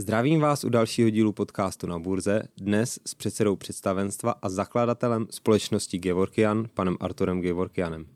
Zdravím 0.00 0.40
vás 0.40 0.64
u 0.64 0.68
dalšího 0.68 1.10
dílu 1.10 1.32
podcastu 1.32 1.86
na 1.86 1.98
burze, 1.98 2.42
dnes 2.60 3.00
s 3.06 3.14
předsedou 3.14 3.56
představenstva 3.56 4.34
a 4.42 4.48
zakladatelem 4.48 5.26
společnosti 5.30 5.98
Gevorkian, 5.98 6.68
panem 6.74 6.96
Arturem 7.00 7.40
Gevorkianem. 7.40 8.06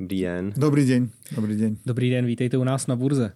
Dobrý 0.00 0.20
den. 0.20 0.52
Dobrý 0.56 0.86
den. 0.86 1.10
Dobrý 1.36 1.56
den. 1.56 1.76
Dobrý 1.86 2.10
den, 2.10 2.26
vítejte 2.26 2.58
u 2.58 2.64
nás 2.64 2.86
na 2.86 2.96
burze. 2.96 3.32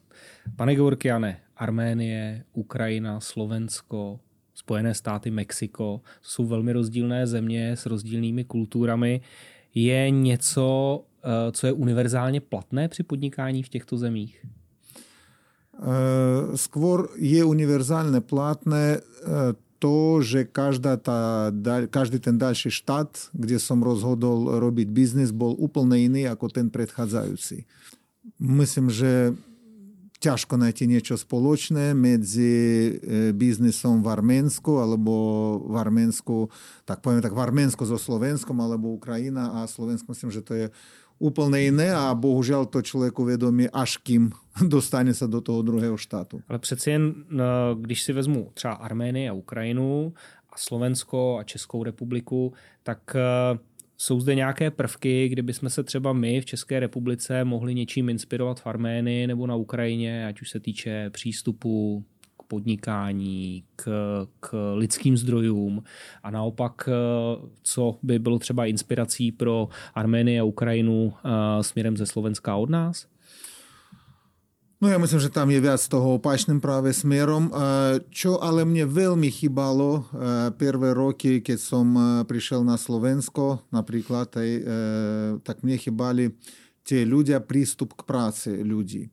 Pane 0.57 0.75
Gevorkiane, 0.75 1.41
Arménie, 1.57 2.45
Ukrajina, 2.53 3.21
Slovensko, 3.21 4.21
Spojené 4.55 4.95
státy, 4.95 5.31
Mexiko, 5.31 6.01
jsou 6.23 6.47
velmi 6.47 6.73
rozdílné 6.73 7.27
země 7.27 7.73
s 7.73 7.87
rozdílnými 7.87 8.45
kulturami. 8.45 9.21
Je 9.75 10.11
něco, 10.11 11.01
eh, 11.25 11.53
co 11.53 11.67
je 11.67 11.73
univerzálně 11.73 12.41
platné 12.41 12.89
při 12.89 13.03
podnikání 13.03 13.63
v 13.63 13.69
těchto 13.69 13.97
zemích? 13.97 14.47
Skôr 16.54 17.11
je 17.18 17.43
univerzálne 17.43 18.23
platné 18.23 19.02
to, 19.82 20.24
že 20.24 20.48
každá 20.48 20.96
tá, 20.96 21.52
každý 21.92 22.16
ten 22.16 22.41
ďalší 22.41 22.73
štát, 22.73 23.34
kde 23.37 23.60
som 23.60 23.84
rozhodol 23.84 24.56
robiť 24.56 24.88
biznis, 24.88 25.29
bol 25.29 25.52
úplne 25.60 26.01
iný 26.01 26.23
ako 26.24 26.48
ten 26.48 26.73
predchádzajúci. 26.73 27.68
Myslím, 28.41 28.88
že 28.88 29.37
ťažko 30.24 30.56
nájти 30.56 30.88
niečo 30.88 31.20
spoločné 31.20 31.93
medzi 31.93 32.96
biznisom 33.37 34.01
v 34.01 34.09
Arménsku 34.09 34.80
alebo 34.80 35.12
v 35.68 35.74
Arménsku, 35.77 36.48
tak 36.88 37.04
poviem 37.04 37.20
tak 37.20 37.37
v 37.37 37.45
Arménsku 37.45 37.84
so 37.84 38.01
Slovenskom 38.01 38.56
alebo 38.56 38.96
Ukrajina 38.96 39.60
a 39.60 39.68
Slovensko, 39.68 40.16
myslím, 40.16 40.32
že 40.32 40.41
to 40.41 40.52
je 40.56 40.66
úplne 41.18 41.62
iné 41.62 41.95
a 41.95 42.14
bohužel 42.14 42.66
to 42.66 42.82
člověk 42.82 43.18
uvědomí, 43.18 43.70
až 43.70 43.96
kým 43.96 44.30
dostane 44.68 45.14
se 45.14 45.28
do 45.28 45.40
toho 45.40 45.62
druhého 45.62 45.96
štátu. 45.96 46.40
Ale 46.48 46.59
přeci 46.59 46.90
jen, 46.90 47.14
no, 47.30 47.74
když 47.74 48.02
si 48.02 48.12
vezmu 48.12 48.50
třeba 48.54 48.74
Arménii 48.74 49.28
a 49.28 49.32
Ukrajinu 49.32 50.12
a 50.50 50.56
Slovensko 50.56 51.38
a 51.38 51.45
Českou 51.45 51.84
republiku, 51.84 52.52
tak 52.82 53.16
eh, 53.16 53.59
jsou 53.96 54.21
zde 54.21 54.34
nějaké 54.34 54.71
prvky, 54.71 55.29
kdyby 55.29 55.52
jsme 55.52 55.71
se 55.71 55.82
třeba 55.82 56.12
my 56.12 56.40
v 56.40 56.45
České 56.45 56.80
republice 56.80 57.45
mohli 57.45 57.74
něčím 57.74 58.09
inspirovat 58.09 58.60
v 58.60 58.66
Arménii 58.66 59.26
nebo 59.26 59.46
na 59.46 59.54
Ukrajině, 59.54 60.26
ať 60.26 60.40
už 60.40 60.51
se 60.51 60.60
týče 60.60 61.10
přístupu 61.10 62.04
podnikání, 62.55 63.66
k, 63.77 63.83
k 64.41 64.75
lidským 64.75 65.16
zdrojům 65.19 65.83
a 66.22 66.31
naopak, 66.31 66.87
eh, 66.87 66.93
co 67.62 67.99
by 68.03 68.19
bylo 68.19 68.38
třeba 68.38 68.66
inspirací 68.66 69.33
pro 69.33 69.69
Arménii 69.94 70.41
a 70.41 70.47
Ukrajinu 70.47 71.11
eh, 71.11 71.62
směrem 71.62 71.97
ze 71.97 72.06
Slovenska 72.06 72.55
od 72.56 72.71
nás? 72.71 73.06
No 74.84 74.93
ja 74.93 75.00
myslím, 75.00 75.16
že 75.16 75.33
tam 75.33 75.49
je 75.49 75.65
viac 75.65 75.81
toho 75.88 76.21
opačným 76.21 76.61
práve 76.61 76.93
smerom. 76.93 77.49
Čo 78.12 78.37
ale 78.37 78.69
mne 78.69 78.84
veľmi 78.84 79.33
chýbalo 79.33 80.05
prvé 80.61 80.93
roky, 80.93 81.41
keď 81.41 81.56
som 81.56 81.97
prišiel 82.28 82.61
na 82.69 82.77
Slovensko 82.77 83.65
napríklad, 83.72 84.28
tak 85.41 85.56
mne 85.65 85.77
chýbali 85.81 86.37
tie 86.84 87.09
ľudia, 87.09 87.41
prístup 87.41 87.97
k 87.97 88.05
práci 88.05 88.61
ľudí. 88.61 89.09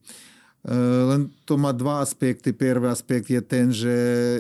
Len 0.62 1.34
to 1.50 1.58
má 1.58 1.74
dva 1.74 2.06
aspekty. 2.06 2.54
Prvý 2.54 2.86
aspekt 2.86 3.34
je 3.34 3.42
ten, 3.42 3.74
že 3.74 3.90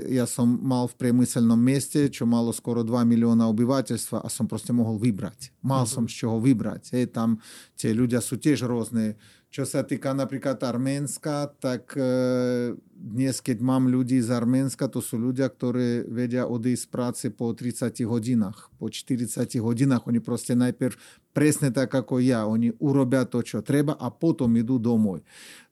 ja 0.05 0.29
som 0.29 0.45
mal 0.45 0.85
v 0.85 0.93
priemyselnom 0.93 1.57
mieste, 1.57 2.13
čo 2.13 2.29
malo 2.29 2.53
skoro 2.53 2.85
2 2.85 2.93
milióna 3.09 3.49
obyvateľstva 3.49 4.21
a 4.21 4.29
som 4.29 4.45
proste 4.45 4.69
mohol 4.69 5.01
vybrať. 5.01 5.49
Mal 5.65 5.89
som 5.89 6.05
z 6.05 6.21
čoho 6.21 6.37
vybrať. 6.37 6.93
Hej, 6.93 7.17
tam 7.17 7.41
tie 7.73 7.89
ľudia 7.97 8.21
sú 8.21 8.37
tiež 8.37 8.69
rôzne. 8.69 9.17
Čo 9.51 9.65
sa 9.67 9.81
týka 9.83 10.13
napríklad 10.13 10.61
Arménska, 10.61 11.57
tak 11.57 11.97
dnes, 12.93 13.41
keď 13.41 13.57
mám 13.59 13.89
ľudí 13.89 14.21
z 14.21 14.29
Arménska, 14.31 14.87
to 14.93 15.01
sú 15.01 15.17
ľudia, 15.17 15.49
ktorí 15.49 16.05
vedia 16.05 16.45
odísť 16.45 16.85
z 16.85 16.91
práce 16.93 17.25
po 17.33 17.49
30 17.49 17.97
hodinách, 18.05 18.69
po 18.77 18.93
40 18.93 19.25
hodinách. 19.59 20.05
Oni 20.05 20.21
proste 20.21 20.53
najprv 20.53 20.95
presne 21.33 21.73
tak 21.73 21.91
ako 21.91 22.21
ja. 22.21 22.45
Oni 22.45 22.71
urobia 22.77 23.25
to, 23.25 23.41
čo 23.41 23.65
treba 23.65 23.97
a 23.97 24.13
potom 24.13 24.53
idú 24.53 24.77
domov 24.77 25.25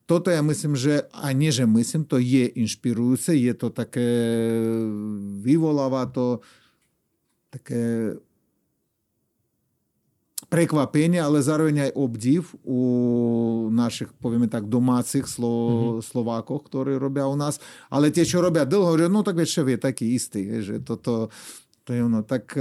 toto 0.09 0.33
ja 0.33 0.41
myslím, 0.41 0.73
že 0.73 1.05
a 1.13 1.29
nie, 1.37 1.53
že 1.53 1.69
myslím, 1.69 2.01
to 2.09 2.17
je 2.17 2.49
inšpirujúce, 2.57 3.37
je 3.37 3.53
to 3.53 3.69
také, 3.69 4.09
vyvoláva 5.45 6.09
to 6.09 6.41
také 7.53 8.17
prekvapenie, 10.49 11.21
ale 11.21 11.45
zároveň 11.45 11.89
aj 11.89 11.91
obdiv 11.93 12.41
u 12.65 12.81
našich, 13.69 14.09
povieme 14.17 14.49
tak, 14.49 14.65
domácich 14.65 15.29
Slo, 15.29 15.53
mm-hmm. 15.53 16.01
Slovákov, 16.01 16.65
ktorí 16.65 16.97
robia 16.97 17.29
u 17.29 17.37
nás. 17.37 17.61
Ale 17.93 18.09
tie, 18.09 18.25
čo 18.25 18.41
robia 18.41 18.65
dlho, 18.65 18.97
že 18.97 19.13
no 19.13 19.21
tak 19.21 19.37
večer 19.37 19.69
je 19.69 19.77
taký 19.77 20.17
istý, 20.17 20.65
že 20.65 20.81
toto, 20.81 21.29
to 21.85 21.89
je 21.93 22.01
ono. 22.01 22.25
Tak, 22.25 22.57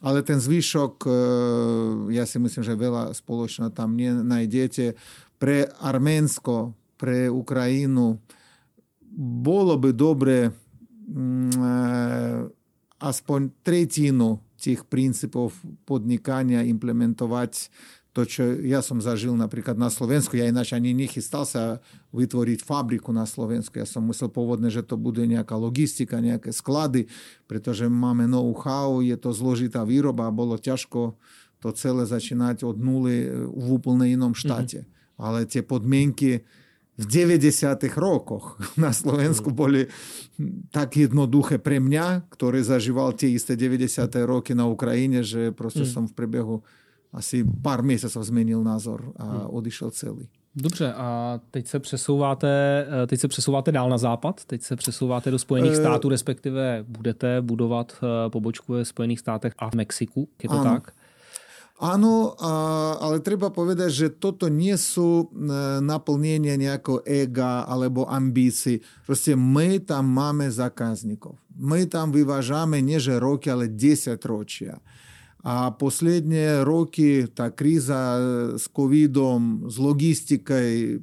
ale 0.00 0.18
ten 0.24 0.40
zvyšok, 0.40 1.04
ja 2.08 2.24
si 2.24 2.40
myslím, 2.40 2.64
že 2.64 2.72
veľa 2.72 3.12
spoločného 3.12 3.68
tam 3.68 4.00
nenájdete 4.00 4.96
pre 5.40 5.64
Arménsko, 5.80 6.76
pre 7.00 7.32
Ukrajinu 7.32 8.20
bolo 9.40 9.74
by 9.80 9.90
dobre 9.96 10.52
aspoň 13.00 13.40
tretinu 13.64 14.44
tých 14.60 14.84
princípov 14.84 15.56
podnikania 15.88 16.60
implementovať 16.68 17.72
to, 18.10 18.26
čo 18.26 18.42
ja 18.60 18.84
som 18.84 19.00
zažil 19.00 19.32
napríklad 19.32 19.78
na 19.78 19.88
Slovensku. 19.88 20.36
Ja 20.36 20.50
ináč 20.50 20.76
ani 20.76 20.92
nechystal 20.92 21.48
sa 21.48 21.80
vytvoriť 22.12 22.60
fabriku 22.60 23.14
na 23.14 23.24
Slovensku. 23.24 23.80
Ja 23.80 23.86
som 23.88 24.04
myslel 24.10 24.28
pôvodne, 24.34 24.68
že 24.68 24.84
to 24.84 25.00
bude 25.00 25.24
nejaká 25.24 25.54
logistika, 25.56 26.20
nejaké 26.20 26.52
sklady, 26.52 27.08
pretože 27.46 27.86
máme 27.88 28.28
know-how, 28.28 29.00
je 29.00 29.14
to 29.14 29.30
zložitá 29.32 29.86
výroba 29.86 30.26
a 30.28 30.34
bolo 30.34 30.58
ťažko 30.58 31.16
to 31.62 31.68
celé 31.72 32.04
začínať 32.04 32.66
od 32.66 32.76
nuly 32.82 33.30
v 33.46 33.66
úplne 33.72 34.10
inom 34.10 34.36
štáte. 34.36 34.84
Mm-hmm 34.84 34.99
ale 35.20 35.44
tie 35.44 35.60
podmienky 35.60 36.40
v 37.00 37.04
90. 37.06 37.76
rokoch 37.96 38.60
na 38.76 38.92
Slovensku 38.92 39.52
boli 39.52 39.86
tak 40.72 40.96
jednoduché 40.96 41.60
pre 41.60 41.80
mňa, 41.80 42.28
ktorý 42.32 42.64
zažíval 42.64 43.12
tie 43.16 43.32
isté 43.32 43.56
90. 43.56 44.08
roky 44.24 44.56
na 44.56 44.68
Ukrajine, 44.68 45.24
že 45.24 45.52
proste 45.52 45.84
mm. 45.84 45.92
som 45.92 46.04
v 46.08 46.16
priebehu 46.16 46.64
asi 47.12 47.44
pár 47.44 47.82
měsíců 47.82 48.22
změnil 48.22 48.62
názor 48.62 49.12
a 49.16 49.24
mm. 49.24 49.46
odišel 49.50 49.90
celý. 49.90 50.28
Dobře, 50.56 50.92
a 50.92 51.40
teď 51.50 51.66
se 51.66 51.78
přesouváte, 51.78 52.86
teď 53.06 53.20
se 53.20 53.28
přesouváte 53.28 53.72
dál 53.72 53.90
na 53.90 53.98
západ, 53.98 54.44
teď 54.44 54.62
se 54.62 54.76
přesouváte 54.76 55.30
do 55.30 55.38
Spojených 55.38 55.76
států, 55.76 56.08
respektive 56.08 56.84
budete 56.88 57.40
budovat 57.40 58.04
pobočku 58.28 58.72
ve 58.72 58.84
Spojených 58.84 59.20
státech 59.20 59.52
a 59.58 59.70
v 59.70 59.74
Mexiku, 59.74 60.28
je 60.42 60.48
to 60.48 60.60
ano. 60.60 60.70
tak? 60.70 60.92
Áno, 61.80 62.36
ale 63.00 63.24
treba 63.24 63.48
povedať, 63.48 63.88
že 63.88 64.06
toto 64.12 64.52
nie 64.52 64.76
sú 64.76 65.32
naplnenie 65.80 66.60
nejakého 66.60 67.00
ega 67.08 67.64
alebo 67.64 68.04
ambícií. 68.04 68.84
Proste 69.08 69.32
my 69.32 69.80
tam 69.80 70.12
máme 70.12 70.52
zákazníkov. 70.52 71.40
My 71.56 71.88
tam 71.88 72.12
vyvážame 72.12 72.84
nie 72.84 73.00
že 73.00 73.16
roky, 73.16 73.48
ale 73.48 73.72
10 73.72 74.12
ročia. 74.28 74.76
A 75.40 75.72
posledné 75.72 76.68
roky 76.68 77.24
tá 77.32 77.48
kríza 77.48 78.20
s 78.60 78.68
covidom, 78.68 79.64
s 79.72 79.80
logistikou, 79.80 81.00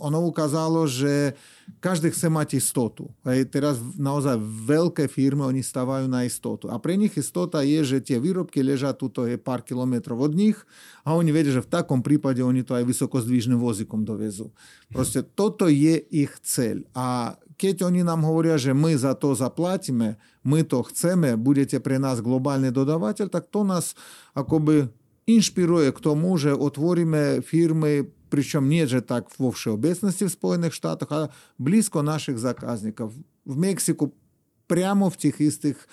ono 0.00 0.24
ukázalo, 0.24 0.88
že 0.88 1.36
každý 1.78 2.10
chce 2.10 2.26
mať 2.26 2.58
istotu. 2.58 3.06
Hej, 3.22 3.54
teraz 3.54 3.78
naozaj 3.94 4.34
veľké 4.42 5.06
firmy, 5.06 5.46
oni 5.46 5.62
stávajú 5.62 6.10
na 6.10 6.26
istotu. 6.26 6.66
A 6.66 6.82
pre 6.82 6.98
nich 6.98 7.14
istota 7.14 7.62
je, 7.62 7.86
že 7.86 8.02
tie 8.02 8.18
výrobky 8.18 8.64
ležia 8.66 8.90
tuto 8.90 9.28
je 9.30 9.38
pár 9.38 9.62
kilometrov 9.62 10.18
od 10.18 10.34
nich 10.34 10.58
a 11.06 11.14
oni 11.14 11.30
vedia, 11.30 11.54
že 11.54 11.62
v 11.62 11.70
takom 11.70 12.02
prípade 12.02 12.42
oni 12.42 12.66
to 12.66 12.74
aj 12.74 12.82
vysokozdvižným 12.82 13.62
vozíkom 13.62 14.02
dovezú. 14.02 14.50
Proste 14.90 15.22
toto 15.22 15.70
je 15.70 16.02
ich 16.10 16.34
cel. 16.42 16.82
A 16.92 17.38
keď 17.60 17.86
oni 17.86 18.00
nám 18.00 18.24
hovoria, 18.24 18.56
že 18.56 18.72
my 18.72 18.96
za 18.96 19.12
to 19.12 19.36
zaplatíme, 19.36 20.16
my 20.42 20.60
to 20.64 20.80
chceme, 20.88 21.36
budete 21.36 21.76
pre 21.78 22.00
nás 22.00 22.24
globálny 22.24 22.72
dodavateľ, 22.72 23.28
tak 23.28 23.52
to 23.52 23.62
nás 23.62 23.92
akoby 24.32 24.88
inšpiruje 25.28 25.92
k 25.92 26.00
tomu, 26.00 26.34
že 26.40 26.56
otvoríme 26.56 27.44
firmy 27.44 28.08
причем 28.30 28.68
не 28.68 28.86
же 28.86 29.00
так 29.00 29.26
во 29.38 29.50
всеобъемности 29.50 30.24
в 30.24 30.30
Spojených 30.30 30.74
Штатах, 30.74 31.08
а 31.12 31.30
близко 31.58 32.02
наших 32.02 32.38
заказников. 32.38 33.12
В 33.44 33.58
Мексику 33.58 34.14
прямо 34.66 35.08
в 35.08 35.16
тих 35.16 35.40
істих, 35.40 35.88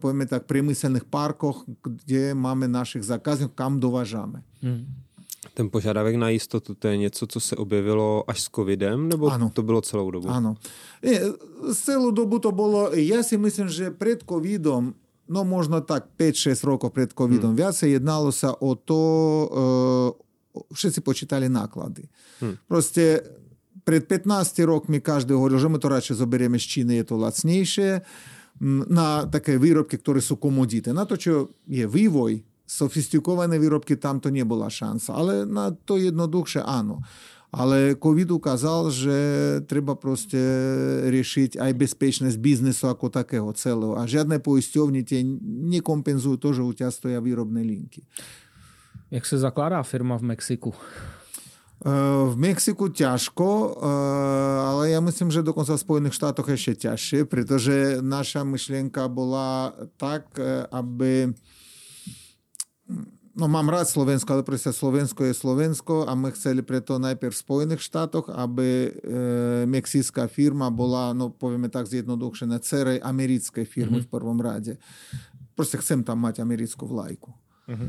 повімо 0.00 0.24
так, 0.24 0.46
примисельних 0.46 1.04
парках, 1.04 1.64
де 2.06 2.34
máme 2.34 2.68
našich 2.68 3.02
zákazníků, 3.02 3.52
kam 3.54 3.80
dovážeme. 3.80 4.42
Hmm. 4.62 4.86
Ten 5.54 5.70
požadavek 5.70 6.16
na 6.16 6.28
jistotu, 6.28 6.74
to 6.74 6.88
je 6.88 6.96
něco, 6.96 7.26
co 7.26 7.40
se 7.40 7.56
objevilo 7.56 8.24
až 8.26 8.42
s 8.42 8.48
covidem, 8.48 9.08
nebo 9.08 9.28
ano. 9.28 9.50
to 9.50 9.62
bylo 9.62 9.80
celou 9.80 10.10
dobu? 10.10 10.28
Ano. 10.28 10.56
Celou 11.74 12.10
dobu 12.10 12.38
to 12.38 12.52
bylo, 12.52 12.90
já 12.94 13.22
si 13.22 13.36
myslím, 13.36 13.68
že 13.68 13.90
před 13.90 14.24
covidom 14.28 14.94
no 15.28 15.44
možno 15.44 15.80
tak 15.80 16.04
5-6 16.18 16.64
rokov 16.64 16.92
pred 16.92 17.12
covidom 17.12 17.56
hmm. 17.56 17.60
viacej 17.60 17.96
jednalo 17.96 18.28
sa 18.32 18.52
o 18.60 18.76
to, 18.76 19.00
všetci 20.54 21.00
počítali 21.02 21.50
náklady. 21.50 22.06
Hmm. 22.40 22.56
Proste 22.70 23.26
pred 23.84 24.06
15 24.06 24.54
rokmi 24.64 25.02
každý 25.02 25.34
hovoril, 25.34 25.58
že 25.58 25.68
my 25.68 25.78
to 25.82 25.88
radšej 25.90 26.16
zoberieme 26.22 26.56
z 26.56 26.66
Číny, 26.66 26.92
je 27.02 27.04
to 27.04 27.20
lacnejšie, 27.20 27.90
na 28.88 29.26
také 29.26 29.58
výrobky, 29.58 29.98
ktoré 29.98 30.22
sú 30.22 30.38
komodity. 30.38 30.94
Na 30.94 31.02
to, 31.04 31.18
čo 31.18 31.50
je 31.66 31.84
vývoj, 31.90 32.38
sofistikované 32.66 33.58
výrobky, 33.58 33.98
tam 33.98 34.20
to 34.20 34.30
не 34.30 34.44
була 34.44 34.70
шанса. 34.70 35.12
Але 35.16 35.46
на 35.46 35.70
то 35.70 35.98
єднодухше 35.98 36.62
ано. 36.66 37.02
Але 37.50 37.94
ковід 37.94 38.30
указав, 38.30 38.92
що 38.92 39.60
треба 39.68 39.94
просто 39.94 40.36
рішити 41.10 41.58
ай 41.58 41.72
безпечність 41.72 42.38
бізнесу, 42.38 42.88
ако 42.88 43.08
такого 43.08 43.52
цілого. 43.52 43.96
А 44.00 44.06
жодне 44.06 44.38
поїстьовні 44.38 45.02
ті 45.02 45.24
не 45.62 45.80
компенсують, 45.80 46.40
теж 46.40 46.60
у 46.60 46.72
тебе 46.72 46.90
стоять 46.90 47.22
виробні 47.22 47.64
лінки. 47.64 48.02
Jak 49.14 49.26
se 49.26 49.38
zakládá 49.38 49.82
firma 49.82 50.18
v 50.18 50.34
Mexiku? 50.34 50.74
V 52.24 52.34
Mexiku 52.34 52.88
ťažko, 52.90 53.78
ale 54.72 54.90
ja 54.90 54.98
myslím, 54.98 55.30
že 55.30 55.44
dokonca 55.44 55.76
v 55.76 55.84
Spojených 55.84 56.16
štátoch 56.18 56.48
ešte 56.50 56.88
ťažšie, 56.88 57.28
pretože 57.28 58.02
naša 58.02 58.42
myšlienka 58.42 59.06
bola 59.06 59.70
tak, 60.00 60.32
aby 60.72 61.30
no 63.36 63.46
mám 63.46 63.70
rád 63.70 63.86
Slovensko, 63.86 64.34
ale 64.34 64.42
proste 64.42 64.72
Slovensko 64.72 65.28
je 65.28 65.34
Slovensko 65.36 66.08
a 66.08 66.16
my 66.18 66.32
chceli 66.32 66.64
preto 66.64 66.98
najprv 66.98 67.30
v 67.30 67.42
Spojených 67.44 67.82
štátoch, 67.84 68.32
aby 68.32 68.88
e, 68.88 68.90
mexická 69.68 70.24
firma 70.26 70.72
bola, 70.72 71.12
no 71.12 71.30
povieme 71.30 71.68
tak 71.68 71.86
zjednodušené, 71.86 72.58
cerej 72.64 72.98
americkej 72.98 73.66
firmy 73.68 74.00
mm-hmm. 74.00 74.08
v 74.08 74.14
prvom 74.14 74.38
rade. 74.40 74.80
Proste 75.52 75.78
chcem 75.78 76.02
tam 76.02 76.24
mať 76.24 76.40
americkú 76.40 76.88
vlajku. 76.88 77.43
Uh-huh. 77.64 77.88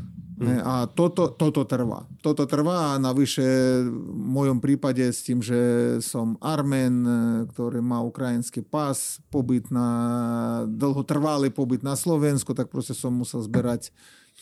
A 0.64 0.88
toto, 0.88 1.28
toto 1.36 1.68
trvá. 1.68 2.08
Toto 2.24 2.48
trvá 2.48 2.96
a 2.96 3.00
navyše 3.00 3.44
v 3.84 4.16
mojom 4.16 4.56
prípade 4.60 5.04
s 5.04 5.20
tým, 5.20 5.44
že 5.44 5.58
som 6.00 6.40
Armen, 6.40 7.04
ktorý 7.52 7.84
má 7.84 8.00
ukrajinský 8.00 8.64
pas, 8.64 9.20
pobyt 9.28 9.68
na, 9.68 9.88
dlhotrvalý 10.64 11.52
pobyt 11.52 11.84
na 11.84 11.92
Slovensku, 11.92 12.56
tak 12.56 12.72
proste 12.72 12.96
som 12.96 13.12
musel 13.12 13.44
zberať 13.44 13.92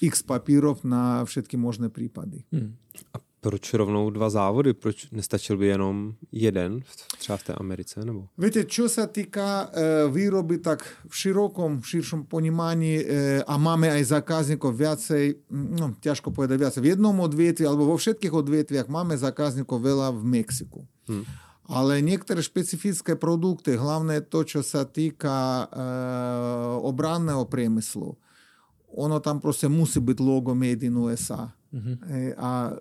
x 0.02 0.22
papírov 0.22 0.82
na 0.86 1.22
všetky 1.26 1.54
možné 1.58 1.90
prípady. 1.90 2.46
Hmm. 2.50 2.78
A 3.14 3.18
proč 3.44 3.76
rovnou 3.76 4.08
dva 4.08 4.32
závody? 4.32 4.72
Proč 4.72 5.12
nestačil 5.12 5.60
by 5.60 5.66
jenom 5.66 6.16
jeden, 6.32 6.80
třeba 7.18 7.36
v 7.36 7.42
té 7.42 7.52
Americe? 7.52 8.04
Nebo? 8.04 8.32
Viete, 8.40 8.64
čo 8.64 8.88
sa 8.88 9.04
týka 9.04 9.68
e, 9.68 10.08
výroby, 10.08 10.64
tak 10.64 10.80
v 11.04 11.12
širokom, 11.12 11.84
v 11.84 11.86
širšom 11.86 12.24
ponímaní 12.24 13.04
e, 13.04 13.04
a 13.44 13.54
máme 13.60 13.92
aj 13.92 14.16
zákazníkov 14.16 14.72
viacej, 14.72 15.44
no 15.52 15.92
ťažko 16.00 16.32
povedať 16.32 16.56
viacej, 16.56 16.80
v 16.80 16.90
jednom 16.96 17.12
odvietvi 17.20 17.68
alebo 17.68 17.92
vo 17.92 18.00
všetkých 18.00 18.32
odvietviach 18.32 18.88
máme 18.88 19.12
zákazníkov 19.20 19.76
veľa 19.76 20.16
v 20.16 20.24
Mexiku. 20.24 20.80
Hmm. 21.04 21.28
Ale 21.68 22.00
niektoré 22.00 22.40
špecifické 22.40 23.16
produkty, 23.16 23.76
hlavne 23.76 24.24
to, 24.24 24.40
čo 24.48 24.64
sa 24.64 24.88
týka 24.88 25.68
e, 25.68 25.84
obranného 26.80 27.44
priemyslu, 27.44 28.16
ono 28.94 29.20
tam 29.20 29.36
proste 29.36 29.68
musí 29.68 30.00
byť 30.00 30.18
logo 30.22 30.56
Made 30.56 30.86
in 30.86 30.96
USA. 30.96 31.50
Mm-hmm. 31.74 32.38
A 32.38 32.78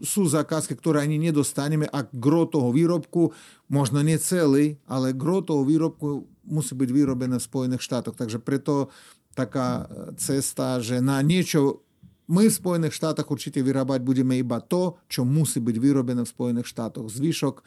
sú 0.00 0.26
zákazky, 0.26 0.74
ktoré 0.76 1.04
ani 1.04 1.20
nedostaneme 1.20 1.86
a 1.88 2.04
gro 2.08 2.48
toho 2.48 2.72
výrobku, 2.72 3.36
možno 3.68 4.00
nie 4.00 4.16
celý, 4.16 4.80
ale 4.88 5.12
gro 5.12 5.44
toho 5.44 5.62
výrobku 5.62 6.24
musí 6.48 6.72
byť 6.74 6.90
vyrobené 6.90 7.36
v 7.36 7.46
Spojených 7.46 7.84
štátoch. 7.84 8.16
Takže 8.16 8.40
preto 8.40 8.88
taká 9.36 9.86
cesta, 10.18 10.82
že 10.82 10.98
na 10.98 11.22
niečo 11.22 11.84
my 12.30 12.46
v 12.46 12.58
Spojených 12.62 12.94
štátoch 12.94 13.26
určite 13.26 13.58
vyrábať 13.58 14.06
budeme 14.06 14.38
iba 14.38 14.62
to, 14.62 14.98
čo 15.10 15.26
musí 15.26 15.58
byť 15.58 15.76
vyrobené 15.82 16.22
v 16.22 16.30
Spojených 16.30 16.70
štátoch. 16.70 17.10
Zvyšok 17.10 17.54
e, 17.58 17.62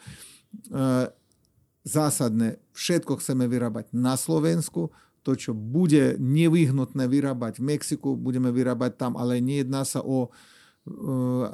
zásadné, 1.84 2.56
všetko 2.72 3.20
chceme 3.20 3.44
vyrábať 3.44 3.92
na 3.92 4.16
Slovensku, 4.16 4.88
to, 5.24 5.32
čo 5.36 5.52
bude 5.56 6.20
nevyhnutné 6.20 7.08
vyrábať 7.08 7.60
v 7.60 7.76
Mexiku, 7.76 8.16
budeme 8.16 8.52
vyrábať 8.52 8.96
tam, 9.00 9.12
ale 9.16 9.40
nejedná 9.40 9.84
sa 9.84 10.04
o 10.04 10.32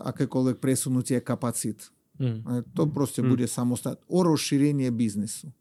akékoľvek 0.03 0.59
presunutie 0.59 1.21
kapacít. 1.21 1.83
Mm. 2.19 2.43
To 2.75 2.87
prostě 2.87 3.23
mm. 3.23 3.29
bude 3.29 3.49
samostatné. 3.49 4.05
O 4.07 4.23
rozšíření 4.23 4.91
biznesu. 4.91 5.53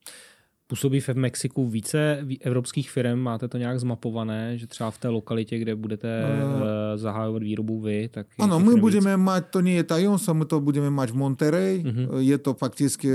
Působí 0.70 1.02
v 1.02 1.10
Mexiku 1.18 1.66
více 1.66 2.22
evropských 2.42 2.92
firm? 2.92 3.20
Máte 3.20 3.48
to 3.48 3.58
nějak 3.58 3.80
zmapované, 3.80 4.58
že 4.58 4.68
třeba 4.68 4.92
v 4.92 4.98
té 4.98 5.08
lokalitě, 5.10 5.58
kde 5.58 5.76
budete 5.76 6.10
uh, 6.30 6.62
zahájovat 6.96 7.42
výrobu 7.42 7.82
vy, 7.82 8.10
tak... 8.14 8.28
Ano, 8.38 8.62
my 8.62 8.78
budeme 8.78 9.18
mať, 9.18 9.50
to 9.50 9.66
nie 9.66 9.82
je 9.82 9.90
tajomstvo, 9.90 10.38
my 10.38 10.46
to 10.46 10.62
budeme 10.62 10.94
mať 10.94 11.10
v 11.10 11.18
Monterey. 11.18 11.74
Uh-huh. 11.82 12.22
Je 12.22 12.38
to 12.38 12.54
fakticky 12.54 13.10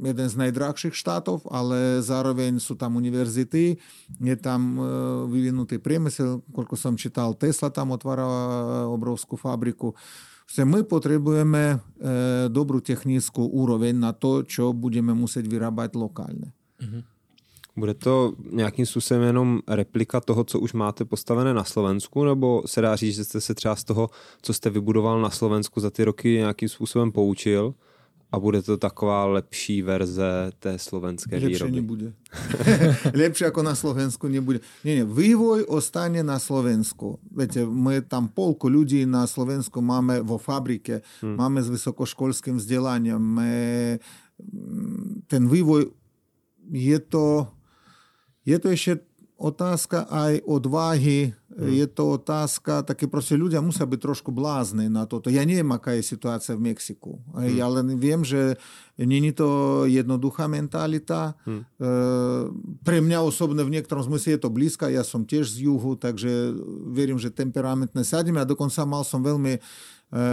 jeden 0.00 0.26
z 0.32 0.34
najdrahších 0.40 0.96
štátov, 0.96 1.44
ale 1.52 2.00
zároveň 2.00 2.56
sú 2.56 2.80
tam 2.80 2.96
univerzity, 2.96 3.76
je 4.16 4.36
tam 4.40 4.80
vyvinutý 5.28 5.76
priemysel, 5.76 6.40
koľko 6.48 6.80
som 6.80 6.96
čítal, 6.96 7.36
Tesla 7.36 7.68
tam 7.68 7.92
otvárala 7.92 8.88
obrovskú 8.88 9.36
fabriku. 9.36 9.92
My 10.64 10.80
potrebujeme 10.80 11.84
dobrú 12.48 12.80
technickú 12.80 13.44
úroveň 13.52 14.00
na 14.00 14.16
to, 14.16 14.48
čo 14.48 14.72
budeme 14.72 15.12
musieť 15.12 15.44
vyrábať 15.44 16.00
lokálne. 16.00 16.56
Mm-hmm. 16.80 17.02
Bude 17.76 17.94
to 17.94 18.32
nějakým 18.52 18.86
způsobem 18.86 19.22
jenom 19.22 19.60
replika 19.68 20.20
toho, 20.20 20.44
co 20.44 20.60
už 20.60 20.72
máte 20.72 21.04
postavené 21.04 21.54
na 21.54 21.64
Slovensku, 21.64 22.24
nebo 22.24 22.62
se 22.66 22.80
dá 22.80 22.96
říct, 22.96 23.16
že 23.16 23.24
jste 23.24 23.40
se 23.40 23.54
třeba 23.54 23.76
z 23.76 23.84
toho, 23.84 24.10
co 24.42 24.52
jste 24.52 24.70
vybudoval 24.70 25.20
na 25.20 25.30
Slovensku 25.30 25.80
za 25.80 25.90
ty 25.90 26.04
roky 26.04 26.28
nějakým 26.28 26.68
způsobem 26.68 27.12
poučil 27.12 27.74
a 28.32 28.38
bude 28.38 28.62
to 28.62 28.76
taková 28.76 29.26
lepší 29.26 29.82
verze 29.82 30.50
té 30.58 30.78
slovenské 30.78 31.34
Lepšie 31.34 31.48
výroby? 31.48 31.72
nebude. 31.72 32.12
Lepšie 33.22 33.50
ako 33.50 33.62
na 33.66 33.74
Slovensku 33.74 34.30
nebude. 34.30 34.62
Nie, 34.86 35.02
nie, 35.02 35.06
vývoj 35.06 35.66
ostane 35.66 36.22
na 36.22 36.38
Slovensku. 36.38 37.18
Viete, 37.26 37.66
my 37.66 38.06
tam 38.06 38.30
polku 38.30 38.70
ľudí 38.70 39.02
na 39.02 39.26
Slovensku 39.26 39.82
máme 39.82 40.22
vo 40.22 40.38
fabrike, 40.38 41.02
hmm. 41.26 41.34
máme 41.34 41.58
s 41.58 41.74
vysokoškolským 41.74 42.62
vzdelaním, 42.62 43.18
my, 43.18 43.54
ten 45.26 45.42
vývoj 45.50 45.90
je 46.70 46.98
to, 47.02 47.50
je 48.46 48.56
to 48.56 48.68
ešte 48.70 48.92
otázka 49.40 50.06
aj 50.06 50.44
odvahy, 50.46 51.34
mm. 51.50 51.70
je 51.82 51.86
to 51.90 52.16
otázka, 52.16 52.86
také 52.86 53.10
proste 53.10 53.34
ľudia 53.34 53.58
musia 53.58 53.84
byť 53.84 54.00
trošku 54.00 54.30
blázni 54.30 54.86
na 54.86 55.04
toto. 55.04 55.28
Ja 55.28 55.42
neviem, 55.42 55.68
aká 55.74 55.98
je 55.98 56.06
situácia 56.06 56.54
v 56.54 56.70
Mexiku, 56.70 57.18
mm. 57.34 57.58
ja 57.58 57.66
len 57.66 57.98
viem, 57.98 58.22
že 58.22 58.54
není 59.00 59.34
to 59.34 59.84
jednoduchá 59.90 60.46
mentalita. 60.46 61.34
Mm. 61.44 61.60
E, 61.60 61.64
pre 62.86 62.98
mňa 63.02 63.18
osobne 63.26 63.66
v 63.66 63.74
niektorom 63.74 64.06
zmysle 64.06 64.38
je 64.38 64.42
to 64.42 64.50
blízka, 64.52 64.86
ja 64.92 65.02
som 65.02 65.26
tiež 65.26 65.50
z 65.50 65.66
juhu, 65.66 65.98
takže 65.98 66.54
verím, 66.94 67.18
že 67.18 67.34
temperamentne 67.34 68.06
sadíme 68.06 68.38
a 68.38 68.48
dokonca 68.48 68.86
mal 68.86 69.02
som 69.02 69.20
veľmi 69.24 69.58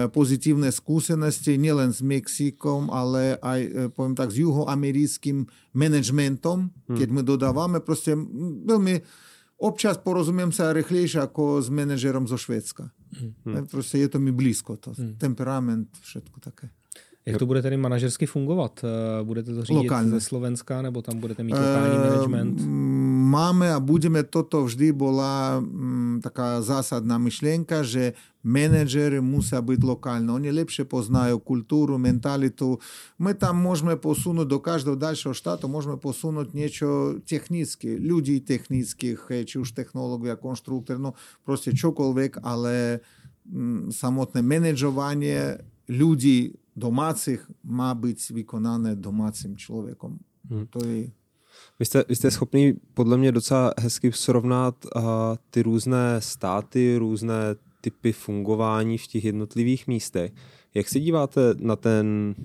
pozitívne 0.09 0.73
skúsenosti 0.73 1.53
nielen 1.53 1.93
s 1.93 2.01
Mexikom, 2.01 2.89
ale 2.89 3.37
aj, 3.45 3.93
poviem 3.93 4.17
tak, 4.17 4.33
s 4.33 4.41
juhoamerickým 4.41 5.45
managementom, 5.77 6.73
keď 6.89 7.09
my 7.13 7.21
dodávame, 7.21 7.77
proste 7.77 8.17
veľmi 8.65 9.05
občas 9.57 9.97
porozumiem 9.97 10.53
sa 10.53 10.73
rýchlejšie 10.73 11.21
ako 11.21 11.61
s 11.61 11.69
manažerom 11.69 12.29
zo 12.29 12.37
Švédska. 12.37 12.89
Hmm. 13.43 13.65
Proste 13.67 13.97
je 13.97 14.07
to 14.07 14.19
mi 14.21 14.31
blízko, 14.31 14.77
to 14.77 14.93
hmm. 14.93 15.17
temperament, 15.17 15.89
všetko 16.01 16.37
také. 16.39 16.69
Jak 17.27 17.43
to 17.43 17.45
bude 17.45 17.61
tedy 17.61 17.77
manažersky 17.77 18.25
fungovat? 18.25 18.85
Budete 19.23 19.53
to 19.53 19.63
řídit 19.63 19.83
Lokálne. 19.83 20.09
ze 20.09 20.21
Slovenska, 20.21 20.81
nebo 20.81 21.01
tam 21.01 21.19
budete 21.19 21.43
mít 21.43 21.53
lokální 21.53 21.97
management? 21.97 22.61
Máme 23.27 23.67
a 23.75 23.83
budeme, 23.83 24.23
toto 24.23 24.63
vždy 24.63 24.95
bola 24.95 25.59
m, 25.59 26.23
taká 26.23 26.63
zásadná 26.63 27.19
myšlienka, 27.19 27.83
že 27.83 28.15
menedžery 28.39 29.19
musia 29.19 29.59
byť 29.59 29.79
lokálne. 29.83 30.31
Oni 30.31 30.47
lepšie 30.47 30.87
poznajú 30.87 31.43
kultúru, 31.43 31.99
mentalitu. 31.99 32.79
My 33.19 33.35
tam 33.35 33.59
môžeme 33.59 33.99
posunúť 33.99 34.47
do 34.47 34.63
každého 34.63 34.95
ďalšieho 34.95 35.35
štátu, 35.35 35.67
môžeme 35.67 35.99
posunúť 35.99 36.55
niečo 36.55 37.19
technické, 37.27 37.99
ľudí 37.99 38.39
technických, 38.39 39.43
či 39.43 39.59
už 39.59 39.75
technológia, 39.75 40.39
konštruktor, 40.39 40.95
no 40.95 41.11
proste 41.43 41.75
čokoľvek, 41.75 42.39
ale 42.47 43.03
m, 43.43 43.91
samotné 43.91 44.39
manažovanie 44.39 45.59
ľudí 45.91 46.55
domácích 46.77 47.43
má 47.67 47.91
být 47.91 48.23
vykonané 48.31 48.95
domácím 48.95 49.57
člověkem. 49.59 50.15
Hmm. 50.47 50.67
To 50.71 50.79
je... 50.87 51.11
Vy 51.79 51.85
jste, 51.85 52.03
vy 52.09 52.15
jste 52.15 52.31
schopný 52.31 52.73
podle 52.93 53.17
mě 53.17 53.31
docela 53.31 53.73
hezky 53.79 54.11
srovnat 54.11 54.85
uh, 54.95 55.01
ty 55.49 55.61
různé 55.61 56.21
státy, 56.21 56.97
různé 56.97 57.35
typy 57.81 58.11
fungování 58.11 58.97
v 58.97 59.07
těch 59.07 59.25
jednotlivých 59.25 59.87
místech. 59.87 60.31
Jak 60.73 60.89
se 60.89 60.99
díváte 60.99 61.41
na 61.59 61.75
ten, 61.75 62.35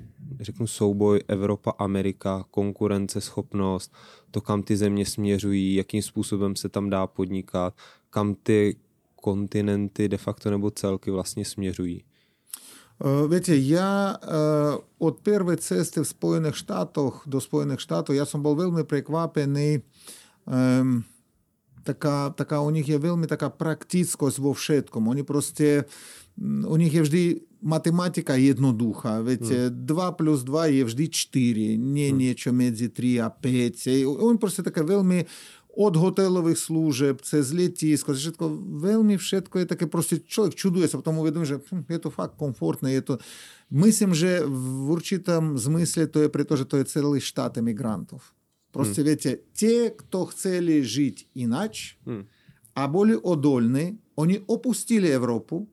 řeknu, 0.41 0.67
souboj 0.67 1.21
Evropa-Amerika, 1.29 2.45
konkurenceschopnost, 2.51 3.93
to, 4.31 4.41
kam 4.41 4.63
ty 4.63 4.77
země 4.77 5.07
směřují, 5.07 5.75
jakým 5.75 6.03
způsobem 6.03 6.57
se 6.57 6.69
tam 6.69 6.91
dá 6.91 7.07
podnikat, 7.07 7.75
kam 8.11 8.35
ty 8.35 8.77
kontinenty 9.17 10.09
de 10.09 10.17
facto 10.17 10.51
nebo 10.51 10.71
celky 10.71 11.11
vlastně 11.11 11.45
směřují? 11.45 12.05
Viete, 13.03 13.59
ja 13.59 14.15
od 15.03 15.15
prvej 15.27 15.59
cesty 15.59 15.99
v 15.99 16.07
Spojených 16.07 16.55
štátoch 16.55 17.27
do 17.27 17.43
Spojených 17.43 17.83
štátov, 17.83 18.15
ja 18.15 18.23
som 18.23 18.39
bol 18.39 18.55
veľmi 18.55 18.87
prekvapený. 18.87 19.83
Um, 20.47 21.03
taká, 21.83 22.31
taká, 22.31 22.63
u 22.63 22.71
nich 22.71 22.87
je 22.87 22.99
veľmi 22.99 23.27
taká 23.27 23.51
praktickosť 23.51 24.37
vo 24.39 24.55
všetkom. 24.55 25.11
Oni 25.11 25.27
proste, 25.27 25.91
u 26.43 26.75
nich 26.79 26.95
je 26.95 27.03
vždy 27.03 27.23
matematika 27.63 28.35
jednoduchá. 28.35 29.23
Viete, 29.23 29.71
hmm. 29.71 29.87
2 29.87 30.19
plus 30.19 30.43
2 30.47 30.79
je 30.79 30.83
vždy 30.87 31.05
4, 31.11 31.79
nie 31.79 32.11
hmm. 32.11 32.19
niečo 32.19 32.51
medzi 32.55 32.91
3 32.91 33.23
a 33.23 33.29
5. 33.31 34.07
On 34.19 34.35
proste 34.39 34.67
také 34.67 34.83
veľmi 34.83 35.27
od 35.73 35.97
hotelových 35.97 36.61
služeb, 36.69 37.25
cez 37.25 37.49
letisko, 37.57 38.13
všetko, 38.13 38.45
veľmi 38.77 39.17
všetko 39.17 39.65
je 39.65 39.67
také 39.67 39.89
proste, 39.89 40.21
človek 40.21 40.53
čuduje 40.53 40.85
sa, 40.85 41.01
potom 41.01 41.17
uvedomí, 41.25 41.49
že 41.49 41.65
hm, 41.65 41.89
je 41.89 42.01
to 42.01 42.11
fakt 42.13 42.37
komfortné, 42.37 42.93
je 43.01 43.03
to... 43.03 43.15
Myslím, 43.73 44.13
že 44.13 44.45
v 44.45 44.93
určitom 44.93 45.57
zmysle 45.57 46.13
to 46.13 46.21
je 46.21 46.29
preto, 46.29 46.61
že 46.61 46.69
to 46.69 46.77
je 46.77 46.85
celý 46.85 47.25
štát 47.25 47.57
emigrantov. 47.57 48.21
Proste, 48.69 49.01
hmm. 49.01 49.09
viete, 49.09 49.31
tie, 49.57 49.97
kto 49.97 50.29
chceli 50.29 50.85
žiť 50.85 51.41
inač 51.41 51.97
hmm. 52.05 52.25
a 52.77 52.83
boli 52.85 53.17
odolní, 53.17 53.97
oni 54.21 54.45
opustili 54.45 55.09
Európu 55.09 55.65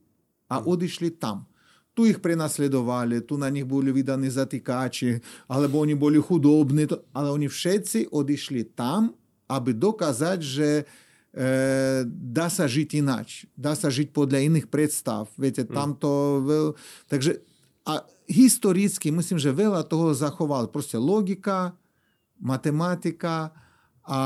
a 0.47 0.63
hmm. 0.63 0.67
odišli 0.67 1.19
tam. 1.19 1.43
Tu 1.91 2.15
ich 2.15 2.23
prenasledovali, 2.23 3.27
tu 3.27 3.35
na 3.35 3.51
nich 3.51 3.67
boli 3.67 3.91
vydaní 3.91 4.31
zatýkači, 4.31 5.19
alebo 5.51 5.83
oni 5.83 5.99
boli 5.99 6.23
chudobní, 6.23 6.87
ale 7.11 7.27
oni 7.35 7.51
všetci 7.51 8.15
odišli 8.15 8.71
tam 8.71 9.11
aby 9.49 9.73
dokázať, 9.73 10.39
že 10.39 10.69
e, 10.79 10.83
dá 12.07 12.47
sa 12.47 12.69
žiť 12.69 12.89
inač, 13.01 13.49
dá 13.57 13.73
sa 13.73 13.89
žiť 13.89 14.13
podľa 14.13 14.45
iných 14.45 14.67
predstav. 14.69 15.25
Viete, 15.35 15.65
mm. 15.65 15.73
tam 15.73 15.97
to... 15.97 16.11
Veľ... 16.45 16.65
Takže 17.09 17.41
a 17.89 18.05
historicky 18.29 19.09
myslím, 19.09 19.41
že 19.41 19.49
veľa 19.49 19.81
toho 19.89 20.13
zachoval. 20.13 20.69
Proste 20.69 21.01
logika, 21.01 21.73
matematika 22.37 23.49
a 24.05 24.21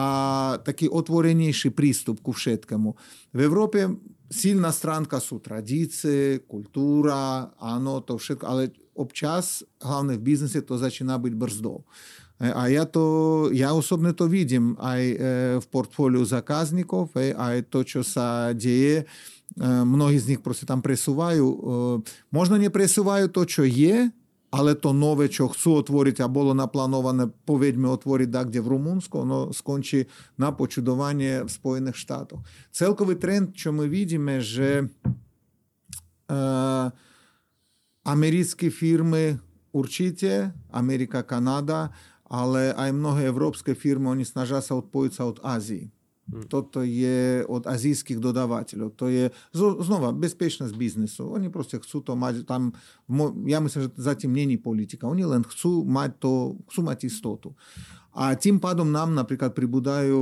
taký 0.63 0.91
otvorenejší 0.91 1.71
prístup 1.71 2.19
ku 2.19 2.35
všetkému. 2.35 2.89
V 3.31 3.39
Európe 3.39 3.87
silná 4.31 4.71
stránka 4.71 5.19
sú 5.19 5.39
tradície, 5.39 6.43
kultúra, 6.43 7.51
áno, 7.59 7.99
to 8.03 8.15
všetko, 8.15 8.45
ale 8.47 8.71
občas, 8.95 9.61
hlavne 9.83 10.17
v 10.17 10.23
biznise, 10.23 10.63
to 10.63 10.79
začína 10.79 11.19
byť 11.19 11.33
brzdou. 11.35 11.83
A 12.41 12.67
ja, 12.71 12.89
to, 12.89 13.49
ja 13.53 13.75
osobne 13.75 14.15
to 14.15 14.25
vidím 14.25 14.73
aj 14.81 15.01
v 15.61 15.65
portfóliu 15.69 16.25
zákazníkov, 16.25 17.13
aj 17.17 17.69
to, 17.69 17.85
čo 17.85 18.01
sa 18.01 18.51
deje. 18.57 19.05
Mnohí 19.61 20.17
z 20.17 20.33
nich 20.33 20.41
proste 20.41 20.65
tam 20.65 20.81
presúvajú. 20.81 21.45
Možno 22.33 22.57
nepresúvajú 22.57 23.29
to, 23.29 23.45
čo 23.45 23.63
je, 23.63 24.09
ale 24.53 24.77
to 24.77 24.93
nové, 24.93 25.33
čo 25.33 25.49
chcú 25.49 25.81
otvoriť 25.81 26.21
a 26.21 26.29
bolo 26.29 26.53
naplánované, 26.53 27.25
povedme, 27.25 27.89
otvoriť 27.89 28.29
tak, 28.29 28.53
kde 28.53 28.61
v 28.61 28.71
Rumunsku, 28.77 29.25
ono 29.25 29.49
skončí 29.49 30.05
na 30.37 30.53
počudovanie 30.53 31.41
v 31.41 31.49
Spojených 31.49 31.97
štátoch. 31.97 32.45
Celkový 32.69 33.17
trend, 33.17 33.57
čo 33.57 33.73
my 33.73 33.89
vidíme, 33.89 34.41
že 34.45 34.89
americké 38.05 38.69
firmy 38.69 39.41
určite, 39.73 40.53
Amerika, 40.69 41.25
Kanada, 41.25 41.89
ale 42.33 42.73
aj 42.73 42.89
mnohé 42.89 43.29
európske 43.29 43.77
firmy, 43.77 44.09
oni 44.09 44.25
snažia 44.25 44.57
sa 44.57 44.73
odpojiť 44.81 45.11
sa 45.13 45.29
od 45.29 45.37
Ázii. 45.45 45.93
Hmm. 46.23 46.47
Toto 46.49 46.81
je 46.81 47.45
od 47.45 47.67
azijských 47.67 48.17
dodávateľov. 48.17 48.95
To 48.97 49.11
je 49.11 49.29
znova 49.53 50.15
bezpečnosť 50.15 50.73
biznesu. 50.73 51.29
Oni 51.29 51.53
proste 51.53 51.77
chcú 51.77 52.01
to 52.01 52.17
mať 52.17 52.47
tam, 52.47 52.73
ja 53.45 53.59
myslím, 53.61 53.85
že 53.85 53.89
zatím 53.99 54.33
není 54.33 54.57
politika. 54.57 55.05
Oni 55.05 55.27
len 55.27 55.45
chcú 55.45 55.85
mať 55.85 56.17
to, 56.17 56.57
chcú 56.71 56.81
mať 56.81 56.99
istotu. 57.05 57.53
A 58.13 58.37
tým 58.37 58.61
pádom 58.61 58.93
nám 58.93 59.11
napríklad 59.17 59.57
pribúdajú 59.57 60.21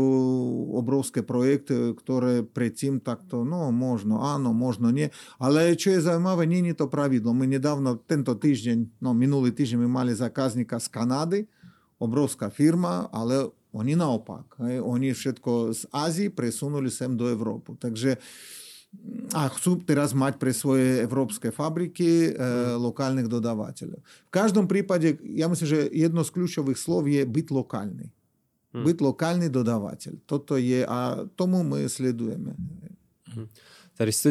obrovské 0.73 1.27
projekty, 1.27 1.91
ktoré 1.91 2.39
predtým 2.39 3.03
takto, 3.03 3.43
no 3.43 3.67
možno 3.75 4.23
áno, 4.23 4.55
možno 4.55 4.95
nie. 4.95 5.11
Ale 5.37 5.75
čo 5.75 5.91
je 5.95 6.07
zaujímavé, 6.07 6.47
nie 6.47 6.63
je 6.71 6.81
to 6.81 6.87
pravidlo. 6.87 7.35
My 7.35 7.51
nedávno, 7.51 7.99
tento 8.03 8.31
týždeň, 8.31 9.03
no 9.03 9.11
minulý 9.11 9.51
týždeň 9.51 9.85
my 9.85 9.89
mali 9.91 10.11
zákazníka 10.15 10.79
z 10.79 10.87
Kanady, 10.87 11.41
obrovská 12.01 12.49
firma, 12.49 13.05
ale 13.13 13.45
oni 13.71 13.93
naopak. 13.93 14.57
Hej, 14.65 14.81
oni 14.81 15.13
všetko 15.13 15.51
z 15.71 15.81
Ázii 15.93 16.29
presunuli 16.33 16.89
sem 16.89 17.13
do 17.13 17.29
Európy. 17.29 17.77
Takže 17.77 18.17
a 19.31 19.47
chcú 19.47 19.79
teraz 19.87 20.11
mať 20.11 20.35
pre 20.35 20.51
svoje 20.51 20.99
európske 20.99 21.47
fabriky 21.47 22.27
e, 22.27 22.31
lokálnych 22.75 23.31
dodávateľov. 23.31 24.03
V 24.03 24.31
každom 24.35 24.67
prípade, 24.67 25.15
ja 25.31 25.47
myslím, 25.47 25.67
že 25.71 25.81
jedno 25.95 26.27
z 26.27 26.33
kľúčových 26.35 26.75
slov 26.75 27.07
je 27.07 27.23
byť 27.23 27.47
lokálny. 27.55 28.11
Hmm. 28.75 28.83
Byť 28.83 28.97
lokálny 28.99 29.47
dodávateľ. 29.47 30.27
Toto 30.27 30.59
je 30.59 30.83
a 30.83 31.23
tomu 31.39 31.63
my 31.63 31.87
sledujeme. 31.87 32.51
Hmm. 33.31 33.47
Tady 33.95 34.11
ste 34.11 34.29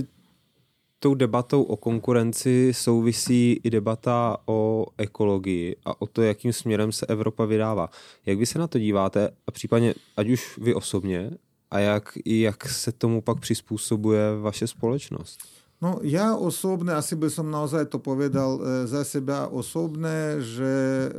tou 1.01 1.15
debatou 1.15 1.63
o 1.63 1.77
konkurenci 1.77 2.73
souvisí 2.75 3.61
i 3.65 3.71
debata 3.71 4.37
o 4.47 4.87
ekologii 4.99 5.77
a 5.85 6.03
o 6.03 6.07
to, 6.07 6.23
jakým 6.23 6.53
směrem 6.53 6.93
se 6.93 7.07
Evropa 7.07 7.45
vydává. 7.45 7.91
Jak 8.27 8.39
vy 8.39 8.47
se 8.47 8.59
na 8.59 8.67
to 8.67 8.79
díváte 8.79 9.31
a 9.47 9.51
případně, 9.51 9.95
ať 10.17 10.29
už 10.29 10.59
vy 10.59 10.75
osobně, 10.75 11.31
a 11.71 11.79
jak, 11.79 12.19
jak 12.27 12.69
se 12.69 12.93
tomu 12.93 13.21
pak 13.23 13.41
přizpůsobuje 13.41 14.21
vaše 14.41 14.67
společnost? 14.67 15.39
No 15.81 15.97
ja 16.05 16.37
osobne, 16.37 16.93
asi 16.93 17.17
by 17.17 17.33
som 17.33 17.49
naozaj 17.49 17.89
to 17.89 18.05
povedal 18.05 18.61
e, 18.61 18.85
za 18.85 19.01
seba 19.01 19.49
osobné, 19.49 20.37
že 20.45 20.69
e, 20.69 21.11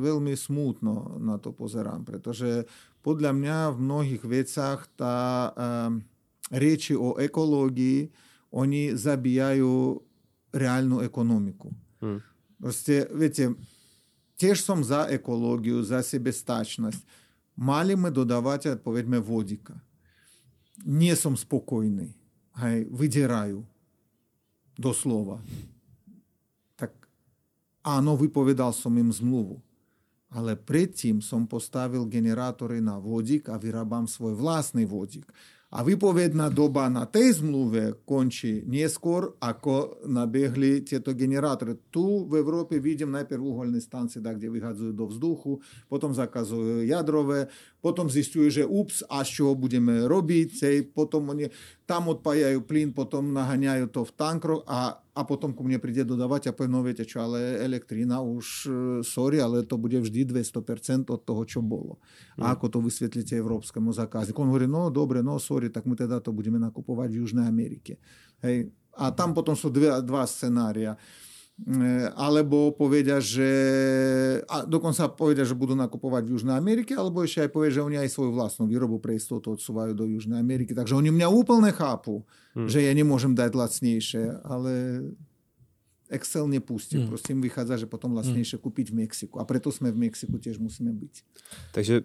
veľmi 0.00 0.32
smutno 0.32 1.20
na 1.20 1.36
to 1.36 1.52
pozerám, 1.52 2.00
pretože 2.00 2.64
podľa 3.04 3.36
mňa 3.36 3.58
v 3.76 3.78
mnohých 3.84 4.24
vecach 4.24 4.88
tá 4.96 5.16
e, 5.20 5.50
reči 6.48 6.96
o 6.96 7.20
ekológii 7.20 8.08
они 8.50 8.92
забияют 8.92 10.02
реальную 10.52 11.06
экономику. 11.06 11.72
Mm. 12.00 12.22
Просто, 12.58 13.08
видите, 13.12 13.54
теж 14.36 14.60
сам 14.60 14.84
за 14.84 15.06
экологию, 15.10 15.82
за 15.82 16.02
себестачность. 16.02 17.04
Мали 17.56 17.94
мы 17.94 18.10
додавать, 18.10 18.66
отповедьме, 18.66 19.18
водика. 19.18 19.80
Не 20.84 21.16
сам 21.16 21.36
спокойный, 21.36 22.14
гай, 22.54 22.84
выдираю 22.84 23.66
до 24.76 24.92
слова. 24.92 25.40
Так, 26.76 26.92
а 27.82 28.02
ну, 28.02 28.12
оно 28.12 28.16
выповедал 28.16 28.74
сам 28.74 28.98
им 28.98 29.12
змлуву. 29.12 29.62
Але 30.28 30.56
притім 30.56 31.22
сам 31.22 31.46
поставил 31.46 32.08
генератори 32.08 32.80
на 32.80 32.98
водік, 32.98 33.48
а 33.48 33.58
вирабам 33.58 34.08
свій 34.08 34.32
власний 34.32 34.86
водік. 34.86 35.34
A 35.74 35.82
výpovedná 35.82 36.46
doba 36.46 36.86
na 36.86 37.10
tej 37.10 37.42
zmluve 37.42 38.06
končí 38.06 38.62
neskôr, 38.70 39.34
ako 39.42 40.06
nabehli 40.06 40.86
tieto 40.86 41.10
generátory. 41.10 41.90
Tu 41.90 42.22
v 42.30 42.38
Európe 42.38 42.78
vidím 42.78 43.10
najprv 43.10 43.42
uholné 43.42 43.82
stancie, 43.82 44.22
tak, 44.22 44.38
kde 44.38 44.46
vyhadzujú 44.46 44.92
do 44.94 45.10
vzduchu, 45.10 45.58
potom 45.90 46.14
zakazujú 46.14 46.86
jadrové, 46.86 47.50
potom 47.86 48.10
zistujú, 48.10 48.50
že 48.50 48.66
ups, 48.66 49.06
a 49.06 49.22
z 49.22 49.38
čoho 49.38 49.54
budeme 49.54 50.10
robiť, 50.10 50.82
potom 50.90 51.30
oni 51.30 51.46
tam 51.86 52.10
odpájajú 52.10 52.66
plyn, 52.66 52.90
potom 52.90 53.30
naháňajú 53.30 53.86
to 53.94 54.02
v 54.02 54.12
tankroch 54.18 54.66
a 54.66 54.98
a 55.16 55.24
potom 55.24 55.56
ku 55.56 55.64
mne 55.64 55.80
príde 55.80 56.04
dodávať 56.04 56.52
a 56.52 56.52
povie, 56.52 56.68
no 56.68 56.84
viete 56.84 57.00
čo, 57.08 57.24
ale 57.24 57.56
elektrina 57.64 58.20
už, 58.20 58.68
sorry, 59.00 59.40
ale 59.40 59.64
to 59.64 59.80
bude 59.80 59.96
vždy 59.96 60.28
200% 60.28 61.08
od 61.08 61.24
toho, 61.24 61.42
čo 61.48 61.64
bolo. 61.64 61.96
A 62.36 62.52
ako 62.52 62.68
to 62.68 62.78
vysvetlíte 62.84 63.32
európskemu 63.32 63.96
zákazníku? 63.96 64.36
On 64.44 64.52
hovorí, 64.52 64.68
no 64.68 64.92
dobre, 64.92 65.24
no 65.24 65.40
sorry, 65.40 65.72
tak 65.72 65.88
my 65.88 65.96
teda 65.96 66.20
to 66.20 66.36
budeme 66.36 66.60
nakupovať 66.60 67.08
v 67.16 67.18
Južnej 67.24 67.48
Amerike. 67.48 67.96
Hej. 68.44 68.68
A 68.92 69.08
tam 69.08 69.32
potom 69.32 69.56
sú 69.56 69.72
dve, 69.72 69.88
dva 70.04 70.28
scenária 70.28 71.00
alebo 72.12 72.68
povedia, 72.76 73.16
že 73.16 73.48
a 74.44 74.68
dokonca 74.68 75.08
povedia, 75.08 75.48
že 75.48 75.56
budú 75.56 75.72
nakupovať 75.72 76.28
v 76.28 76.32
Južnej 76.36 76.52
Amerike, 76.52 76.92
alebo 76.92 77.24
ešte 77.24 77.48
aj 77.48 77.50
povedia, 77.50 77.80
že 77.80 77.86
oni 77.86 77.96
aj 77.96 78.12
svoju 78.12 78.36
vlastnú 78.36 78.68
výrobu 78.68 79.00
pre 79.00 79.16
istotu 79.16 79.56
odsúvajú 79.56 79.96
do 79.96 80.04
Južnej 80.04 80.36
Ameriky. 80.36 80.76
Takže 80.76 80.92
oni 80.92 81.08
mňa 81.08 81.28
úplne 81.32 81.72
chápu, 81.72 82.20
hmm. 82.52 82.68
že 82.68 82.84
ja 82.84 82.92
nemôžem 82.92 83.32
dať 83.32 83.56
lacnejšie, 83.56 84.44
ale 84.44 84.72
Excel 86.12 86.44
nepustí. 86.44 87.00
Hmm. 87.00 87.08
Proste 87.08 87.32
im 87.32 87.40
vychádza, 87.40 87.82
že 87.82 87.86
potom 87.88 88.12
lacnejšie 88.12 88.60
hmm. 88.60 88.64
kúpiť 88.68 88.86
v 88.92 88.98
Mexiku. 89.08 89.40
A 89.40 89.48
preto 89.48 89.72
sme 89.72 89.88
v 89.88 90.12
Mexiku 90.12 90.36
tiež 90.36 90.60
musíme 90.60 90.92
byť. 90.92 91.14
Takže 91.72 92.04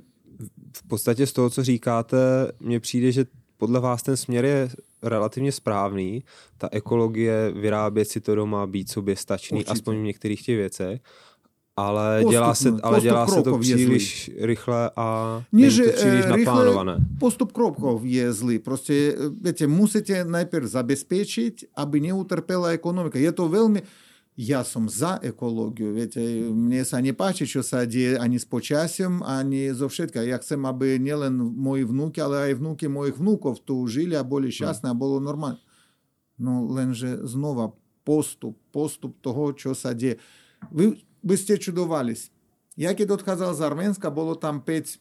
v 0.77 0.83
podstatě 0.87 1.27
z 1.27 1.33
toho, 1.33 1.49
co 1.49 1.63
říkáte, 1.63 2.17
mně 2.59 2.79
přijde, 2.79 3.11
že 3.11 3.25
podle 3.61 3.77
vás 3.79 4.01
ten 4.01 4.17
směr 4.17 4.45
je 4.45 4.69
relativně 5.05 5.51
správný. 5.53 6.25
Ta 6.57 6.69
ekologie, 6.71 7.53
vyrábět 7.53 8.05
si 8.05 8.17
to 8.17 8.35
doma, 8.35 8.65
být 8.65 8.89
sobě 8.89 9.13
stačný, 9.15 9.61
Určitě. 9.61 9.71
aspoň 9.71 9.93
v 10.01 10.09
některých 10.09 10.41
těch 10.41 10.57
věcech. 10.57 10.97
Ale 11.77 12.25
postup, 12.25 12.31
dělá 12.31 12.53
se, 12.55 12.69
ale 12.83 13.01
dělá 13.01 13.27
se 13.27 13.41
to 13.41 13.57
příliš 13.57 14.31
rychle 14.41 14.91
a 14.95 15.05
není 15.51 15.77
to 15.77 15.91
příliš 15.93 16.25
naplánované. 16.25 16.95
Postup 17.19 17.51
krokov 17.51 18.01
je 18.03 18.33
zlý. 18.33 18.59
Prostě, 18.59 19.15
viete, 19.41 19.67
musíte 19.67 20.25
najprv 20.25 20.65
zabezpečiť, 20.65 21.77
aby 21.77 22.01
neutrpela 22.01 22.73
ekonomika. 22.73 23.21
Je 23.21 23.31
to 23.31 23.45
veľmi... 23.45 23.81
ja 23.81 24.10
Э, 24.31 24.41
я 24.41 24.63
сам 24.63 24.89
за 24.89 25.19
екологію. 25.23 25.93
Ведь 25.93 26.17
мені 26.55 26.85
са 26.85 27.01
не 27.01 27.13
паче, 27.13 27.45
що 27.45 27.63
саді 27.63 28.17
ані 28.21 28.39
з 28.39 28.45
почасям, 28.45 29.23
ані 29.23 29.73
з. 29.73 30.09
Я 30.15 30.37
хочу, 30.37 30.65
аби 30.65 30.99
не 30.99 31.15
лише 31.15 31.29
мої 31.31 31.83
внуки, 31.83 32.21
але 32.21 32.51
й 32.51 32.53
внуки 32.53 32.89
моїх 32.89 33.17
внуків 33.17 33.59
то 33.65 33.87
жили, 33.87 34.15
а 34.15 34.23
були 34.23 34.51
а 34.83 34.93
було 34.93 35.19
нормально. 35.19 35.57
Ну, 36.37 36.67
ленже 36.67 37.19
знову 37.23 37.73
поступ, 38.03 38.57
поступ 38.71 39.21
того, 39.21 39.53
що 39.57 39.75
саді. 39.75 40.17
Ви, 40.71 40.97
ви 41.23 41.37
сте 41.37 41.57
чудувались. 41.57 42.31
Як 42.77 42.99
я 42.99 43.05
тут 43.05 43.21
казав, 43.21 43.55
з 43.55 43.61
Арменська 43.61 44.09
було 44.09 44.35
там 44.35 44.61
5 44.61 44.99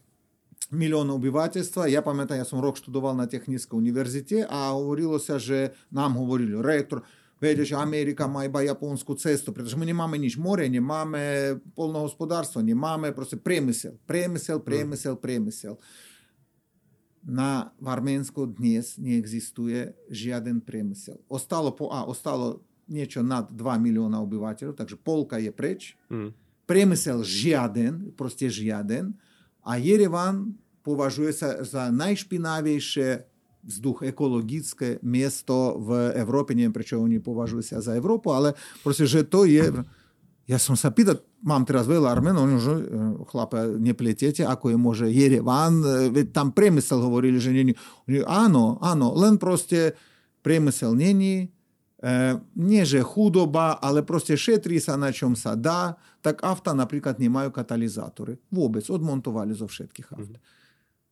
мільйонів 0.70 1.14
обивательства. 1.14 1.88
Я 1.88 2.02
пам'ятаю, 2.02 2.38
я 2.38 2.44
сам 2.44 2.60
рок 2.60 2.78
студував 2.78 3.16
на 3.16 3.26
технічному 3.26 3.80
університеті, 3.80 4.46
а 4.50 4.70
говорилося, 4.70 5.38
що 5.38 5.68
нам 5.90 6.16
говорили 6.16 6.62
ректор– 6.62 7.02
Amerika 7.73 8.28
má 8.28 8.44
iba 8.44 8.61
japonskú 8.61 9.16
cestu, 9.16 9.49
pretože 9.49 9.73
my 9.73 9.88
nemáme 9.88 10.20
nič 10.20 10.37
more, 10.37 10.68
nemáme 10.68 11.56
polnohospodárstvo, 11.73 12.61
nemáme 12.61 13.16
proste 13.16 13.40
priemysel. 13.40 13.97
Priemysel, 14.04 14.61
priemysel, 14.61 15.16
priemysel. 15.16 15.75
Na 17.25 17.73
v 17.80 17.87
Arménsku 17.88 18.44
dnes 18.44 19.00
neexistuje 19.00 19.97
žiaden 20.12 20.61
priemysel. 20.61 21.20
Ostalo, 21.32 21.73
po, 21.73 21.88
a, 21.88 22.04
ostalo 22.04 22.64
niečo 22.88 23.25
nad 23.25 23.49
2 23.49 23.56
milióna 23.56 24.20
obyvateľov, 24.20 24.76
takže 24.76 25.00
polka 25.00 25.40
je 25.40 25.52
preč. 25.52 25.97
Mm. 26.12 26.37
Priemysel 26.68 27.25
žiaden, 27.25 28.12
proste 28.20 28.52
žiaden. 28.52 29.16
A 29.64 29.80
Jerevan 29.80 30.61
považuje 30.85 31.32
sa 31.32 31.61
za 31.64 31.88
najšpinavejšie 31.88 33.29
vzduch 33.64 34.09
ekologické 34.09 34.99
miesto 35.05 35.76
v 35.81 36.17
Európe. 36.17 36.57
Neviem, 36.57 36.73
prečo 36.73 37.00
oni 37.00 37.21
považujú 37.21 37.61
sa 37.61 37.85
za 37.85 37.93
Európu, 37.93 38.33
ale 38.33 38.57
proste, 38.81 39.05
že 39.05 39.25
to 39.25 39.45
je... 39.45 39.69
Ja 40.50 40.59
som 40.59 40.75
sa 40.75 40.90
pýtal, 40.90 41.23
mám 41.47 41.62
teraz 41.62 41.87
veľa 41.87 42.11
Armenov, 42.11 42.50
oni 42.50 42.59
že 42.59 42.75
chlapa, 43.31 43.71
nepletete, 43.79 44.43
ako 44.43 44.75
je 44.75 44.79
môže 44.81 45.07
Jerevan, 45.07 45.79
veď 46.11 46.35
tam 46.35 46.50
priemysel 46.50 46.99
hovorili, 46.99 47.38
že 47.38 47.55
není. 47.55 47.79
Áno, 48.26 48.83
áno, 48.83 49.14
len 49.14 49.38
proste 49.38 49.95
priemysel 50.43 50.99
není, 50.99 51.55
e, 52.02 52.35
nie 52.59 52.83
že 52.83 52.99
chudoba, 53.07 53.79
ale 53.79 54.02
proste 54.02 54.35
šetrí 54.35 54.83
sa 54.83 54.99
na 54.99 55.14
čom 55.14 55.38
sa 55.38 55.55
dá, 55.55 55.95
tak 56.19 56.43
auta 56.43 56.75
napríklad 56.75 57.23
nemajú 57.23 57.55
katalizátory. 57.55 58.43
Vôbec, 58.50 58.83
odmontovali 58.90 59.55
zo 59.55 59.71
všetkých 59.71 60.09
aut. 60.19 60.35
Mm-hmm. 60.35 60.60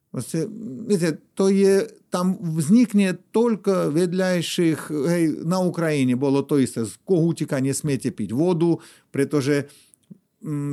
Proste, 0.08 0.48
viete, 0.88 1.20
to 1.36 1.52
je, 1.52 1.84
tam 2.08 2.40
vznikne 2.40 3.20
toľko 3.28 3.92
vedľajších, 3.92 4.80
hej, 4.88 5.24
na 5.44 5.60
Ukrajine 5.60 6.16
bolo 6.16 6.40
to 6.40 6.56
isté, 6.56 6.88
z 6.88 6.96
kohútika 7.04 7.60
nesmiete 7.60 8.08
piť 8.08 8.32
vodu, 8.32 8.80
pretože 9.12 9.68
m, 9.68 9.88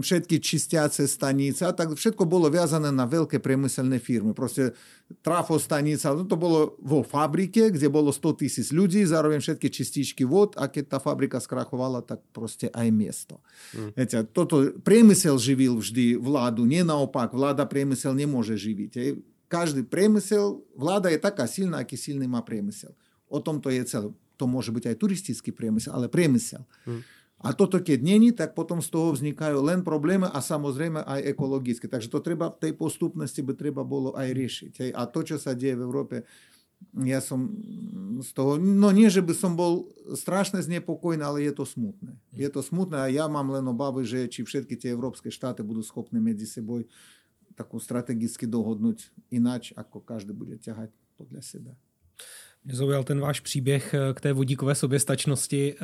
všetky 0.02 0.38
čistiace 0.46 1.10
stanice, 1.10 1.66
tak 1.74 1.98
všetko 1.98 2.30
bolo 2.30 2.54
viazané 2.54 2.94
na 2.94 3.10
veľké 3.10 3.42
priemyselné 3.42 3.98
firmy. 3.98 4.38
Proste 4.38 4.78
trafostanica, 5.26 6.14
to 6.14 6.38
bolo 6.38 6.78
vo 6.78 7.02
fabrike, 7.02 7.74
kde 7.74 7.90
bolo 7.90 8.14
100 8.14 8.46
tisíc 8.46 8.70
ľudí, 8.70 9.02
zároveň 9.10 9.42
všetky 9.42 9.68
čističky 9.74 10.22
vod 10.22 10.54
a 10.62 10.70
keď 10.70 10.98
tá 10.98 10.98
fabrika 11.02 11.42
skrachovala, 11.42 12.06
tak 12.06 12.22
proste 12.30 12.70
aj 12.70 12.88
miesto. 12.94 13.42
Mm. 13.74 13.90
Viete, 13.98 14.18
toto, 14.30 14.70
priemysel 14.86 15.42
živil 15.42 15.82
vždy 15.82 16.22
vládu, 16.22 16.70
nie 16.70 16.86
naopak, 16.86 17.34
vláda 17.34 17.66
priemysel 17.66 18.14
nemôže 18.14 18.54
živiť. 18.54 18.92
Hej. 19.02 19.10
Každý 19.50 19.82
priemysel, 19.82 20.62
vláda 20.78 21.10
je 21.10 21.18
taká 21.18 21.50
silná, 21.50 21.82
aký 21.82 21.98
silný 21.98 22.30
má 22.30 22.46
priemysel. 22.46 22.94
O 23.26 23.42
tom 23.42 23.58
to 23.58 23.74
je 23.74 23.82
celé. 23.86 24.14
To 24.36 24.46
môže 24.46 24.70
byť 24.70 24.94
aj 24.94 24.96
turistický 25.00 25.50
priemysel, 25.56 25.96
ale 25.96 26.06
priemysel. 26.06 26.62
Mm. 26.86 27.02
A 27.44 27.52
toto 27.52 27.84
keď 27.84 28.00
není, 28.02 28.32
tak 28.32 28.56
potom 28.56 28.80
z 28.80 28.90
toho 28.90 29.12
vznikajú 29.12 29.60
len 29.60 29.84
problémy 29.84 30.32
a 30.32 30.40
samozrejme 30.40 31.04
aj 31.04 31.36
ekologické. 31.36 31.86
Takže 31.86 32.08
to 32.08 32.24
treba 32.24 32.50
v 32.50 32.60
tej 32.64 32.74
postupnosti 32.74 33.44
by 33.44 33.54
treba 33.54 33.84
bolo 33.84 34.16
aj 34.16 34.32
riešiť. 34.32 34.74
Hej. 34.82 34.92
A 34.96 35.02
to, 35.06 35.20
čo 35.22 35.36
sa 35.36 35.52
deje 35.52 35.76
v 35.76 35.84
Európe, 35.84 36.16
ja 36.96 37.20
som 37.20 37.52
z 38.20 38.32
toho, 38.36 38.56
no 38.60 38.92
nie, 38.92 39.12
že 39.12 39.24
by 39.24 39.34
som 39.36 39.56
bol 39.56 39.92
strašne 40.16 40.60
znepokojný, 40.64 41.24
ale 41.24 41.44
je 41.44 41.54
to 41.56 41.66
smutné. 41.68 42.16
Je 42.36 42.48
to 42.52 42.64
smutné 42.64 42.98
a 43.00 43.08
ja 43.12 43.26
mám 43.28 43.52
len 43.52 43.64
obavy, 43.68 44.08
že 44.08 44.28
či 44.32 44.44
všetky 44.44 44.76
tie 44.80 44.92
európske 44.92 45.32
štáty 45.32 45.64
budú 45.64 45.84
schopné 45.84 46.20
medzi 46.20 46.48
sebou 46.48 46.84
takú 47.56 47.80
strategicky 47.80 48.44
dohodnúť 48.44 49.12
ináč, 49.32 49.72
ako 49.76 50.04
každý 50.04 50.36
bude 50.36 50.60
ťahať 50.60 50.92
podľa 51.16 51.42
seba. 51.42 51.74
Mě 52.66 52.76
zaujal 52.76 53.04
ten 53.04 53.20
váš 53.20 53.40
příběh 53.40 53.96
k 54.14 54.22
té 54.22 54.34
vodíkové 54.34 54.76
soběstačnosti. 54.76 55.76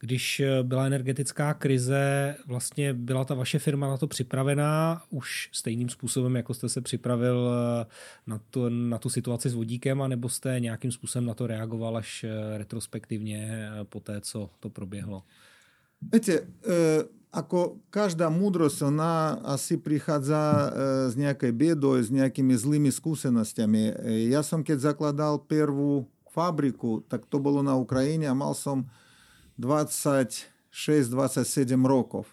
Když 0.00 0.40
eh, 0.40 0.62
byla 0.62 0.86
energetická 0.86 1.54
krize, 1.54 2.36
vlastně 2.46 2.94
byla 2.94 3.24
ta 3.24 3.34
vaše 3.34 3.58
firma 3.58 3.88
na 3.88 3.96
to 3.96 4.06
připravená 4.06 5.02
už 5.10 5.48
stejným 5.52 5.88
způsobem, 5.88 6.36
jako 6.36 6.54
jste 6.54 6.68
se 6.68 6.80
připravil 6.80 7.50
eh, 7.52 7.86
na, 8.26 8.40
to, 8.50 8.70
na 8.70 8.98
tu 8.98 9.08
situaci 9.08 9.50
s 9.50 9.54
vodíkem, 9.54 10.02
anebo 10.02 10.28
jste 10.28 10.60
nějakým 10.60 10.92
způsobem 10.92 11.26
na 11.26 11.34
to 11.34 11.46
reagoval 11.46 11.96
až 11.96 12.24
eh, 12.24 12.58
retrospektivně 12.58 13.68
po 13.88 14.00
té, 14.00 14.20
co 14.20 14.50
to 14.60 14.70
proběhlo? 14.70 15.22
Viete, 16.00 16.48
e, 16.64 17.04
ako 17.30 17.78
každá 17.92 18.32
múdrosť, 18.32 18.88
ona 18.88 19.36
asi 19.44 19.76
prichádza 19.76 20.40
e, 20.40 20.68
s 21.12 21.14
nejakej 21.14 21.52
biedou, 21.52 21.94
s 22.00 22.08
nejakými 22.08 22.56
zlými 22.56 22.88
skúsenostiami. 22.88 23.82
E, 23.84 23.94
ja 24.32 24.40
som, 24.40 24.64
keď 24.64 24.90
zakladal 24.90 25.44
prvú 25.44 26.08
fabriku, 26.32 27.04
tak 27.06 27.28
to 27.28 27.36
bolo 27.36 27.60
na 27.60 27.76
Ukrajine 27.76 28.26
a 28.26 28.34
mal 28.34 28.56
som 28.56 28.88
26-27 29.60 31.76
rokov. 31.84 32.24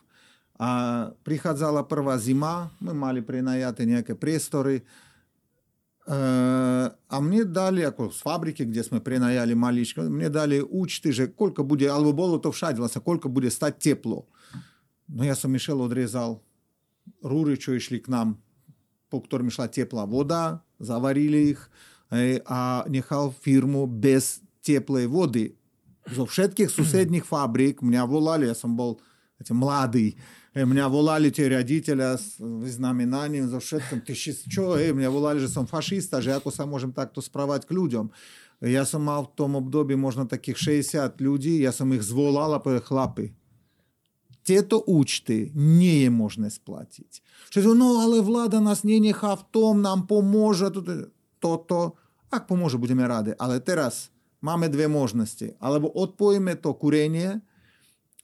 A 0.58 1.14
prichádzala 1.22 1.86
prvá 1.86 2.18
zima, 2.18 2.74
my 2.80 2.96
mali 2.96 3.22
prenajaté 3.22 3.86
nejaké 3.86 4.18
priestory 4.18 4.82
a 6.08 7.20
mne 7.20 7.44
dali, 7.52 7.84
ako 7.84 8.16
z 8.16 8.24
fabriky, 8.24 8.64
kde 8.64 8.80
sme 8.80 9.04
prenajali 9.04 9.52
maličko, 9.52 10.08
mne 10.08 10.32
dali 10.32 10.64
účty, 10.64 11.12
že 11.12 11.36
koľko 11.36 11.68
bude, 11.68 11.84
alebo 11.92 12.16
bolo 12.16 12.40
to 12.40 12.48
všade 12.48 12.80
vlastne, 12.80 13.04
koľko 13.04 13.28
bude 13.28 13.52
stať 13.52 13.76
teplo. 13.76 14.24
No 15.12 15.28
ja 15.28 15.36
som 15.36 15.52
išiel, 15.52 15.84
odrezal 15.84 16.40
rúry, 17.20 17.60
čo 17.60 17.76
išli 17.76 18.00
k 18.00 18.08
nám, 18.08 18.40
po 19.12 19.20
ktorým 19.20 19.52
išla 19.52 19.68
teplá 19.68 20.08
voda, 20.08 20.64
zavarili 20.80 21.52
ich 21.56 21.62
a 22.48 22.88
nechal 22.88 23.36
firmu 23.36 23.84
bez 23.84 24.40
teplej 24.64 25.12
vody 25.12 25.57
zo 26.12 26.24
všetkých 26.28 26.72
susedných 26.72 27.26
fabrík 27.28 27.84
mňa 27.84 28.04
volali, 28.08 28.48
ja 28.48 28.56
som 28.56 28.74
bol 28.74 29.00
mladý, 29.52 30.18
mňa 30.58 30.86
volali 30.90 31.30
tie 31.30 31.54
riaditeľa 31.54 32.18
s 32.18 32.42
vyznamenaním 32.42 33.46
zo 33.52 33.62
všetkým, 33.62 34.02
ty 34.02 34.18
čo, 34.50 34.74
hej, 34.74 34.96
mňa 34.98 35.10
volali, 35.14 35.38
že 35.38 35.52
som 35.52 35.70
fašista, 35.70 36.18
že 36.18 36.34
ako 36.34 36.50
sa 36.50 36.66
môžem 36.66 36.90
takto 36.90 37.22
správať 37.22 37.70
k 37.70 37.78
ľuďom. 37.78 38.10
Ja 38.66 38.82
som 38.90 39.06
mal 39.06 39.30
v 39.30 39.38
tom 39.38 39.54
období 39.54 39.94
možno 39.94 40.26
takých 40.26 40.82
60 40.82 41.22
ľudí, 41.22 41.62
ja 41.62 41.70
som 41.70 41.94
ich 41.94 42.02
zvolal 42.02 42.58
a 42.58 42.64
povedal, 42.64 42.82
chlapi, 42.82 43.38
tieto 44.42 44.80
účty 44.82 45.52
nie 45.54 46.08
je 46.08 46.10
možné 46.10 46.48
splatiť. 46.48 47.22
Čiže, 47.52 47.76
no 47.76 48.00
ale 48.00 48.24
vláda 48.24 48.64
nás 48.64 48.88
nenechá 48.88 49.36
v 49.36 49.44
tom, 49.52 49.84
nám 49.84 50.08
pomôže. 50.08 50.72
Toto, 51.38 52.00
ak 52.32 52.48
pomôže, 52.48 52.80
budeme 52.80 53.04
rádi. 53.04 53.36
Ale 53.36 53.60
máme 54.42 54.70
dve 54.70 54.86
možnosti. 54.86 55.58
Alebo 55.58 55.90
odpojíme 55.92 56.58
to 56.60 56.74
kurenie 56.78 57.42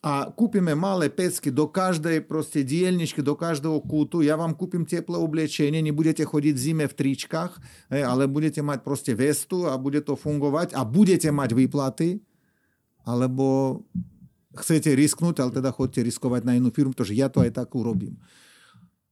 a 0.03 0.27
kúpime 0.27 0.75
malé 0.75 1.07
pecky 1.07 1.47
do 1.47 1.71
každej 1.71 2.27
proste 2.27 2.67
dielničky, 2.67 3.23
do 3.23 3.39
každého 3.39 3.79
kútu. 3.87 4.19
Ja 4.19 4.35
vám 4.35 4.51
kúpim 4.51 4.83
teplé 4.83 5.15
obliečenie, 5.15 5.79
nebudete 5.79 6.27
chodiť 6.27 6.53
v 6.53 6.63
zime 6.63 6.85
v 6.91 6.97
tričkách, 6.97 7.51
ale 7.91 8.27
budete 8.27 8.59
mať 8.59 8.83
proste 8.83 9.15
vestu 9.15 9.63
a 9.63 9.79
bude 9.79 10.03
to 10.03 10.19
fungovať 10.19 10.75
a 10.75 10.83
budete 10.83 11.31
mať 11.31 11.55
výplaty. 11.55 12.19
Alebo 13.07 13.79
chcete 14.59 14.91
risknúť, 14.91 15.39
ale 15.39 15.51
teda 15.55 15.71
chodte 15.71 16.03
riskovať 16.03 16.45
na 16.45 16.59
inú 16.59 16.69
firmu, 16.69 16.91
pretože 16.91 17.15
ja 17.15 17.31
to 17.31 17.39
aj 17.39 17.55
tak 17.63 17.71
urobím. 17.71 18.19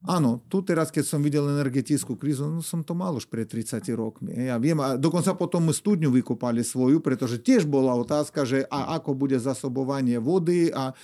Áno, 0.02 0.42
tu 0.50 0.66
teraz, 0.66 0.90
keď 0.90 1.06
som 1.06 1.22
videl 1.22 1.46
energetickú 1.46 2.18
krízu, 2.18 2.50
no 2.50 2.66
som 2.66 2.82
to 2.82 2.98
mal 2.98 3.14
už 3.14 3.30
pred 3.30 3.46
30 3.46 3.86
rokmi. 3.94 4.34
Ja 4.34 4.58
viem, 4.58 4.82
a 4.82 4.98
dokonca 4.98 5.38
potom 5.38 5.70
my 5.70 5.74
studňu 5.78 6.10
vykopali 6.10 6.66
svoju, 6.66 7.06
pretože 7.06 7.38
tiež 7.38 7.70
bola 7.70 7.94
otázka, 7.94 8.42
že 8.42 8.66
a 8.66 8.98
ako 8.98 9.14
bude 9.14 9.38
zasobovanie 9.38 10.18
vody 10.18 10.74
a 10.74 10.98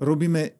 robíme 0.00 0.56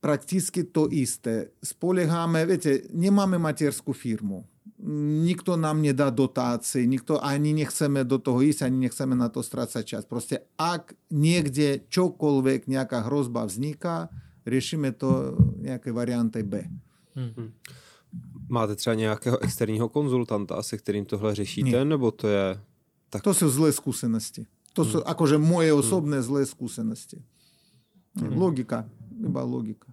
prakticky 0.00 0.64
to 0.64 0.88
isté. 0.88 1.52
Spolieháme, 1.60 2.48
viete, 2.48 2.88
nemáme 2.88 3.36
materskú 3.36 3.92
firmu. 3.92 4.48
Nikto 5.28 5.60
nám 5.60 5.84
nedá 5.84 6.08
dotácie, 6.08 6.88
nikto 6.88 7.20
ani 7.20 7.52
nechceme 7.52 8.00
do 8.00 8.16
toho 8.16 8.40
ísť, 8.40 8.64
ani 8.64 8.88
nechceme 8.88 9.12
na 9.12 9.28
to 9.28 9.44
strácať 9.44 9.84
čas. 9.84 10.02
Proste 10.08 10.48
ak 10.56 10.96
niekde 11.12 11.84
čokoľvek, 11.92 12.64
nejaká 12.64 13.04
hrozba 13.04 13.44
vzniká, 13.44 14.08
řešíme 14.50 14.92
to 14.92 15.36
nějaké 15.56 15.92
varianty 15.92 16.42
B. 16.42 16.64
Hmm. 17.14 17.52
Máte 18.48 18.76
třeba 18.76 18.94
nějakého 18.94 19.38
externího 19.38 19.88
konzultanta, 19.88 20.62
se 20.62 20.78
kterým 20.78 21.04
tohle 21.04 21.34
řešíte, 21.34 21.70
Nie. 21.70 21.84
nebo 21.84 22.10
to 22.10 22.28
je... 22.28 22.60
Tak... 23.10 23.22
To 23.22 23.34
jsou 23.34 23.48
zlé 23.48 23.72
zkušenosti. 23.72 24.46
To 24.72 24.84
To 24.84 24.90
sú 24.90 24.98
akože 25.02 25.34
moje 25.38 25.74
osobné 25.74 26.22
zlé 26.22 26.46
skúsenosti. 26.46 27.18
Logika, 28.22 28.86
iba 29.18 29.42
logika. 29.42 29.90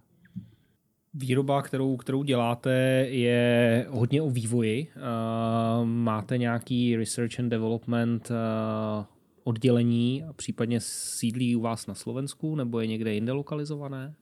Výroba, 1.14 1.62
kterou, 1.62 1.96
kterou 1.96 2.22
děláte, 2.22 2.70
je 3.10 3.86
hodně 3.90 4.22
o 4.22 4.30
vývoji. 4.30 4.86
Uh, 4.86 5.86
máte 5.86 6.38
nějaký 6.38 6.96
research 6.96 7.40
and 7.40 7.48
development 7.48 8.30
uh, 8.30 9.04
oddělení, 9.44 10.24
případně 10.36 10.80
sídlí 10.80 11.56
u 11.56 11.60
vás 11.60 11.86
na 11.86 11.94
Slovensku, 11.94 12.56
nebo 12.56 12.80
je 12.80 12.86
někde 12.86 13.14
jinde 13.14 13.32
lokalizované? 13.32 14.14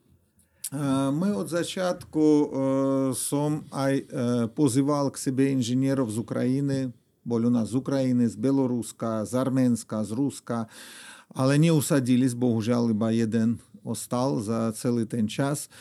My 1.11 1.31
od 1.31 1.47
začiatku 1.47 2.25
som 3.15 3.63
aj 3.71 4.03
pozýval 4.51 5.15
k 5.15 5.17
sebe 5.31 5.47
inžinierov 5.47 6.11
z 6.11 6.19
Ukrajiny. 6.19 6.91
Boli 7.23 7.47
u 7.47 7.51
nás 7.51 7.71
z 7.71 7.79
Ukrajiny, 7.79 8.27
z 8.27 8.35
Beloruska, 8.35 9.23
z 9.23 9.35
Arménska, 9.35 10.03
z 10.03 10.11
Ruska, 10.11 10.67
ale 11.31 11.55
neusadili, 11.55 12.27
bohužiaľ 12.27 12.91
iba 12.91 13.15
jeden 13.15 13.63
ostal 13.87 14.43
za 14.43 14.75
celý 14.75 15.07
ten 15.07 15.27
čas. 15.31 15.71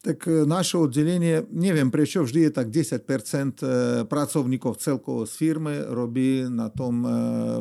Tak 0.00 0.24
naše 0.48 0.80
oddelenie, 0.80 1.44
neviem 1.52 1.92
prečo, 1.92 2.24
vždy 2.24 2.48
je 2.48 2.52
tak 2.56 2.72
10% 2.72 4.08
pracovníkov 4.08 4.80
celkovo 4.80 5.28
z 5.28 5.36
firmy 5.36 5.84
robí 5.84 6.48
na 6.48 6.72
tom, 6.72 7.04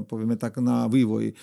povieme 0.08 0.40
tak, 0.40 0.64
na 0.64 0.88
vývoji. 0.88 1.36